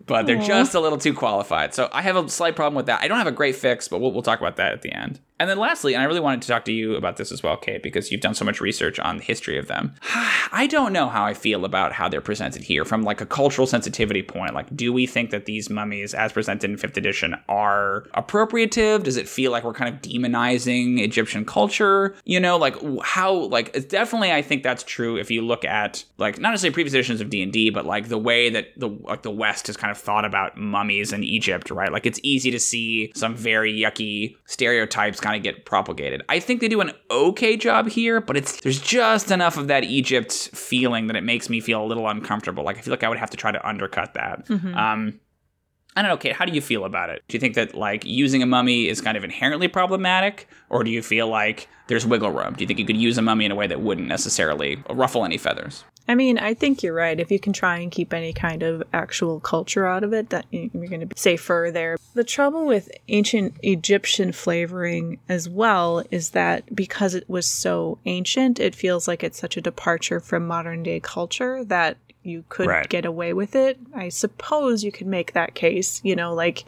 But 0.06 0.26
they're 0.26 0.42
just 0.42 0.74
a 0.74 0.80
little 0.80 0.96
too 0.96 1.12
qualified. 1.12 1.74
So 1.74 1.88
I 1.92 2.00
have 2.02 2.16
a 2.16 2.28
slight 2.30 2.56
problem 2.56 2.76
with 2.76 2.86
that. 2.86 3.02
I 3.02 3.08
don't 3.08 3.18
have 3.18 3.26
a 3.26 3.32
great 3.32 3.56
fix, 3.56 3.88
but 3.88 4.00
we'll, 4.00 4.10
we'll 4.12 4.22
talk 4.22 4.40
about 4.40 4.56
that 4.56 4.72
at 4.72 4.80
the 4.80 4.90
end. 4.90 5.20
And 5.40 5.48
then 5.48 5.58
lastly, 5.58 5.94
and 5.94 6.02
I 6.02 6.06
really 6.06 6.20
wanted 6.20 6.42
to 6.42 6.48
talk 6.48 6.64
to 6.64 6.72
you 6.72 6.96
about 6.96 7.16
this 7.16 7.30
as 7.30 7.42
well, 7.42 7.56
Kate, 7.56 7.82
because 7.82 8.10
you've 8.10 8.20
done 8.20 8.34
so 8.34 8.44
much 8.44 8.60
research 8.60 8.98
on 8.98 9.18
the 9.18 9.22
history 9.22 9.56
of 9.56 9.68
them. 9.68 9.94
I 10.52 10.66
don't 10.68 10.92
know 10.92 11.08
how 11.08 11.24
I 11.24 11.34
feel 11.34 11.64
about 11.64 11.92
how 11.92 12.08
they're 12.08 12.20
presented 12.20 12.62
here 12.62 12.84
from 12.84 13.02
like 13.02 13.20
a 13.20 13.26
cultural 13.26 13.66
sensitivity 13.66 14.22
point. 14.22 14.54
Like, 14.54 14.74
do 14.74 14.92
we 14.92 15.06
think 15.06 15.30
that 15.30 15.46
these 15.46 15.70
mummies, 15.70 16.14
as 16.14 16.32
presented 16.32 16.70
in 16.70 16.76
fifth 16.76 16.96
edition, 16.96 17.36
are 17.48 18.06
appropriative? 18.14 19.04
Does 19.04 19.16
it 19.16 19.28
feel 19.28 19.52
like 19.52 19.64
we're 19.64 19.74
kind 19.74 19.94
of 19.94 20.00
demonizing 20.02 21.00
Egyptian 21.00 21.44
culture? 21.44 22.16
You 22.24 22.40
know, 22.40 22.56
like 22.56 22.76
how 23.02 23.32
like 23.32 23.88
definitely 23.88 24.32
I 24.32 24.42
think 24.42 24.62
that's 24.62 24.82
true 24.82 25.16
if 25.16 25.30
you 25.30 25.42
look 25.42 25.64
at 25.64 26.04
like 26.18 26.38
not 26.38 26.50
necessarily 26.50 26.74
previous 26.74 26.94
editions 26.94 27.20
of 27.20 27.30
D 27.30 27.42
and 27.42 27.52
D, 27.52 27.70
but 27.70 27.86
like 27.86 28.08
the 28.08 28.18
way 28.18 28.50
that 28.50 28.68
the 28.76 28.88
like 28.88 29.22
the 29.22 29.30
West 29.30 29.68
has 29.68 29.76
kind 29.76 29.90
of 29.90 29.98
thought 29.98 30.24
about 30.24 30.56
mummies 30.56 31.12
in 31.12 31.22
Egypt, 31.22 31.70
right? 31.70 31.92
Like 31.92 32.06
it's 32.06 32.20
easy 32.22 32.50
to 32.50 32.58
see 32.58 33.12
some 33.14 33.36
very 33.36 33.72
yucky 33.72 34.36
stereotypes 34.46 35.20
kind 35.28 35.36
of 35.36 35.42
get 35.42 35.66
propagated. 35.66 36.22
I 36.30 36.40
think 36.40 36.62
they 36.62 36.68
do 36.68 36.80
an 36.80 36.92
okay 37.10 37.56
job 37.58 37.86
here, 37.88 38.18
but 38.18 38.34
it's 38.34 38.60
there's 38.62 38.80
just 38.80 39.30
enough 39.30 39.58
of 39.58 39.66
that 39.66 39.84
Egypt 39.84 40.32
feeling 40.54 41.06
that 41.08 41.16
it 41.16 41.22
makes 41.22 41.50
me 41.50 41.60
feel 41.60 41.84
a 41.84 41.86
little 41.86 42.08
uncomfortable. 42.08 42.64
Like 42.64 42.78
I 42.78 42.80
feel 42.80 42.92
like 42.92 43.04
I 43.04 43.10
would 43.10 43.18
have 43.18 43.28
to 43.30 43.36
try 43.36 43.52
to 43.52 43.68
undercut 43.68 44.14
that. 44.14 44.46
Um, 44.74 45.20
I 45.96 46.02
don't 46.02 46.08
know, 46.10 46.16
Kate. 46.16 46.32
How 46.32 46.46
do 46.46 46.52
you 46.52 46.62
feel 46.62 46.84
about 46.86 47.10
it? 47.10 47.22
Do 47.28 47.36
you 47.36 47.40
think 47.40 47.56
that 47.56 47.74
like 47.74 48.06
using 48.06 48.42
a 48.42 48.46
mummy 48.46 48.88
is 48.88 49.02
kind 49.02 49.18
of 49.18 49.24
inherently 49.24 49.68
problematic, 49.68 50.48
or 50.70 50.82
do 50.82 50.90
you 50.90 51.02
feel 51.02 51.28
like 51.28 51.68
there's 51.88 52.06
wiggle 52.06 52.30
room? 52.30 52.54
Do 52.54 52.62
you 52.62 52.66
think 52.66 52.78
you 52.78 52.86
could 52.86 52.96
use 52.96 53.18
a 53.18 53.22
mummy 53.22 53.44
in 53.44 53.50
a 53.50 53.54
way 53.54 53.66
that 53.66 53.82
wouldn't 53.82 54.08
necessarily 54.08 54.82
ruffle 54.88 55.26
any 55.26 55.36
feathers? 55.36 55.84
I 56.08 56.14
mean, 56.14 56.38
I 56.38 56.54
think 56.54 56.82
you're 56.82 56.94
right. 56.94 57.20
If 57.20 57.30
you 57.30 57.38
can 57.38 57.52
try 57.52 57.78
and 57.78 57.92
keep 57.92 58.14
any 58.14 58.32
kind 58.32 58.62
of 58.62 58.82
actual 58.94 59.40
culture 59.40 59.86
out 59.86 60.02
of 60.02 60.14
it, 60.14 60.30
that 60.30 60.46
you're 60.50 60.88
going 60.88 61.00
to 61.00 61.06
be 61.06 61.14
safer 61.16 61.70
there. 61.72 61.98
The 62.14 62.24
trouble 62.24 62.64
with 62.64 62.90
ancient 63.08 63.54
Egyptian 63.62 64.32
flavoring 64.32 65.18
as 65.28 65.48
well 65.50 66.02
is 66.10 66.30
that 66.30 66.74
because 66.74 67.14
it 67.14 67.28
was 67.28 67.44
so 67.46 67.98
ancient, 68.06 68.58
it 68.58 68.74
feels 68.74 69.06
like 69.06 69.22
it's 69.22 69.38
such 69.38 69.58
a 69.58 69.60
departure 69.60 70.18
from 70.18 70.46
modern 70.46 70.82
day 70.82 70.98
culture 70.98 71.62
that 71.64 71.98
you 72.22 72.44
could 72.48 72.66
Right. 72.66 72.88
get 72.88 73.04
away 73.04 73.32
with 73.34 73.54
it. 73.54 73.78
I 73.94 74.08
suppose 74.08 74.82
you 74.82 74.90
could 74.92 75.06
make 75.06 75.34
that 75.34 75.54
case, 75.54 76.00
you 76.02 76.16
know, 76.16 76.34
like 76.34 76.64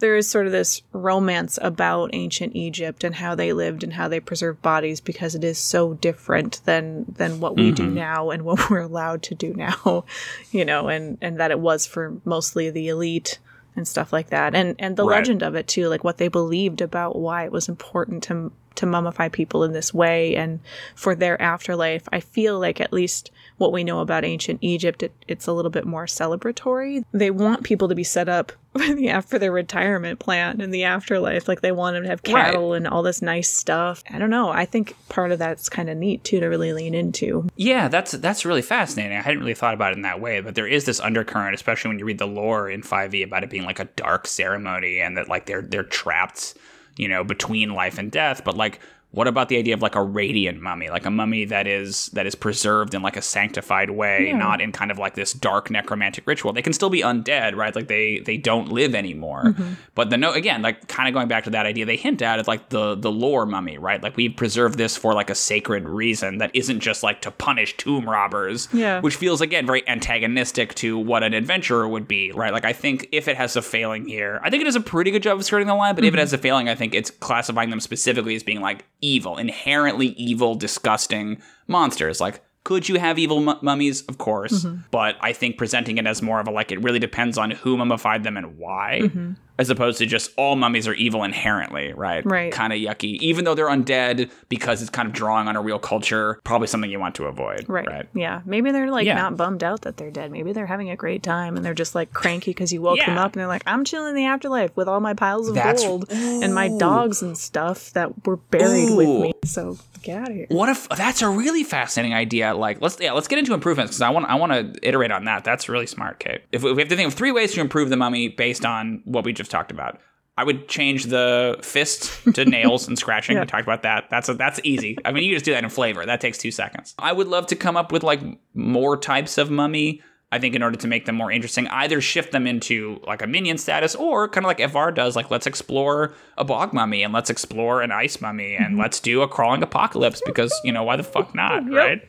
there 0.00 0.16
is 0.16 0.28
sort 0.28 0.46
of 0.46 0.52
this 0.52 0.82
romance 0.92 1.58
about 1.62 2.10
ancient 2.12 2.56
Egypt 2.56 3.04
and 3.04 3.14
how 3.14 3.34
they 3.34 3.52
lived 3.52 3.84
and 3.84 3.92
how 3.92 4.08
they 4.08 4.18
preserved 4.20 4.60
bodies 4.62 5.00
because 5.00 5.34
it 5.34 5.44
is 5.44 5.58
so 5.58 5.94
different 5.94 6.60
than 6.64 7.04
than 7.16 7.40
what 7.40 7.56
we 7.56 7.70
do 7.70 7.84
mm-hmm. 7.84 7.94
now 7.94 8.30
and 8.30 8.42
what 8.42 8.70
we're 8.70 8.80
allowed 8.80 9.22
to 9.22 9.34
do 9.34 9.54
now, 9.54 10.04
you 10.50 10.64
know, 10.64 10.88
and 10.88 11.18
and 11.20 11.38
that 11.38 11.50
it 11.50 11.60
was 11.60 11.86
for 11.86 12.16
mostly 12.24 12.70
the 12.70 12.88
elite 12.88 13.38
and 13.76 13.86
stuff 13.86 14.12
like 14.12 14.30
that. 14.30 14.54
And 14.54 14.74
and 14.78 14.96
the 14.96 15.04
Right. 15.04 15.18
legend 15.18 15.42
of 15.42 15.54
it 15.54 15.68
too, 15.68 15.88
like 15.88 16.02
what 16.02 16.18
they 16.18 16.28
believed 16.28 16.80
about 16.80 17.16
why 17.16 17.44
it 17.44 17.52
was 17.52 17.68
important 17.68 18.22
to 18.24 18.52
to 18.76 18.86
mummify 18.86 19.30
people 19.30 19.64
in 19.64 19.72
this 19.72 19.92
way 19.92 20.34
and 20.36 20.60
for 20.94 21.14
their 21.14 21.40
afterlife. 21.40 22.08
I 22.12 22.20
feel 22.20 22.58
like 22.58 22.80
at 22.80 22.92
least 22.92 23.30
what 23.58 23.72
we 23.72 23.84
know 23.84 24.00
about 24.00 24.24
ancient 24.24 24.60
Egypt, 24.62 25.02
it, 25.02 25.12
it's 25.28 25.46
a 25.46 25.52
little 25.52 25.70
bit 25.70 25.84
more 25.84 26.06
celebratory. 26.06 27.04
They 27.12 27.30
want 27.30 27.64
people 27.64 27.88
to 27.88 27.94
be 27.94 28.04
set 28.04 28.28
up 28.28 28.52
the, 28.74 29.22
for 29.26 29.38
their 29.38 29.50
retirement 29.52 30.20
plan 30.20 30.60
in 30.60 30.70
the 30.70 30.84
afterlife. 30.84 31.48
Like 31.48 31.60
they 31.60 31.72
want 31.72 31.94
them 31.94 32.04
to 32.04 32.08
have 32.08 32.20
Right. 32.26 32.44
cattle 32.46 32.72
and 32.72 32.86
all 32.86 33.02
this 33.02 33.20
nice 33.20 33.50
stuff. 33.50 34.04
I 34.10 34.18
don't 34.18 34.30
know. 34.30 34.50
I 34.50 34.64
think 34.64 34.94
part 35.08 35.32
of 35.32 35.38
that's 35.40 35.68
kind 35.68 35.90
of 35.90 35.96
neat 35.96 36.22
too 36.22 36.38
to 36.40 36.46
really 36.46 36.72
lean 36.72 36.94
into. 36.94 37.48
Yeah, 37.56 37.88
that's 37.88 38.12
that's 38.12 38.44
really 38.44 38.62
fascinating. 38.62 39.16
I 39.16 39.22
hadn't 39.22 39.40
really 39.40 39.54
thought 39.54 39.74
about 39.74 39.92
it 39.92 39.96
in 39.96 40.02
that 40.02 40.20
way, 40.20 40.40
but 40.40 40.54
there 40.54 40.66
is 40.68 40.84
this 40.84 41.00
undercurrent, 41.00 41.54
especially 41.54 41.88
when 41.88 41.98
you 41.98 42.04
read 42.04 42.18
the 42.18 42.26
lore 42.26 42.70
in 42.70 42.82
5e 42.82 43.24
about 43.24 43.42
it 43.42 43.50
being 43.50 43.64
like 43.64 43.80
a 43.80 43.84
dark 43.96 44.26
ceremony 44.28 45.00
and 45.00 45.16
that 45.16 45.28
like 45.28 45.46
they're 45.46 45.62
they're 45.62 45.82
trapped, 45.82 46.54
you 46.96 47.08
know, 47.08 47.24
between 47.24 47.74
life 47.74 47.98
and 47.98 48.12
death. 48.12 48.42
But 48.44 48.56
like 48.56 48.78
what 49.12 49.26
about 49.26 49.48
the 49.48 49.56
idea 49.56 49.74
of 49.74 49.82
like 49.82 49.96
a 49.96 50.02
radiant 50.02 50.60
mummy, 50.60 50.88
like 50.88 51.04
a 51.04 51.10
mummy 51.10 51.44
that 51.46 51.66
is 51.66 52.06
that 52.12 52.26
is 52.26 52.34
preserved 52.36 52.94
in 52.94 53.02
like 53.02 53.16
a 53.16 53.22
sanctified 53.22 53.90
way, 53.90 54.28
Yeah. 54.28 54.36
not 54.36 54.60
in 54.60 54.70
kind 54.70 54.90
of 54.90 54.98
like 54.98 55.14
this 55.14 55.32
dark 55.32 55.68
necromantic 55.70 56.26
ritual? 56.26 56.52
They 56.52 56.62
can 56.62 56.72
still 56.72 56.90
be 56.90 57.02
undead, 57.02 57.56
right? 57.56 57.74
Like 57.74 57.88
they 57.88 58.20
they 58.20 58.36
don't 58.36 58.70
live 58.70 58.94
anymore. 58.94 59.46
Mm-hmm. 59.46 59.72
But 59.96 60.10
the 60.10 60.16
no 60.16 60.32
again, 60.32 60.62
like 60.62 60.86
kind 60.86 61.08
of 61.08 61.14
going 61.14 61.26
back 61.26 61.44
to 61.44 61.50
that 61.50 61.66
idea 61.66 61.86
they 61.86 61.96
hint 61.96 62.22
at, 62.22 62.38
it's 62.38 62.46
like 62.46 62.68
the 62.68 62.94
the 62.94 63.10
lore 63.10 63.46
mummy, 63.46 63.78
right? 63.78 64.00
Like 64.00 64.16
we've 64.16 64.34
preserved 64.36 64.78
this 64.78 64.96
for 64.96 65.12
like 65.12 65.28
a 65.28 65.34
sacred 65.34 65.88
reason 65.88 66.38
that 66.38 66.52
isn't 66.54 66.78
just 66.78 67.02
like 67.02 67.20
to 67.22 67.32
punish 67.32 67.76
tomb 67.76 68.08
robbers, 68.08 68.68
Yeah. 68.72 69.00
which 69.00 69.16
feels 69.16 69.40
again 69.40 69.66
very 69.66 69.86
antagonistic 69.88 70.74
to 70.76 70.96
what 70.96 71.24
an 71.24 71.34
adventurer 71.34 71.88
would 71.88 72.06
be, 72.06 72.30
right? 72.32 72.52
Like 72.52 72.64
I 72.64 72.72
think 72.72 73.08
if 73.10 73.26
it 73.26 73.36
has 73.36 73.56
a 73.56 73.62
failing 73.62 74.06
here, 74.06 74.40
I 74.44 74.50
think 74.50 74.60
it 74.60 74.64
does 74.66 74.76
a 74.76 74.80
pretty 74.80 75.10
good 75.10 75.22
job 75.24 75.38
of 75.38 75.44
skirting 75.44 75.66
the 75.66 75.74
line. 75.74 75.94
But 75.96 76.04
if 76.04 76.08
it 76.08 76.12
mm-hmm. 76.12 76.20
has 76.20 76.32
a 76.32 76.38
failing, 76.38 76.68
I 76.68 76.76
think 76.76 76.94
it's 76.94 77.10
classifying 77.10 77.70
them 77.70 77.80
specifically 77.80 78.36
as 78.36 78.42
being 78.44 78.60
like 78.60 78.84
evil, 79.00 79.36
inherently 79.38 80.08
evil, 80.08 80.54
disgusting 80.54 81.40
monsters. 81.66 82.20
Like 82.20 82.42
Could 82.64 82.88
you 82.88 82.98
have 82.98 83.18
evil 83.18 83.40
mu- 83.40 83.54
mummies? 83.62 84.02
Of 84.02 84.18
course. 84.18 84.64
Mm-hmm. 84.64 84.82
But 84.90 85.16
I 85.20 85.32
think 85.32 85.56
presenting 85.56 85.98
it 85.98 86.06
as 86.06 86.20
more 86.22 86.40
of 86.40 86.46
a 86.48 86.50
like, 86.50 86.70
it 86.72 86.82
really 86.82 86.98
depends 86.98 87.38
on 87.38 87.50
who 87.52 87.76
mummified 87.76 88.22
them 88.24 88.36
and 88.36 88.58
why, 88.58 89.00
Mm-hmm. 89.04 89.32
As 89.60 89.68
opposed 89.68 89.98
to 89.98 90.06
just 90.06 90.30
all 90.38 90.56
mummies 90.56 90.88
are 90.88 90.94
evil 90.94 91.22
inherently, 91.22 91.92
right? 91.92 92.24
Right. 92.24 92.50
Kind 92.52 92.72
of 92.72 92.78
yucky. 92.78 93.18
Even 93.20 93.44
though 93.44 93.54
they're 93.54 93.68
undead 93.68 94.30
because 94.48 94.80
it's 94.80 94.90
kind 94.90 95.06
of 95.06 95.12
drawing 95.12 95.48
on 95.48 95.56
a 95.56 95.60
real 95.60 95.78
culture, 95.78 96.40
probably 96.44 96.66
something 96.66 96.90
you 96.90 96.98
want 96.98 97.14
to 97.16 97.24
avoid. 97.26 97.66
Right. 97.68 97.86
Right. 97.86 98.08
Yeah. 98.14 98.40
Maybe 98.46 98.72
they're 98.72 98.90
like 98.90 99.06
Yeah. 99.06 99.16
not 99.16 99.36
bummed 99.36 99.62
out 99.62 99.82
that 99.82 99.98
they're 99.98 100.10
dead. 100.10 100.30
Maybe 100.32 100.52
they're 100.52 100.66
having 100.66 100.88
a 100.90 100.96
great 100.96 101.22
time 101.22 101.56
and 101.56 101.64
they're 101.64 101.74
just 101.74 101.94
like 101.94 102.12
cranky 102.14 102.52
because 102.52 102.72
you 102.72 102.80
woke 102.80 102.98
them 103.00 103.18
up 103.18 103.32
and 103.34 103.40
they're 103.40 103.46
like, 103.46 103.62
I'm 103.66 103.84
chilling 103.84 104.10
in 104.10 104.14
the 104.14 104.24
afterlife 104.26 104.74
with 104.76 104.88
all 104.88 105.00
my 105.00 105.12
piles 105.14 105.48
of 105.48 105.54
That's- 105.54 105.82
gold 105.82 106.06
and 106.10 106.54
my 106.54 106.68
dogs 106.78 107.20
and 107.22 107.36
stuff 107.36 107.92
that 107.92 108.26
were 108.26 108.36
buried 108.36 108.96
with 108.96 109.08
me. 109.08 109.32
So 109.44 109.76
get 110.02 110.18
out 110.22 110.28
of 110.30 110.34
here. 110.34 110.46
What 110.48 110.68
if 110.70 110.88
that's 110.88 111.20
a 111.22 111.28
really 111.28 111.64
fascinating 111.64 112.14
idea? 112.14 112.54
Like, 112.54 112.80
let's 112.80 112.98
yeah, 113.00 113.12
let's 113.12 113.28
get 113.28 113.38
into 113.38 113.52
improvements 113.54 113.90
because 113.92 114.02
I 114.02 114.10
want 114.10 114.26
I 114.26 114.36
want 114.36 114.52
to 114.52 114.88
iterate 114.88 115.10
on 115.10 115.24
that. 115.24 115.44
That's 115.44 115.68
really 115.68 115.86
smart, 115.86 116.18
Kate. 116.18 116.40
If 116.52 116.62
we, 116.62 116.72
we 116.72 116.80
have 116.82 116.88
to 116.88 116.96
think 116.96 117.08
of 117.08 117.14
three 117.14 117.32
ways 117.32 117.52
to 117.54 117.60
improve 117.60 117.90
the 117.90 117.96
mummy 117.96 118.28
based 118.28 118.64
on 118.64 119.02
what 119.04 119.24
we 119.24 119.32
just 119.32 119.49
talked 119.50 119.70
about, 119.70 120.00
I 120.36 120.44
would 120.44 120.68
change 120.68 121.04
the 121.04 121.58
fist 121.60 122.34
to 122.34 122.44
nails 122.46 122.88
and 122.88 122.98
scratching. 122.98 123.36
Yeah. 123.40 123.42
We 123.42 123.46
talked 123.46 123.64
about 123.64 123.82
that. 123.82 124.08
That's 124.10 124.28
a, 124.28 124.34
that's 124.34 124.58
easy. 124.64 124.96
I 125.04 125.12
mean, 125.12 125.24
you 125.24 125.34
just 125.34 125.44
do 125.44 125.52
that 125.52 125.62
in 125.62 125.70
flavor. 125.70 126.04
That 126.04 126.20
takes 126.20 126.38
two 126.38 126.50
seconds. 126.50 126.94
I 126.98 127.12
would 127.12 127.28
love 127.28 127.46
to 127.48 127.56
come 127.56 127.76
up 127.76 127.92
with 127.92 128.02
like 128.02 128.20
more 128.54 128.96
types 128.96 129.38
of 129.38 129.50
mummy. 129.50 130.02
I 130.32 130.38
think 130.38 130.54
in 130.54 130.62
order 130.62 130.76
to 130.78 130.88
make 130.88 131.06
them 131.06 131.16
more 131.16 131.30
interesting, 131.30 131.66
either 131.68 132.00
shift 132.00 132.32
them 132.32 132.46
into 132.46 133.00
like 133.06 133.20
a 133.20 133.26
minion 133.26 133.58
status 133.58 133.94
or 133.94 134.28
kind 134.28 134.46
of 134.46 134.48
like 134.48 134.70
FR 134.70 134.90
does, 134.90 135.14
like 135.14 135.30
let's 135.30 135.46
explore 135.46 136.14
a 136.38 136.44
bog 136.44 136.72
mummy 136.72 137.02
and 137.02 137.12
let's 137.12 137.30
explore 137.30 137.82
an 137.82 137.92
ice 137.92 138.20
mummy 138.20 138.54
and 138.54 138.68
mm-hmm. 138.68 138.80
let's 138.80 139.00
do 139.00 139.22
a 139.22 139.28
crawling 139.28 139.62
apocalypse 139.62 140.22
because, 140.24 140.58
you 140.64 140.72
know, 140.72 140.84
why 140.84 140.96
the 140.96 141.02
fuck 141.02 141.34
not, 141.34 141.68
right? 141.70 142.00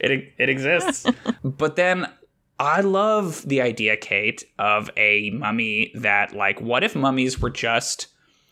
It, 0.00 0.32
it 0.38 0.48
exists. 0.48 1.06
but 1.44 1.76
then 1.76 2.06
I 2.58 2.80
love 2.80 3.46
the 3.46 3.60
idea, 3.60 3.96
Kate, 3.96 4.44
of 4.58 4.90
a 4.96 5.30
mummy 5.30 5.92
that, 5.94 6.34
like, 6.34 6.60
what 6.60 6.82
if 6.82 6.94
mummies 6.96 7.40
were 7.40 7.50
just 7.50 8.06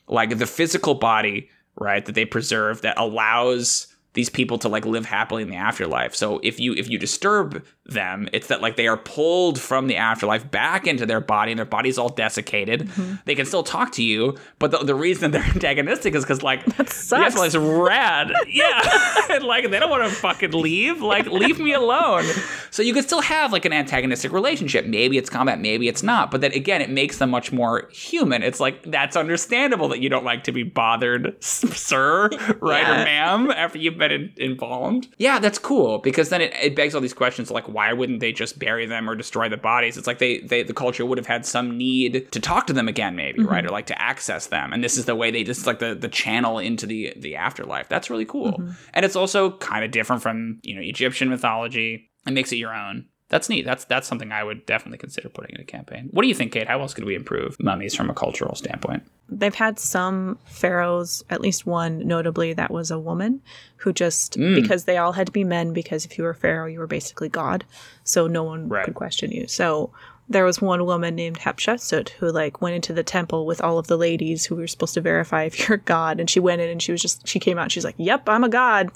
like 0.07 0.37
the 0.39 0.47
physical 0.47 0.95
body, 0.95 1.49
right, 1.77 2.05
that 2.05 2.15
they 2.15 2.27
preserve 2.27 2.83
that 2.83 2.99
allows 2.99 3.87
these 4.15 4.31
people 4.31 4.59
to 4.59 4.69
like 4.69 4.87
live 4.87 5.05
happily 5.05 5.43
in 5.43 5.51
the 5.51 5.57
afterlife. 5.57 6.15
So 6.15 6.41
if 6.43 6.61
you 6.61 6.73
if 6.75 6.89
you 6.89 6.99
disturb 6.99 7.65
them, 7.85 8.29
it's 8.33 8.47
that 8.47 8.63
like 8.63 8.77
they 8.77 8.87
are 8.87 8.97
pulled 8.97 9.61
from 9.61 9.89
the 9.89 9.97
afterlife 9.97 10.51
back 10.51 10.87
into 10.87 11.05
their 11.05 11.21
body 11.21 11.51
and 11.51 11.59
their 11.59 11.67
body's 11.67 11.99
all 11.99 12.09
desiccated. 12.09 12.83
Mm-hmm. 12.83 13.17
They 13.25 13.35
can 13.35 13.45
still 13.45 13.65
talk 13.65 13.91
to 13.93 14.05
you, 14.05 14.39
but 14.61 14.71
the, 14.71 14.79
the 14.79 14.95
reason 14.95 15.31
they're 15.33 15.43
antagonistic 15.43 16.15
is 16.15 16.25
because 16.25 16.43
like 16.43 16.65
the 16.77 16.87
sucks. 16.87 17.35
afterlife's 17.35 17.57
rad. 17.57 18.33
yeah. 18.47 19.27
and 19.31 19.45
like 19.45 19.69
they 19.71 19.81
don't 19.81 19.91
want 19.91 20.05
to 20.05 20.11
fucking 20.11 20.53
leave. 20.53 21.03
Like 21.03 21.27
leave 21.27 21.59
me 21.59 21.73
alone. 21.73 22.25
So 22.71 22.83
you 22.83 22.95
could 22.95 23.05
still 23.05 23.21
have 23.21 23.53
like 23.53 23.65
an 23.65 23.73
antagonistic 23.73 24.33
relationship. 24.33 24.87
Maybe 24.87 25.19
it's 25.19 25.29
combat, 25.29 25.61
maybe 25.61 25.89
it's 25.89 26.05
not. 26.05 26.31
But 26.31 26.41
then 26.41 26.53
again, 26.53 26.81
it 26.81 26.91
makes 26.91 27.19
them 27.19 27.31
much 27.31 27.51
more 27.51 27.89
human. 27.91 28.45
It's 28.45 28.61
like 28.61 28.85
that's 28.85 29.17
understandable 29.17 29.89
that 29.89 30.01
you 30.01 30.09
don't 30.09 30.25
like 30.25 30.45
to 30.45 30.53
be 30.53 30.63
bothered, 30.63 31.43
sir, 31.43 32.29
right, 32.61 32.89
or 32.89 33.05
ma'am, 33.05 33.51
after 33.51 33.79
you've 33.79 33.99
been 33.99 34.04
in- 34.13 34.33
embalmed. 34.39 35.09
Yeah, 35.19 35.39
that's 35.39 35.59
cool 35.59 35.99
because 35.99 36.29
then 36.29 36.41
it, 36.41 36.53
it 36.61 36.77
begs 36.77 36.95
all 36.95 37.01
these 37.01 37.15
questions 37.15 37.51
like 37.51 37.69
why 37.69 37.93
wouldn't 37.93 38.21
they 38.21 38.33
just 38.33 38.59
bury 38.59 38.87
them 38.87 39.09
or 39.09 39.15
destroy 39.15 39.49
the 39.49 39.57
bodies? 39.57 39.97
It's 39.97 40.07
like 40.07 40.19
they, 40.19 40.41
they 40.41 40.63
the 40.63 40.75
culture 40.75 41.05
would 41.07 41.19
have 41.19 41.27
had 41.27 41.47
some 41.47 41.77
need 41.77 42.31
to 42.33 42.41
talk 42.41 42.67
to 42.67 42.73
them 42.73 42.89
again, 42.89 43.17
maybe, 43.17 43.41
mm-hmm. 43.41 43.49
right, 43.49 43.65
or 43.65 43.71
like 43.71 43.87
to 43.87 44.01
access 44.01 44.47
them. 44.47 44.73
And 44.73 44.83
this 44.83 44.97
is 44.97 45.05
the 45.05 45.15
way 45.15 45.31
they 45.31 45.43
this 45.43 45.59
is 45.59 45.67
like 45.67 45.79
the 45.79 45.95
the 45.95 46.09
channel 46.09 46.59
into 46.59 46.87
the 46.87 47.13
the 47.17 47.37
afterlife. 47.37 47.89
That's 47.89 48.11
really 48.11 48.27
cool, 48.27 48.53
mm-hmm. 48.53 48.73
and 48.93 49.05
it's 49.05 49.17
also 49.17 49.57
kind 49.59 49.85
of 49.85 49.91
different 49.91 50.23
from 50.23 50.61
you 50.63 50.75
know 50.75 50.83
Egyptian 50.83 51.29
mythology. 51.29 52.11
It 52.27 52.33
makes 52.33 52.53
it 52.53 52.57
your 52.57 52.75
own. 52.75 53.07
That's 53.31 53.49
neat. 53.49 53.65
That's 53.65 53.85
that's 53.87 54.07
something 54.07 54.33
I 54.33 54.45
would 54.45 54.67
definitely 54.67 54.99
consider 54.99 55.29
putting 55.31 55.55
in 55.57 55.61
a 55.61 55.65
campaign. 55.65 56.09
What 56.13 56.23
do 56.23 56.29
you 56.29 56.35
think, 56.35 56.53
Kate? 56.53 56.69
How 56.69 56.81
else 56.81 56.93
could 56.95 57.05
we 57.05 57.15
improve 57.15 57.57
mummies 57.59 57.95
from 57.95 58.11
a 58.11 58.15
cultural 58.15 58.55
standpoint? 58.55 59.03
They've 59.31 59.55
had 59.55 59.79
some 59.79 60.39
pharaohs, 60.45 61.25
at 61.31 61.41
least 61.41 61.67
one 61.67 62.07
notably 62.07 62.53
that 62.53 62.71
was 62.71 62.91
a 62.91 62.99
woman 62.99 63.41
who 63.79 63.93
just 63.93 64.39
Mm. 64.39 64.55
because 64.55 64.85
they 64.85 64.99
all 64.99 65.13
had 65.13 65.27
to 65.27 65.33
be 65.33 65.43
men 65.45 65.73
because 65.73 66.05
if 66.05 66.19
you 66.19 66.25
were 66.25 66.35
pharaoh 66.35 66.67
you 66.67 66.79
were 66.79 66.87
basically 66.87 67.29
god, 67.31 67.65
so 68.05 68.27
no 68.27 68.43
one 68.45 68.69
Right. 68.69 68.85
could 68.85 68.95
question 68.95 69.31
you. 69.33 69.47
So 69.47 69.91
there 70.29 70.45
was 70.45 70.61
one 70.63 70.87
woman 70.87 71.15
named 71.15 71.39
Hatshepsut 71.39 72.09
who 72.11 72.31
like 72.33 72.63
went 72.63 72.75
into 72.75 72.93
the 72.95 73.03
temple 73.03 73.45
with 73.45 73.61
all 73.61 73.79
of 73.79 73.89
the 73.89 73.97
ladies 73.99 74.47
who 74.47 74.57
were 74.57 74.67
supposed 74.67 74.95
to 74.95 75.01
verify 75.01 75.45
if 75.45 75.59
you're 75.69 75.77
a 75.77 75.81
god, 75.81 76.19
and 76.21 76.31
she 76.31 76.41
went 76.41 76.61
in 76.63 76.71
and 76.71 76.81
she 76.83 76.93
was 76.93 77.03
just 77.03 77.27
she 77.29 77.39
came 77.39 77.59
out 77.59 77.65
and 77.65 77.73
she's 77.73 77.85
like, 77.85 77.95
"Yep, 77.99 78.29
I'm 78.29 78.43
a 78.45 78.49
god," 78.49 78.91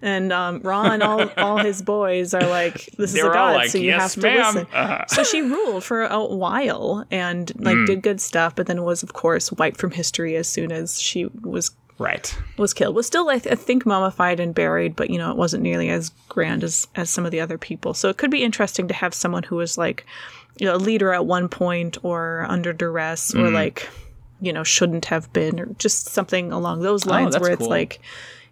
and 0.00 0.32
um, 0.32 0.60
Ra 0.62 0.82
and 0.92 1.02
all 1.02 1.28
all 1.36 1.58
his 1.58 1.82
boys 1.82 2.34
are 2.34 2.46
like, 2.46 2.86
"This 2.98 3.14
is 3.14 3.20
a 3.20 3.28
god, 3.28 3.54
like, 3.56 3.70
so 3.70 3.78
you 3.78 3.86
"Yes, 3.86 4.00
have 4.00 4.12
to 4.14 4.20
ma'am." 4.28 4.54
listen." 4.54 4.66
Uh-huh. 4.72 5.04
so 5.06 5.22
she 5.24 5.42
ruled 5.42 5.84
for 5.84 6.02
a 6.02 6.24
while 6.24 7.04
and 7.10 7.52
like 7.60 7.76
Hmm. 7.76 7.84
did 7.84 8.02
good 8.02 8.20
stuff, 8.20 8.56
but 8.56 8.66
then 8.66 8.82
was 8.82 9.02
of 9.02 9.12
course 9.12 9.52
wiped 9.52 9.78
from 9.80 9.92
history 9.92 10.36
as 10.36 10.48
soon 10.48 10.72
as 10.72 11.00
she 11.00 11.26
was 11.42 11.70
Right. 11.98 12.36
was 12.56 12.74
killed. 12.74 12.96
Was 12.96 13.06
still 13.06 13.28
I, 13.28 13.38
th- 13.38 13.52
I 13.52 13.54
think 13.54 13.86
mummified 13.86 14.40
and 14.40 14.52
buried, 14.52 14.96
but 14.96 15.10
you 15.10 15.18
know 15.18 15.30
it 15.30 15.36
wasn't 15.36 15.62
nearly 15.62 15.88
as 15.90 16.10
grand 16.28 16.64
as 16.64 16.88
as 16.96 17.08
some 17.10 17.24
of 17.24 17.30
the 17.30 17.40
other 17.40 17.58
people. 17.58 17.94
So 17.94 18.08
it 18.08 18.16
could 18.16 18.30
be 18.30 18.42
interesting 18.42 18.88
to 18.88 18.94
have 18.94 19.14
someone 19.14 19.44
who 19.44 19.56
was 19.56 19.78
like 19.78 20.04
you 20.58 20.66
know 20.66 20.74
a 20.74 20.78
leader 20.78 21.12
at 21.12 21.26
one 21.26 21.48
point 21.48 21.98
or 22.04 22.46
under 22.48 22.72
duress 22.72 23.34
or 23.34 23.48
Hmm. 23.48 23.54
like 23.54 23.88
you 24.40 24.52
know 24.52 24.64
shouldn't 24.64 25.06
have 25.06 25.32
been 25.32 25.60
or 25.60 25.66
just 25.78 26.06
something 26.08 26.52
along 26.52 26.80
those 26.82 27.06
lines 27.06 27.36
Oh, 27.36 27.40
where 27.40 27.52
it's 27.52 27.60
cool. 27.60 27.68
like 27.68 28.00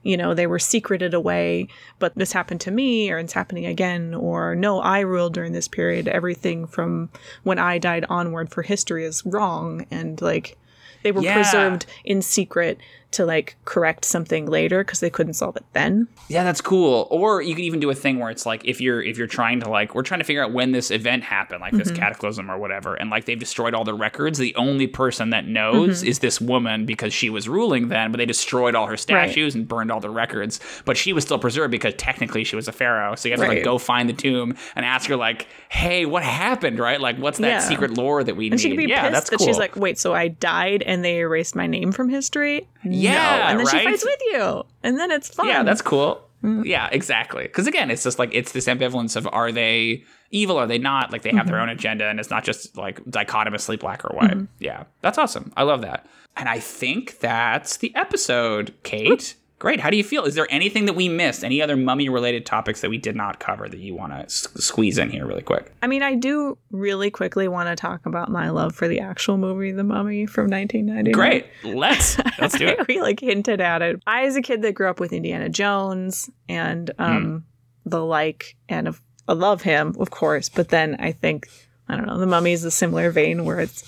you 0.02 0.16
know 0.16 0.32
they 0.32 0.46
were 0.46 0.58
secreted 0.58 1.12
away 1.14 1.68
but 1.98 2.14
this 2.14 2.32
happened 2.32 2.60
to 2.62 2.70
me 2.70 3.10
or 3.10 3.18
it's 3.18 3.32
happening 3.34 3.66
again 3.66 4.14
or 4.14 4.54
no 4.54 4.80
i 4.80 5.00
ruled 5.00 5.34
during 5.34 5.52
this 5.52 5.68
period 5.68 6.08
everything 6.08 6.66
from 6.66 7.10
when 7.42 7.58
i 7.58 7.76
died 7.76 8.06
onward 8.08 8.50
for 8.50 8.62
history 8.62 9.04
is 9.04 9.26
wrong 9.26 9.84
and 9.90 10.22
like 10.22 10.56
they 11.02 11.12
were 11.12 11.22
Yeah. 11.22 11.34
preserved 11.34 11.86
in 12.04 12.22
secret 12.22 12.78
to 13.12 13.26
like 13.26 13.56
correct 13.64 14.04
something 14.04 14.46
later 14.46 14.84
because 14.84 15.00
they 15.00 15.10
couldn't 15.10 15.34
solve 15.34 15.56
it 15.56 15.64
then 15.72 16.06
Yeah, 16.28 16.44
that's 16.44 16.60
cool. 16.60 17.08
Or 17.10 17.42
you 17.42 17.54
could 17.54 17.64
even 17.64 17.80
do 17.80 17.90
a 17.90 17.94
thing 17.94 18.18
where 18.20 18.30
it's 18.30 18.46
like 18.46 18.64
if 18.64 18.80
you're 18.80 19.02
if 19.02 19.18
you're 19.18 19.26
trying 19.26 19.60
to 19.60 19.68
like 19.68 19.94
we're 19.94 20.02
trying 20.02 20.20
to 20.20 20.24
figure 20.24 20.44
out 20.44 20.52
when 20.52 20.72
this 20.72 20.90
event 20.90 21.24
happened, 21.24 21.60
like 21.60 21.72
Mm-hmm. 21.72 21.78
this 21.78 21.90
cataclysm 21.90 22.50
or 22.50 22.58
whatever, 22.58 22.94
and 22.94 23.10
like 23.10 23.24
they've 23.24 23.38
destroyed 23.38 23.74
all 23.74 23.84
the 23.84 23.94
records. 23.94 24.38
The 24.38 24.54
only 24.54 24.86
person 24.86 25.30
that 25.30 25.46
knows 25.46 25.98
Mm-hmm. 26.00 26.08
is 26.08 26.18
this 26.20 26.40
woman 26.40 26.86
because 26.86 27.12
she 27.12 27.30
was 27.30 27.48
ruling 27.48 27.88
then, 27.88 28.12
but 28.12 28.18
they 28.18 28.26
destroyed 28.26 28.74
all 28.74 28.86
her 28.86 28.96
statues 28.96 29.54
and 29.54 29.66
burned 29.66 29.90
all 29.90 30.00
the 30.00 30.10
records. 30.10 30.60
But 30.84 30.96
she 30.96 31.12
was 31.12 31.24
still 31.24 31.38
preserved 31.38 31.70
because 31.72 31.94
technically 31.96 32.44
she 32.44 32.54
was 32.56 32.68
a 32.68 32.72
pharaoh. 32.72 33.14
So 33.16 33.28
you 33.28 33.32
have 33.32 33.40
to 33.40 33.48
like 33.48 33.64
go 33.64 33.78
find 33.78 34.08
the 34.08 34.12
tomb 34.12 34.56
and 34.76 34.84
ask 34.84 35.08
her 35.08 35.16
like, 35.16 35.48
"Hey, 35.68 36.06
what 36.06 36.22
happened?" 36.22 36.78
Right? 36.78 37.00
Like, 37.00 37.16
what's 37.18 37.38
that 37.38 37.48
Yeah. 37.48 37.58
secret 37.60 37.90
lore 37.96 38.22
that 38.22 38.36
we 38.36 38.46
and 38.46 38.52
need? 38.52 38.60
she 38.60 38.68
could 38.68 38.76
be 38.76 38.84
yeah, 38.86 39.02
pissed 39.02 39.12
that's 39.12 39.30
that 39.30 39.36
cool. 39.38 39.46
she's 39.46 39.58
like 39.58 39.74
wait 39.76 39.98
so 39.98 40.14
i 40.14 40.28
died 40.28 40.82
and 40.82 41.04
they 41.04 41.18
erased 41.18 41.54
my 41.56 41.66
name 41.66 41.92
from 41.92 42.08
history 42.08 42.66
Yeah, 43.02 43.50
and 43.50 43.58
then 43.58 43.66
right? 43.66 43.78
she 43.78 43.84
fights 43.84 44.04
with 44.04 44.20
you 44.32 44.64
and 44.82 44.98
then 44.98 45.10
it's 45.10 45.28
fun 45.34 45.46
Yeah, 45.48 45.62
that's 45.62 45.82
cool. 45.82 46.22
Mm. 46.42 46.64
Yeah, 46.64 46.88
exactly. 46.90 47.42
Because 47.42 47.66
again, 47.66 47.90
it's 47.90 48.02
just 48.02 48.18
like 48.18 48.30
it's 48.32 48.52
this 48.52 48.66
ambivalence 48.66 49.14
of 49.14 49.28
are 49.30 49.52
they 49.52 50.04
evil, 50.30 50.56
are 50.56 50.66
they 50.66 50.78
not? 50.78 51.12
Like 51.12 51.20
they 51.22 51.32
have 51.32 51.46
their 51.46 51.56
Mm-hmm. 51.56 51.62
own 51.64 51.68
agenda, 51.68 52.06
and 52.06 52.18
it's 52.18 52.30
not 52.30 52.44
just 52.44 52.76
like 52.78 53.04
dichotomously 53.10 53.76
black 53.76 54.04
or 54.06 54.16
white. 54.16 54.38
Yeah, 54.58 54.84
that's 55.02 55.18
awesome. 55.18 55.52
I 55.56 55.64
love 55.64 55.82
that. 55.82 56.06
And 56.36 56.48
I 56.48 56.58
think 56.58 57.18
that's 57.18 57.76
the 57.78 57.94
episode, 57.94 58.72
Kate. 58.84 59.34
Great. 59.60 59.78
How 59.78 59.90
do 59.90 59.96
you 59.98 60.02
feel? 60.02 60.24
Is 60.24 60.34
there 60.34 60.48
anything 60.50 60.86
that 60.86 60.94
we 60.94 61.08
missed? 61.08 61.44
Any 61.44 61.60
other 61.62 61.76
mummy 61.76 62.08
related 62.08 62.46
topics 62.46 62.80
that 62.80 62.88
we 62.90 62.96
did 62.98 63.14
not 63.14 63.38
cover 63.38 63.68
that 63.68 63.78
you 63.78 63.94
want 63.94 64.12
to 64.12 64.20
s- 64.20 64.48
squeeze 64.56 64.96
in 64.98 65.10
here 65.10 65.26
really 65.26 65.42
quick? 65.42 65.70
I 65.82 65.86
mean, 65.86 66.02
I 66.02 66.14
do 66.14 66.56
really 66.72 67.10
quickly 67.10 67.46
want 67.46 67.68
to 67.68 67.76
talk 67.76 68.06
about 68.06 68.30
my 68.30 68.48
love 68.48 68.74
for 68.74 68.88
the 68.88 69.00
actual 69.00 69.36
movie, 69.36 69.70
The 69.70 69.84
Mummy 69.84 70.24
from 70.24 70.48
1990. 70.48 71.12
Great. 71.12 71.46
Let's 71.62 72.18
let's 72.40 72.56
do 72.58 72.68
it. 72.68 72.88
we 72.88 73.00
like 73.02 73.20
hinted 73.20 73.60
at 73.60 73.82
it. 73.82 74.02
I, 74.06 74.24
as 74.24 74.34
a 74.34 74.42
kid 74.42 74.62
that 74.62 74.72
grew 74.72 74.88
up 74.88 74.98
with 74.98 75.12
Indiana 75.12 75.50
Jones 75.50 76.30
and 76.48 76.90
um, 76.98 77.44
the 77.84 78.02
like, 78.02 78.56
and 78.68 78.88
of, 78.88 79.02
I 79.28 79.34
love 79.34 79.60
him, 79.62 79.94
of 80.00 80.10
course. 80.10 80.48
But 80.48 80.70
then 80.70 80.96
I 80.98 81.12
think 81.12 81.48
I 81.86 81.96
don't 81.96 82.06
know, 82.06 82.18
The 82.18 82.26
Mummy 82.26 82.52
is 82.52 82.64
a 82.64 82.70
similar 82.70 83.10
vein 83.10 83.44
where 83.44 83.60
it's 83.60 83.84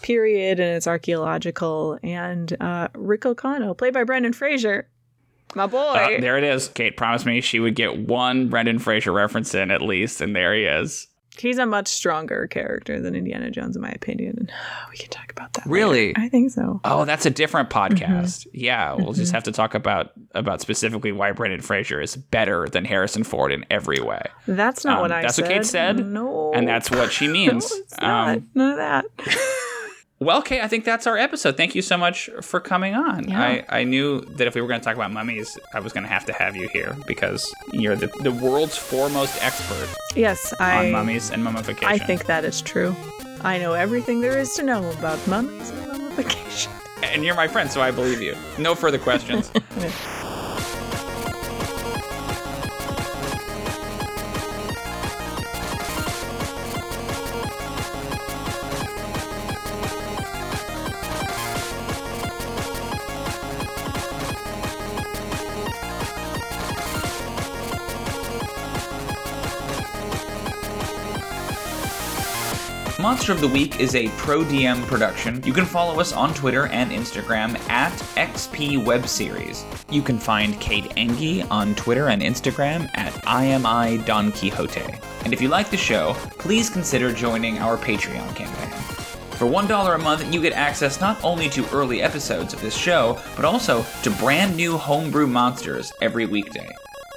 period 0.00 0.58
and 0.58 0.76
it's 0.76 0.88
archaeological. 0.88 1.98
And 2.02 2.52
uh, 2.60 2.88
Rick 2.94 3.24
O'Connell, 3.24 3.74
played 3.76 3.94
by 3.94 4.02
Brendan 4.04 4.32
Fraser, 4.32 4.88
my 5.54 5.66
boy. 5.66 5.78
Uh, 5.78 6.20
there 6.20 6.38
it 6.38 6.44
is. 6.44 6.68
Kate 6.68 6.96
promised 6.96 7.26
me 7.26 7.40
she 7.40 7.60
would 7.60 7.74
get 7.74 7.98
one 7.98 8.48
Brendan 8.48 8.78
Fraser 8.78 9.12
reference 9.12 9.54
in 9.54 9.70
at 9.70 9.82
least, 9.82 10.20
and 10.20 10.34
there 10.34 10.54
he 10.54 10.64
is. 10.64 11.08
He's 11.38 11.56
a 11.56 11.64
much 11.64 11.88
stronger 11.88 12.46
character 12.46 13.00
than 13.00 13.14
Indiana 13.16 13.50
Jones, 13.50 13.74
in 13.74 13.80
my 13.80 13.88
opinion. 13.88 14.36
And 14.38 14.52
we 14.90 14.98
can 14.98 15.08
talk 15.08 15.32
about 15.32 15.54
that. 15.54 15.60
later. 15.66 15.70
Really? 15.72 16.12
I 16.14 16.28
think 16.28 16.50
so. 16.50 16.80
Oh, 16.84 17.06
that's 17.06 17.24
a 17.24 17.30
different 17.30 17.70
Mm-hmm. 17.70 17.94
podcast. 18.04 18.46
Yeah, 18.52 18.92
we'll 18.94 19.14
just 19.14 19.32
have 19.32 19.44
to 19.44 19.52
talk 19.52 19.74
about 19.74 20.12
about 20.34 20.60
specifically 20.60 21.10
why 21.10 21.32
Brendan 21.32 21.62
Fraser 21.62 22.02
is 22.02 22.16
better 22.16 22.68
than 22.68 22.84
Harrison 22.84 23.24
Ford 23.24 23.50
in 23.50 23.64
every 23.70 23.98
way, 24.00 24.22
That's 24.46 24.84
not 24.84 24.96
Um, 24.96 25.00
what 25.02 25.12
I 25.12 25.20
said. 25.20 25.24
that's 25.24 25.36
said. 25.36 25.42
what 25.44 25.52
Kate 25.52 25.66
said, 25.66 26.06
No. 26.06 26.52
and 26.52 26.68
that's 26.68 26.90
what 26.90 27.10
she 27.12 27.28
means. 27.32 27.70
No, 27.70 27.76
it's 27.78 28.00
not. 28.00 28.28
Um, 28.36 28.48
None 28.54 28.70
of 28.72 28.76
that. 28.76 29.04
Well, 30.22 30.38
okay, 30.38 30.60
I 30.60 30.68
think 30.68 30.84
that's 30.84 31.06
our 31.06 31.16
episode. 31.18 31.56
Thank 31.56 31.74
you 31.74 31.82
so 31.82 31.96
much 31.98 32.30
for 32.42 32.60
coming 32.60 32.94
on. 32.94 33.28
Yeah. 33.28 33.40
I, 33.42 33.64
I 33.80 33.84
knew 33.84 34.20
that 34.36 34.46
if 34.46 34.54
we 34.54 34.60
were 34.60 34.68
going 34.68 34.80
to 34.80 34.84
talk 34.84 34.94
about 34.94 35.10
mummies, 35.10 35.58
I 35.74 35.80
was 35.80 35.92
going 35.92 36.04
to 36.04 36.08
have 36.08 36.24
to 36.26 36.32
have 36.32 36.54
you 36.56 36.68
here 36.68 36.96
because 37.06 37.52
you're 37.72 37.96
the, 37.96 38.06
the 38.22 38.30
world's 38.30 38.76
foremost 38.76 39.42
expert 39.42 39.88
Yes, 40.14 40.54
I. 40.60 40.86
on 40.86 40.92
mummies 40.92 41.30
and 41.30 41.42
mummification. 41.42 41.88
I 41.88 41.98
think 41.98 42.26
that 42.26 42.44
is 42.44 42.62
true. 42.62 42.94
I 43.40 43.58
know 43.58 43.72
everything 43.72 44.20
there 44.20 44.38
is 44.38 44.54
to 44.54 44.62
know 44.62 44.88
about 44.92 45.18
mummies 45.26 45.70
and 45.70 45.88
mummification. 45.88 46.70
And 47.02 47.24
you're 47.24 47.34
my 47.34 47.48
friend, 47.48 47.68
so 47.70 47.82
I 47.82 47.90
believe 47.90 48.22
you. 48.22 48.36
No 48.58 48.76
further 48.76 48.98
questions. 48.98 49.50
Monster 73.02 73.32
of 73.32 73.40
the 73.40 73.48
Week 73.48 73.80
is 73.80 73.96
a 73.96 74.06
Pro 74.10 74.44
DM 74.44 74.86
production. 74.86 75.42
You 75.44 75.52
can 75.52 75.64
follow 75.64 75.98
us 75.98 76.12
on 76.12 76.32
Twitter 76.34 76.68
and 76.68 76.92
Instagram 76.92 77.58
at 77.68 77.90
XP 78.14 78.84
Web 78.84 79.08
Series. 79.08 79.64
You 79.90 80.02
can 80.02 80.20
find 80.20 80.60
Kate 80.60 80.88
Engie 80.90 81.44
on 81.50 81.74
Twitter 81.74 82.10
and 82.10 82.22
Instagram 82.22 82.88
at 82.94 83.12
IMI 83.24 84.06
Don 84.06 84.30
Quixote. 84.30 84.84
And 85.24 85.32
if 85.32 85.42
you 85.42 85.48
like 85.48 85.68
the 85.68 85.76
show, 85.76 86.14
please 86.38 86.70
consider 86.70 87.12
joining 87.12 87.58
our 87.58 87.76
Patreon 87.76 88.36
campaign. 88.36 88.70
For 89.32 89.46
$1 89.46 89.94
a 89.96 89.98
month, 89.98 90.32
you 90.32 90.40
get 90.40 90.52
access 90.52 91.00
not 91.00 91.22
only 91.24 91.48
to 91.50 91.68
early 91.74 92.02
episodes 92.02 92.54
of 92.54 92.60
this 92.60 92.76
show, 92.76 93.20
but 93.34 93.44
also 93.44 93.84
to 94.04 94.10
brand 94.12 94.56
new 94.56 94.78
homebrew 94.78 95.26
monsters 95.26 95.92
every 96.00 96.26
weekday. 96.26 96.70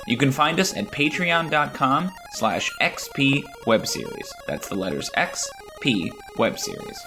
You 0.07 0.17
can 0.17 0.31
find 0.31 0.59
us 0.59 0.75
at 0.75 0.87
patreon.com 0.87 2.11
slash 2.31 2.71
xp 2.81 3.43
webseries. 3.65 4.27
That's 4.47 4.67
the 4.67 4.75
letters 4.75 5.09
X, 5.15 5.47
P, 5.85 6.11
webseries. 6.37 6.97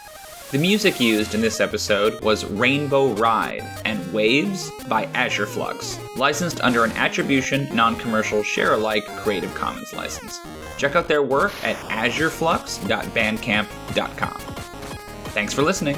The 0.53 0.59
music 0.59 1.01
used 1.01 1.35
in 1.35 1.41
this 1.41 1.61
episode 1.61 2.23
was 2.23 2.45
Rainbow 2.45 3.09
Ride 3.15 3.67
and 3.85 4.13
Waves 4.13 4.71
by 4.87 5.07
Azure 5.15 5.47
Flux, 5.47 5.99
licensed 6.17 6.61
under 6.61 6.85
an 6.85 6.93
attribution, 6.93 7.69
non-commercial, 7.75 8.45
share-alike 8.45 9.05
Creative 9.17 9.53
Commons 9.57 9.93
license. 9.95 10.39
Check 10.77 10.95
out 10.95 11.09
their 11.09 11.25
work 11.25 11.53
at 11.65 11.75
azureflux.bandcamp.com. 11.89 14.41
Thanks 15.33 15.53
for 15.53 15.63
listening. 15.63 15.97